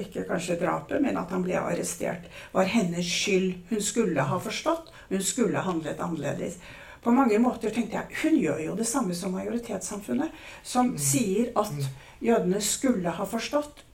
ikke 0.00 0.24
kanskje 0.24 0.56
drapet, 0.56 1.02
men 1.04 1.18
at 1.20 1.28
han 1.34 1.42
ble 1.44 1.58
arrestert, 1.60 2.30
var 2.54 2.64
hennes 2.64 3.04
skyld. 3.04 3.58
Hun 3.68 3.82
skulle 3.84 4.24
ha 4.24 4.38
forstått. 4.40 4.88
Hun 5.10 5.20
skulle 5.20 5.60
handlet 5.66 6.00
annerledes. 6.00 6.56
På 7.00 7.12
mange 7.12 7.38
måter 7.40 7.72
tenkte 7.72 7.96
jeg 7.96 8.20
hun 8.22 8.38
gjør 8.40 8.58
jo 8.64 8.76
det 8.76 8.86
samme 8.88 9.14
som 9.16 9.32
majoritetssamfunnet, 9.32 10.32
som 10.62 10.92
sier 11.00 11.48
at 11.56 11.72
jødene 12.20 12.60
skulle 12.60 13.12
ha 13.16 13.24
forstått 13.24 13.84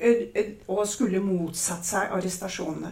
og 0.66 0.82
skulle 0.90 1.22
motsatt 1.22 1.86
seg 1.86 2.14
arrestasjonene. 2.16 2.90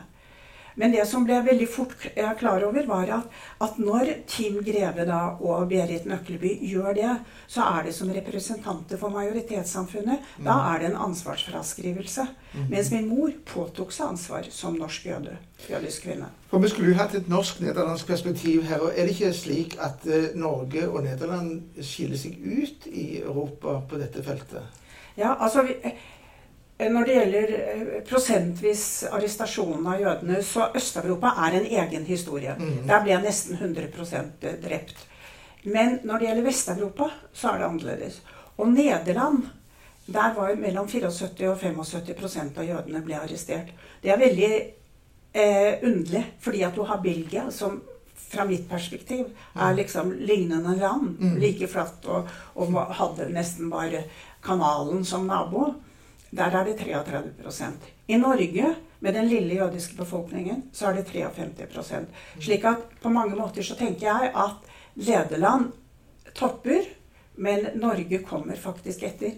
Men 0.80 0.94
det 0.94 1.04
som 1.06 1.26
ble 1.26 1.38
veldig 1.46 1.68
fort 1.70 2.06
klar 2.38 2.64
over, 2.66 2.86
var 2.86 3.10
at, 3.18 3.40
at 3.62 3.78
når 3.78 4.10
Tim 4.30 4.58
Greve 4.66 5.06
da 5.08 5.20
og 5.38 5.68
Berit 5.70 6.06
Nøkleby 6.10 6.56
gjør 6.66 6.94
det, 6.96 7.12
så 7.46 7.66
er 7.76 7.88
det 7.88 7.94
som 7.94 8.10
representanter 8.14 8.98
for 9.00 9.14
majoritetssamfunnet. 9.14 10.34
Da 10.44 10.58
er 10.72 10.82
det 10.82 10.90
en 10.90 11.00
ansvarsfraskrivelse. 11.08 12.26
Mens 12.70 12.90
min 12.94 13.08
mor 13.10 13.32
påtok 13.46 13.92
seg 13.94 14.14
ansvar 14.14 14.46
som 14.54 14.76
norsk 14.78 15.06
jøde, 15.10 15.36
jødisk 15.70 16.06
kvinne. 16.06 16.30
For 16.50 16.62
Vi 16.62 16.70
skulle 16.70 16.92
jo 16.92 16.98
hatt 17.00 17.14
et 17.18 17.28
norsk-nederlandsk 17.28 18.06
perspektiv 18.06 18.62
her. 18.68 18.78
og 18.78 18.92
Er 18.94 19.06
det 19.06 19.16
ikke 19.16 19.32
slik 19.34 19.76
at 19.82 20.06
eh, 20.06 20.30
Norge 20.38 20.88
og 20.88 21.02
Nederland 21.02 21.82
skiller 21.82 22.18
seg 22.18 22.38
ut 22.38 22.86
i 22.86 23.20
Europa 23.22 23.80
på 23.90 23.98
dette 23.98 24.22
feltet? 24.22 24.82
Ja, 25.16 25.34
altså 25.38 25.62
vi, 25.62 25.74
eh, 25.82 25.98
Når 26.78 27.06
det 27.06 27.14
gjelder 27.14 27.50
eh, 27.54 27.90
prosentvis 28.08 28.84
arrestasjonen 29.06 29.86
av 29.86 30.00
jødene, 30.00 30.40
så 30.42 30.72
Øst-Europa 30.74 31.30
er 31.46 31.60
en 31.60 31.68
egen 31.80 32.06
historie. 32.08 32.56
Mm. 32.58 32.86
Der 32.88 33.04
ble 33.04 33.18
nesten 33.22 33.58
100% 33.60 34.48
drept. 34.64 35.04
Men 35.64 36.00
når 36.04 36.18
det 36.18 36.28
gjelder 36.28 36.48
Vest-Europa, 36.48 37.10
så 37.32 37.52
er 37.52 37.60
det 37.60 37.68
annerledes. 37.68 38.18
Og 38.58 38.68
Nederland, 38.72 39.46
der 40.06 40.34
var 40.34 40.54
mellom 40.58 40.88
74 40.88 41.46
og 41.48 41.62
75% 41.62 42.58
av 42.58 42.66
jødene 42.68 43.04
ble 43.06 43.16
arrestert. 43.22 43.70
Det 44.02 44.10
er 44.12 44.20
veldig 44.20 44.52
eh, 45.32 45.78
underlig, 45.82 46.24
fordi 46.40 46.66
at 46.66 46.76
du 46.76 46.82
har 46.82 47.00
Belgia, 47.02 47.46
som 47.50 47.80
fra 48.34 48.44
mitt 48.44 48.68
perspektiv 48.68 49.30
er 49.54 49.74
liksom 49.78 50.12
lignende 50.26 50.76
land. 50.76 51.16
Mm. 51.20 51.38
Like 51.38 51.70
flatt 51.70 52.06
og, 52.10 52.28
og 52.58 52.76
hadde 52.98 53.30
nesten 53.32 53.70
bare 53.70 54.04
kanalen 54.44 55.04
som 55.06 55.26
nabo. 55.30 55.70
Der 56.36 56.50
er 56.50 56.64
det 56.64 56.76
33% 56.80 57.64
I 58.08 58.16
Norge, 58.16 58.74
med 59.00 59.12
den 59.14 59.28
lille 59.28 59.54
jødiske 59.54 59.96
befolkningen, 59.96 60.62
så 60.72 60.86
er 60.86 60.92
det 60.96 61.06
53 61.06 61.92
Slik 62.40 62.64
at 62.64 62.76
på 63.02 63.08
mange 63.08 63.36
måter 63.36 63.62
så 63.62 63.76
tenker 63.76 64.06
jeg 64.06 64.32
at 64.34 64.70
lederland 64.96 65.72
topper, 66.34 66.82
men 67.36 67.66
Norge 67.74 68.18
kommer 68.26 68.56
faktisk 68.56 69.02
etter. 69.02 69.30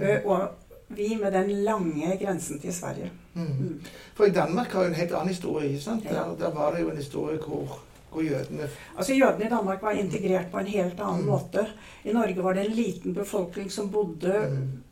Ø, 0.00 0.18
Og 0.24 0.48
vi 0.88 1.16
med 1.22 1.32
den 1.32 1.50
lange 1.64 2.16
grensen 2.22 2.60
til 2.60 2.72
Sverige. 2.74 3.10
Mm. 3.34 3.80
For 4.14 4.24
i 4.24 4.30
Danmark 4.30 4.72
har 4.72 4.82
jo 4.82 4.88
en 4.88 4.94
helt 4.94 5.12
annen 5.12 5.28
historie. 5.28 5.68
ikke 5.68 5.80
sant? 5.82 6.04
Ja. 6.04 6.10
Der, 6.14 6.36
der 6.38 6.50
var 6.54 6.72
det 6.74 6.82
jo 6.82 6.90
en 6.90 6.96
historie 6.96 7.38
hvor, 7.38 7.78
hvor 8.12 8.22
jødene 8.22 8.68
Altså 8.96 9.14
Jødene 9.14 9.44
i 9.44 9.48
Danmark 9.48 9.82
var 9.82 9.90
integrert 9.90 10.50
på 10.52 10.58
en 10.58 10.66
helt 10.66 11.00
annen 11.00 11.20
Mm. 11.24 11.26
måte. 11.26 11.66
I 12.04 12.12
Norge 12.12 12.42
var 12.44 12.52
det 12.52 12.66
en 12.66 12.72
liten 12.76 13.14
befolkning 13.14 13.70
som 13.72 13.90
bodde 13.90 14.48
Mhm. 14.50 14.82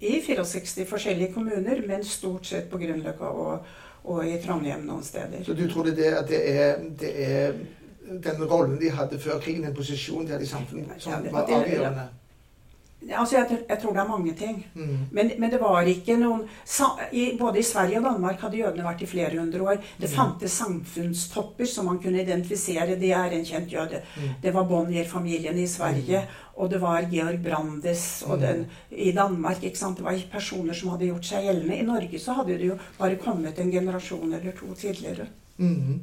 I 0.00 0.20
64 0.26 0.86
forskjellige 0.88 1.32
kommuner, 1.34 1.82
men 1.86 2.04
stort 2.04 2.46
sett 2.46 2.70
på 2.70 2.80
Grünerløkka 2.80 3.24
og, 3.24 3.66
og 4.04 4.24
i 4.26 4.38
Trondheim 4.42 4.86
noen 4.86 5.04
steder. 5.04 5.44
Så 5.44 5.54
du 5.54 5.66
tror 5.70 5.90
det 5.90 6.08
at 6.08 6.28
det 6.28 6.42
er, 6.54 6.82
det 7.00 7.12
er 7.26 7.52
den 8.22 8.44
rollen 8.44 8.80
de 8.80 8.90
hadde 8.90 9.20
før 9.20 9.38
krigen, 9.40 9.62
den 9.66 9.76
posisjonen 9.76 10.26
de 10.26 10.32
hadde 10.36 10.44
i 10.44 10.50
samfunnet, 10.50 10.98
som 10.98 11.12
Ja, 11.12 11.22
det- 11.22 11.32
var 11.32 11.46
avgjørende? 11.46 12.08
Altså 13.10 13.36
jeg, 13.36 13.58
jeg 13.68 13.78
tror 13.82 13.92
det 13.92 14.00
er 14.00 14.08
mange 14.08 14.32
ting. 14.34 14.66
Mm. 14.74 14.98
Men, 15.10 15.30
men 15.38 15.50
det 15.50 15.60
var 15.60 15.80
ikke 15.80 16.16
noen 16.16 16.42
sa- 16.64 17.08
i, 17.12 17.36
Både 17.38 17.58
i 17.58 17.62
Sverige 17.62 17.98
og 17.98 18.04
Danmark 18.04 18.40
hadde 18.40 18.56
jødene 18.56 18.84
vært 18.84 19.02
i 19.02 19.06
flere 19.06 19.38
hundre 19.38 19.62
år. 19.62 19.80
Det 20.00 20.10
mm. 20.10 20.14
fantes 20.14 20.50
samfunnstopper 20.50 21.66
som 21.66 21.84
man 21.90 21.98
kunne 22.02 22.22
identifisere. 22.22 22.98
Det 23.00 23.10
er 23.10 23.34
en 23.34 23.44
kjent 23.44 23.72
jøde. 23.72 24.02
Mm. 24.16 24.28
Det 24.42 24.54
var 24.54 24.68
Bonnier-familien 24.70 25.58
i 25.58 25.66
Sverige, 25.66 26.22
og 26.56 26.70
det 26.70 26.80
var 26.80 27.08
Georg 27.10 27.42
Brandes 27.44 28.22
og 28.26 28.40
den 28.40 28.66
i 28.90 29.12
Danmark. 29.12 29.62
ikke 29.62 29.78
sant? 29.78 29.96
Det 29.96 30.04
var 30.04 30.18
personer 30.32 30.74
som 30.74 30.90
hadde 30.92 31.08
gjort 31.08 31.24
seg 31.26 31.46
gjeldende. 31.48 31.78
I 31.78 31.86
Norge 31.88 32.20
så 32.20 32.32
hadde 32.32 32.58
det 32.58 32.68
jo 32.68 32.78
bare 32.98 33.16
kommet 33.16 33.58
en 33.58 33.72
generasjon 33.72 34.32
eller 34.32 34.52
to 34.58 34.74
tidligere. 34.74 35.26
Mhm. 35.56 36.00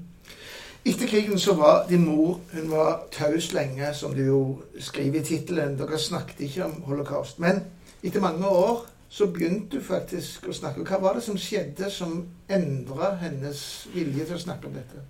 Etter 0.85 1.07
krigen 1.07 1.39
så 1.39 1.53
var 1.53 1.87
din 1.89 2.05
mor 2.05 2.39
hun 2.53 2.71
var 2.71 3.03
taus 3.11 3.53
lenge, 3.53 3.93
som 3.93 4.13
du 4.15 4.23
jo 4.25 4.61
skriver 4.79 5.19
i 5.19 5.23
tittelen. 5.23 5.77
Dere 5.77 5.99
snakket 5.99 6.39
ikke 6.39 6.65
om 6.65 6.81
holocaust. 6.87 7.39
Men 7.39 7.63
etter 8.03 8.21
mange 8.21 8.47
år 8.47 8.85
så 9.09 9.27
begynte 9.27 9.77
du 9.77 9.83
faktisk 9.83 10.47
å 10.47 10.53
snakke. 10.53 10.85
Hva 10.85 11.01
var 11.01 11.17
det 11.17 11.23
som 11.25 11.37
skjedde 11.37 11.89
som 11.91 12.23
endra 12.49 13.15
hennes 13.21 13.87
vilje 13.93 14.25
til 14.25 14.37
å 14.37 14.43
snakke 14.45 14.69
om 14.69 14.77
dette? 14.77 15.03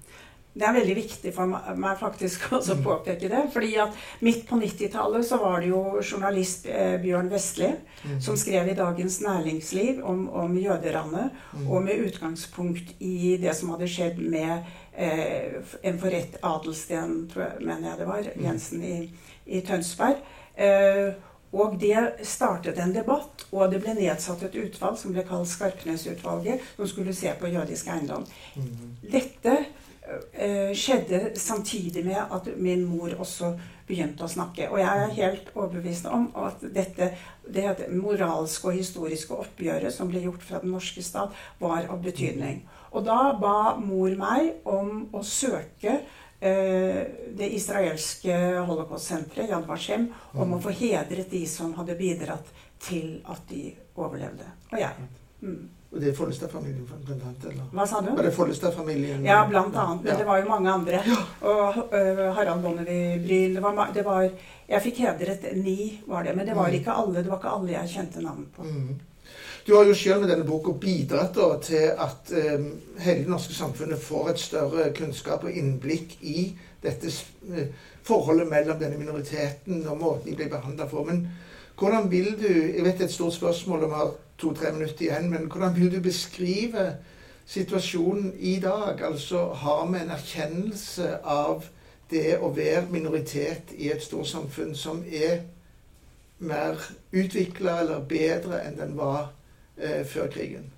Det 0.59 0.67
er 0.67 0.73
veldig 0.75 0.95
viktig 0.97 1.31
for 1.33 1.47
meg- 1.47 1.99
faktisk 2.01 2.49
å 2.57 2.59
påpeke 2.83 3.29
det. 3.31 3.45
fordi 3.53 3.69
at 3.79 3.93
midt 4.21 4.41
på 4.49 4.57
90-tallet 4.59 5.23
så 5.25 5.37
var 5.39 5.61
det 5.61 5.69
jo 5.69 6.01
journalist 6.01 6.65
eh, 6.67 6.97
Bjørn 7.01 7.29
Vestli 7.31 7.69
Mhm. 8.03 8.19
som 8.23 8.35
skrev 8.39 8.67
i 8.71 8.73
Dagens 8.75 9.17
Næringsliv 9.21 10.03
om, 10.07 10.29
om 10.29 10.53
jøderanet, 10.57 11.31
Mhm. 11.53 11.69
og 11.71 11.83
med 11.83 12.03
utgangspunkt 12.07 12.93
i 12.99 13.37
det 13.41 13.55
som 13.55 13.69
hadde 13.73 13.87
skjedd 13.87 14.19
med 14.19 14.63
eh, 14.97 15.61
en 15.83 15.99
forrett 15.99 16.37
Adelsten, 16.43 17.29
tror 17.31 17.43
jeg, 17.45 17.65
mener 17.65 17.89
jeg 17.89 17.97
det 17.99 18.07
var, 18.07 18.23
Mm. 18.35 18.43
Jensen 18.45 18.83
i, 18.83 19.09
i 19.47 19.61
Tønsberg. 19.61 20.17
Eh, 20.57 21.13
og 21.53 21.79
det 21.79 22.25
startet 22.27 22.77
en 22.79 22.91
debatt, 22.93 23.45
og 23.51 23.71
det 23.71 23.79
ble 23.81 23.93
nedsatt 23.95 24.43
et 24.43 24.55
utvalg 24.55 24.97
som 24.97 25.13
ble 25.15 25.23
kalt 25.23 25.47
Skarpnes-utvalget, 25.47 26.59
som 26.75 26.87
skulle 26.87 27.13
se 27.15 27.31
på 27.39 27.47
jødisk 27.51 27.87
eiendom. 27.87 28.25
Dette 29.11 29.65
skjedde 30.75 31.33
samtidig 31.37 32.01
med 32.05 32.17
at 32.19 32.47
min 32.57 32.85
mor 32.89 33.13
også 33.21 33.51
begynte 33.89 34.25
å 34.25 34.29
snakke. 34.29 34.69
Og 34.69 34.79
jeg 34.81 35.03
er 35.03 35.15
helt 35.17 35.51
overbevist 35.55 36.07
om 36.09 36.27
at 36.37 36.61
dette 36.61 37.11
det 37.49 37.89
moralske 37.93 38.69
og 38.69 38.77
historiske 38.77 39.33
oppgjøret 39.33 39.93
som 39.93 40.09
ble 40.11 40.21
gjort 40.25 40.45
fra 40.45 40.61
den 40.63 40.73
norske 40.75 41.03
stat, 41.05 41.33
var 41.61 41.87
av 41.89 42.01
betydning. 42.03 42.61
Og 42.93 43.05
da 43.05 43.33
ba 43.39 43.75
mor 43.81 44.13
meg 44.19 44.65
om 44.69 45.09
å 45.13 45.23
søke 45.25 45.95
eh, 45.95 47.01
det 47.37 47.49
israelske 47.57 48.37
holocaust-senteret, 48.69 49.49
Yad 49.49 49.67
Vashem, 49.69 50.09
om 50.33 50.55
å 50.55 50.61
få 50.63 50.73
hedret 50.77 51.29
de 51.33 51.43
som 51.49 51.73
hadde 51.77 51.97
bidratt 51.99 52.53
til 52.85 53.19
at 53.29 53.43
de 53.49 53.69
overlevde. 53.97 54.47
Og 54.71 54.79
jeg. 54.81 55.09
Mm. 55.41 55.78
Og 55.91 56.01
det 56.01 56.09
er 56.11 56.13
Follestad-familien, 56.13 56.83
blant 56.85 57.09
annet? 57.25 57.45
eller? 57.49 57.63
Hva 57.73 57.85
sa 57.89 57.99
du? 58.05 58.11
Var 58.15 58.23
det 58.27 58.31
Follestad-familien? 58.35 59.23
Ja, 59.25 59.39
blant 59.49 59.75
annet. 59.75 60.03
Men 60.03 60.11
Ja. 60.13 60.17
det 60.19 60.25
var 60.27 60.37
jo 60.37 60.49
mange 60.49 60.69
andre. 60.71 60.99
Og 61.41 61.77
uh, 61.93 62.33
Harald 62.35 62.61
Bonnevie-Bryl 62.61 63.55
det 63.57 63.93
det 63.95 64.05
var 64.05 64.29
Jeg 64.69 64.81
fikk 64.83 64.97
hedret 65.01 65.47
ni, 65.57 65.99
var 66.07 66.23
det. 66.23 66.35
Men 66.35 66.45
det 66.45 66.55
var 66.55 66.67
Mm. 66.69 66.73
ikke 66.75 66.91
alle 66.93 67.23
det 67.23 67.29
var 67.29 67.37
ikke 67.37 67.55
alle 67.55 67.71
jeg 67.71 67.89
kjente 67.89 68.21
navn 68.21 68.45
på. 68.55 68.63
Mm. 68.63 68.99
Du 69.67 69.75
har 69.75 69.83
jo 69.85 69.93
selv 69.93 70.21
med 70.21 70.29
denne 70.29 70.45
boka 70.45 70.71
bidratt 70.71 71.33
da, 71.35 71.57
til 71.61 71.89
at 71.97 72.31
um, 72.59 72.69
hele 72.99 73.19
det 73.23 73.27
norske 73.29 73.53
samfunnet 73.53 73.99
får 73.99 74.29
et 74.29 74.39
større 74.39 74.93
kunnskap 74.93 75.43
og 75.43 75.51
innblikk 75.51 76.17
i 76.21 76.55
dette 76.83 77.07
uh, 77.49 77.65
forholdet 78.03 78.47
mellom 78.47 78.79
denne 78.79 78.97
minoriteten 78.97 79.87
og 79.87 79.97
måten 79.97 80.29
de 80.29 80.35
blir 80.35 80.49
behandla 80.49 80.85
på. 80.85 81.03
Men 81.03 81.27
hvordan 81.79 82.11
vil 82.11 82.35
du 82.39 82.47
Jeg 82.77 82.83
vet 82.83 82.97
det 82.97 83.01
er 83.01 83.05
et 83.05 83.11
stort 83.11 83.33
spørsmål, 83.33 83.83
om 83.83 83.91
har 83.91 84.11
to-tre 84.39 84.71
minutter 84.75 85.05
igjen. 85.05 85.29
Men 85.31 85.49
hvordan 85.51 85.75
vil 85.75 85.91
du 85.93 85.99
beskrive 86.03 86.93
situasjonen 87.49 88.33
i 88.39 88.57
dag? 88.63 89.01
Altså 89.03 89.49
har 89.63 89.85
vi 89.91 89.99
en 89.99 90.15
erkjennelse 90.15 91.19
av 91.23 91.67
det 92.09 92.39
å 92.41 92.49
være 92.55 92.87
minoritet 92.89 93.73
i 93.77 93.91
et 93.93 94.03
storsamfunn 94.03 94.73
som 94.77 95.03
er 95.05 95.43
mer 96.39 96.79
utvikla 97.11 97.81
eller 97.83 98.03
bedre 98.07 98.63
enn 98.63 98.79
den 98.79 98.95
var 98.97 99.29
eh, 99.77 100.05
før 100.07 100.31
krigen? 100.33 100.69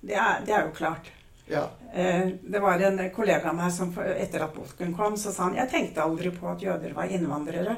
Det 0.00 0.16
er, 0.16 0.40
det 0.46 0.54
er 0.56 0.66
jo 0.66 0.74
klart. 0.74 1.10
Ja. 1.50 1.66
Eh, 1.92 2.28
det 2.42 2.62
var 2.62 2.80
en 2.80 3.02
kollega 3.14 3.50
av 3.50 3.58
meg 3.58 3.72
som 3.74 3.92
etter 3.98 4.46
at 4.46 4.54
boken 4.54 4.94
kom, 4.96 5.16
så 5.20 5.34
sa 5.34 5.48
han 5.48 5.58
jeg 5.58 5.70
tenkte 5.72 6.04
aldri 6.04 6.32
på 6.34 6.48
at 6.50 6.62
jøder 6.62 6.94
var 6.96 7.10
innvandrere. 7.12 7.76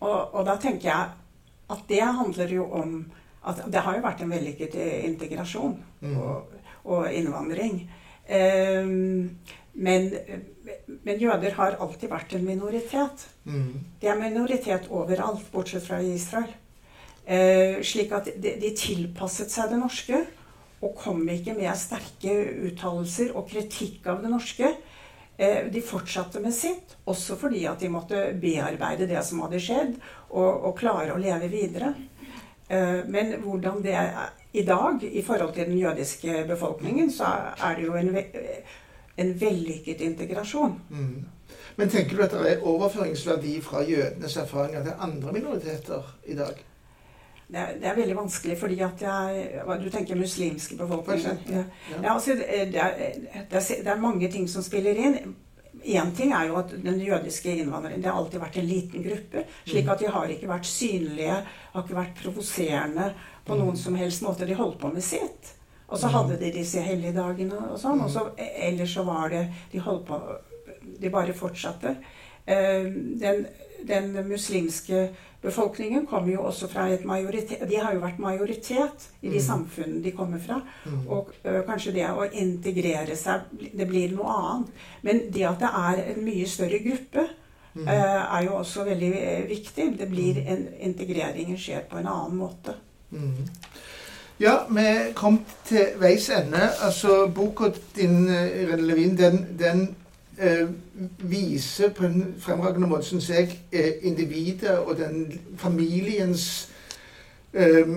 Og, 0.00 0.34
og 0.34 0.44
da 0.48 0.56
tenker 0.60 0.88
jeg 0.88 1.10
at 1.70 1.82
det 1.90 2.02
handler 2.02 2.54
jo 2.54 2.66
om 2.80 2.94
at 3.48 3.62
det 3.72 3.82
har 3.84 3.96
jo 3.96 4.04
vært 4.04 4.22
en 4.24 4.32
vellykket 4.34 4.76
eh, 4.76 5.06
integrasjon 5.08 5.78
Mm. 6.00 6.14
og, 6.16 6.52
og 6.88 7.12
innvandring. 7.12 7.82
Um, 8.30 9.36
men, 9.74 10.06
men 11.04 11.20
jøder 11.20 11.52
har 11.58 11.76
alltid 11.76 12.08
vært 12.08 12.32
en 12.38 12.46
minoritet. 12.46 13.26
Mm. 13.44 13.82
De 14.00 14.08
er 14.08 14.16
minoritet 14.16 14.88
overalt, 14.88 15.44
bortsett 15.52 15.84
fra 15.84 15.98
i 16.00 16.14
Israel. 16.14 16.48
Uh, 17.28 17.82
slik 17.84 18.14
at 18.16 18.30
de, 18.32 18.54
de 18.62 18.70
tilpasset 18.72 19.52
seg 19.52 19.74
det 19.74 19.82
norske, 19.82 20.22
og 20.80 20.96
kom 20.96 21.20
ikke 21.28 21.52
med 21.58 21.76
sterke 21.76 22.32
uttalelser 22.70 23.34
og 23.36 23.50
kritikk 23.50 24.08
av 24.08 24.22
det 24.24 24.32
norske. 24.32 24.72
Eh, 25.40 25.66
de 25.72 25.80
fortsatte 25.80 26.40
med 26.40 26.52
sitt, 26.52 26.96
også 27.08 27.36
fordi 27.40 27.62
at 27.68 27.80
de 27.80 27.88
måtte 27.92 28.18
bearbeide 28.40 29.06
det 29.08 29.20
som 29.24 29.40
hadde 29.44 29.60
skjedd, 29.62 29.94
og, 30.30 30.66
og 30.68 30.74
klare 30.80 31.14
å 31.14 31.20
leve 31.20 31.48
videre. 31.52 31.94
Eh, 32.70 33.00
men 33.08 33.32
hvordan 33.42 33.82
det 33.82 33.94
er 33.94 34.30
i 34.52 34.62
dag 34.64 35.02
i 35.02 35.22
forhold 35.22 35.54
til 35.54 35.66
den 35.66 35.78
jødiske 35.78 36.44
befolkningen, 36.48 37.10
så 37.12 37.24
er 37.64 37.74
det 37.76 37.86
jo 37.86 37.94
en, 37.94 38.14
ve- 38.14 38.62
en 39.18 39.34
vellykket 39.40 40.00
integrasjon. 40.00 40.80
Mm. 40.90 41.24
Men 41.76 41.88
tenker 41.90 42.16
du 42.16 42.22
at 42.22 42.30
det 42.30 42.52
er 42.52 42.62
overføringsverdi 42.66 43.60
fra 43.62 43.82
jødenes 43.82 44.36
erfaringer 44.36 44.82
til 44.82 44.92
andre 45.00 45.32
minoriteter 45.32 46.16
i 46.26 46.34
dag? 46.34 46.54
Det 47.50 47.58
er, 47.58 47.72
det 47.82 47.86
er 47.90 47.94
veldig 47.96 48.16
vanskelig, 48.16 48.58
fordi 48.58 48.80
at 48.80 49.02
jeg 49.02 49.50
Du 49.84 49.90
tenker 49.90 50.14
muslimske. 50.16 50.76
Ja. 51.50 51.56
ja. 51.56 51.64
Ja, 52.02 52.12
altså, 52.14 52.30
det, 52.38 52.44
er, 52.48 52.64
det, 52.70 52.80
er, 53.52 53.60
det 53.84 53.86
er 53.86 54.00
mange 54.00 54.30
ting 54.30 54.50
som 54.50 54.62
spiller 54.62 54.90
inn. 54.94 55.34
Én 55.84 56.10
ting 56.16 56.32
er 56.32 56.46
jo 56.48 56.56
at 56.56 56.70
den 56.84 56.98
jødiske 57.00 57.56
innvandreren 57.56 58.02
Det 58.02 58.10
har 58.10 58.18
alltid 58.20 58.40
vært 58.40 58.56
en 58.58 58.66
liten 58.68 59.02
gruppe. 59.02 59.44
Slik 59.66 59.84
Mm. 59.86 59.92
at 59.92 59.98
de 59.98 60.06
har 60.06 60.26
ikke 60.28 60.48
vært 60.48 60.64
synlige, 60.66 61.44
har 61.72 61.82
ikke 61.82 61.96
vært 61.96 62.14
provoserende 62.22 63.14
på 63.46 63.56
noen 63.56 63.76
som 63.76 63.94
helst 63.94 64.22
måte. 64.22 64.46
De 64.46 64.54
holdt 64.54 64.78
på 64.78 64.92
med 64.92 65.02
sitt. 65.02 65.54
Og 65.88 65.98
så 65.98 66.06
Mm. 66.06 66.12
hadde 66.12 66.38
de 66.40 66.52
disse 66.52 66.80
helligdagene 66.80 67.70
og 67.72 67.78
sånn. 67.78 68.02
Og 68.04 68.10
så, 68.10 68.30
ellers 68.38 68.94
så 68.94 69.04
var 69.04 69.28
det 69.30 69.48
De 69.72 69.78
holdt 69.78 70.06
på 70.06 70.20
De 71.00 71.08
bare 71.10 71.32
fortsatte. 71.32 71.96
Eh, 72.46 72.84
Den, 73.18 73.46
den 73.86 74.12
muslimske 74.28 75.08
befolkningen 75.42 76.06
kommer 76.06 76.32
jo 76.32 76.42
også 76.44 76.68
fra 76.68 76.88
et 76.92 77.04
majoritet 77.04 77.62
De 77.68 77.76
har 77.80 77.94
jo 77.94 78.00
vært 78.00 78.18
majoritet 78.18 79.06
i 79.22 79.28
de 79.28 79.38
Mm. 79.38 79.46
samfunnene 79.46 80.02
de 80.04 80.10
kommer 80.12 80.38
fra. 80.38 80.60
Mm. 80.86 81.08
Og 81.08 81.30
ø, 81.44 81.62
kanskje 81.66 81.92
det 81.94 82.06
å 82.10 82.26
integrere 82.32 83.16
seg 83.16 83.40
Det 83.78 83.88
blir 83.88 84.12
noe 84.12 84.26
annet. 84.36 84.68
Men 85.02 85.20
det 85.32 85.44
at 85.48 85.58
det 85.60 85.70
er 85.74 86.02
en 86.14 86.24
mye 86.24 86.46
større 86.46 86.78
gruppe, 86.84 87.28
Mm. 87.74 87.86
ø, 87.88 87.92
er 87.92 88.42
jo 88.44 88.54
også 88.58 88.84
veldig 88.84 89.48
viktig. 89.48 89.98
Det 89.98 90.08
blir 90.10 90.38
en, 90.46 90.68
integreringen 90.80 91.56
skjer 91.56 91.80
på 91.90 91.98
en 91.98 92.06
annen 92.06 92.36
måte. 92.36 92.74
Mm. 93.12 93.46
Ja, 94.40 94.64
vi 94.70 95.12
kom 95.14 95.44
til 95.64 95.86
veis 96.00 96.30
ende. 96.30 96.70
Altså, 96.82 97.28
Boka 97.34 97.70
din, 97.96 98.26
Levin, 98.78 99.16
den, 99.16 99.46
den 99.58 99.94
viser 101.18 101.90
på 101.92 102.04
en 102.04 102.34
fremragende 102.40 102.88
måte, 102.88 103.04
syns 103.04 103.28
jeg, 103.30 103.60
eh, 103.72 103.92
individet 104.02 104.78
og 104.78 104.96
den 104.96 105.40
familiens 105.58 106.68
eh, 107.52 107.88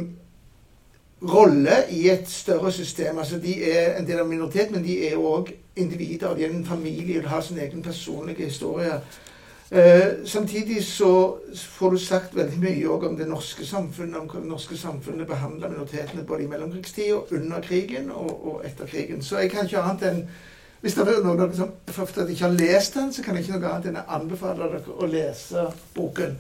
rolle 1.23 1.77
i 1.89 2.09
et 2.09 2.29
større 2.29 2.71
system. 2.71 3.17
Altså, 3.17 3.37
De 3.37 3.71
er 3.71 3.97
en 3.97 4.07
del 4.07 4.19
av 4.19 4.27
minoritet, 4.27 4.71
men 4.71 4.83
de 4.83 5.07
er 5.07 5.17
òg 5.17 5.53
individer. 5.75 6.35
De 6.35 6.45
er 6.45 6.49
en 6.49 6.65
familie 6.65 7.23
og 7.23 7.29
har 7.29 7.41
sin 7.41 7.59
egen 7.59 7.81
personlige 7.81 8.45
historie. 8.45 9.01
Eh, 9.71 10.25
samtidig 10.25 10.83
så 10.85 11.37
får 11.55 11.89
du 11.89 11.97
sagt 11.97 12.35
veldig 12.35 12.59
mye 12.59 12.87
òg 12.87 13.07
om 13.07 13.17
det 13.17 13.27
norske 13.27 13.65
samfunnet, 13.65 14.19
om 14.19 14.27
hvordan 14.27 14.43
det 14.43 14.51
norske 14.51 14.77
samfunnet 14.77 15.27
behandler 15.27 15.69
minoritetene 15.69 16.25
både 16.27 16.43
i 16.43 16.47
mellomkrigstida, 16.47 17.15
under 17.31 17.61
krigen 17.61 18.11
og, 18.11 18.47
og 18.47 18.65
etter 18.65 18.85
krigen. 18.85 19.23
Så 19.23 19.37
jeg 19.37 19.51
kan 19.51 19.65
ikke 19.65 19.81
annet 19.81 20.03
enn 20.11 20.27
Hvis 20.83 20.97
det 20.97 21.03
er 21.07 21.21
noen 21.23 21.39
av 21.39 21.47
dere 21.47 21.55
som 21.55 21.69
at 22.27 22.31
ikke 22.33 22.43
har 22.43 22.55
lest 22.57 22.97
den, 22.97 23.13
så 23.15 23.23
kan 23.23 23.37
jeg 23.37 23.45
ikke 23.45 23.55
noe 23.55 23.69
annet 23.71 23.85
enn 23.87 23.99
å 24.01 24.07
anbefale 24.17 24.65
dere 24.67 24.95
å 24.99 25.07
lese 25.07 25.61
boken. 25.95 26.33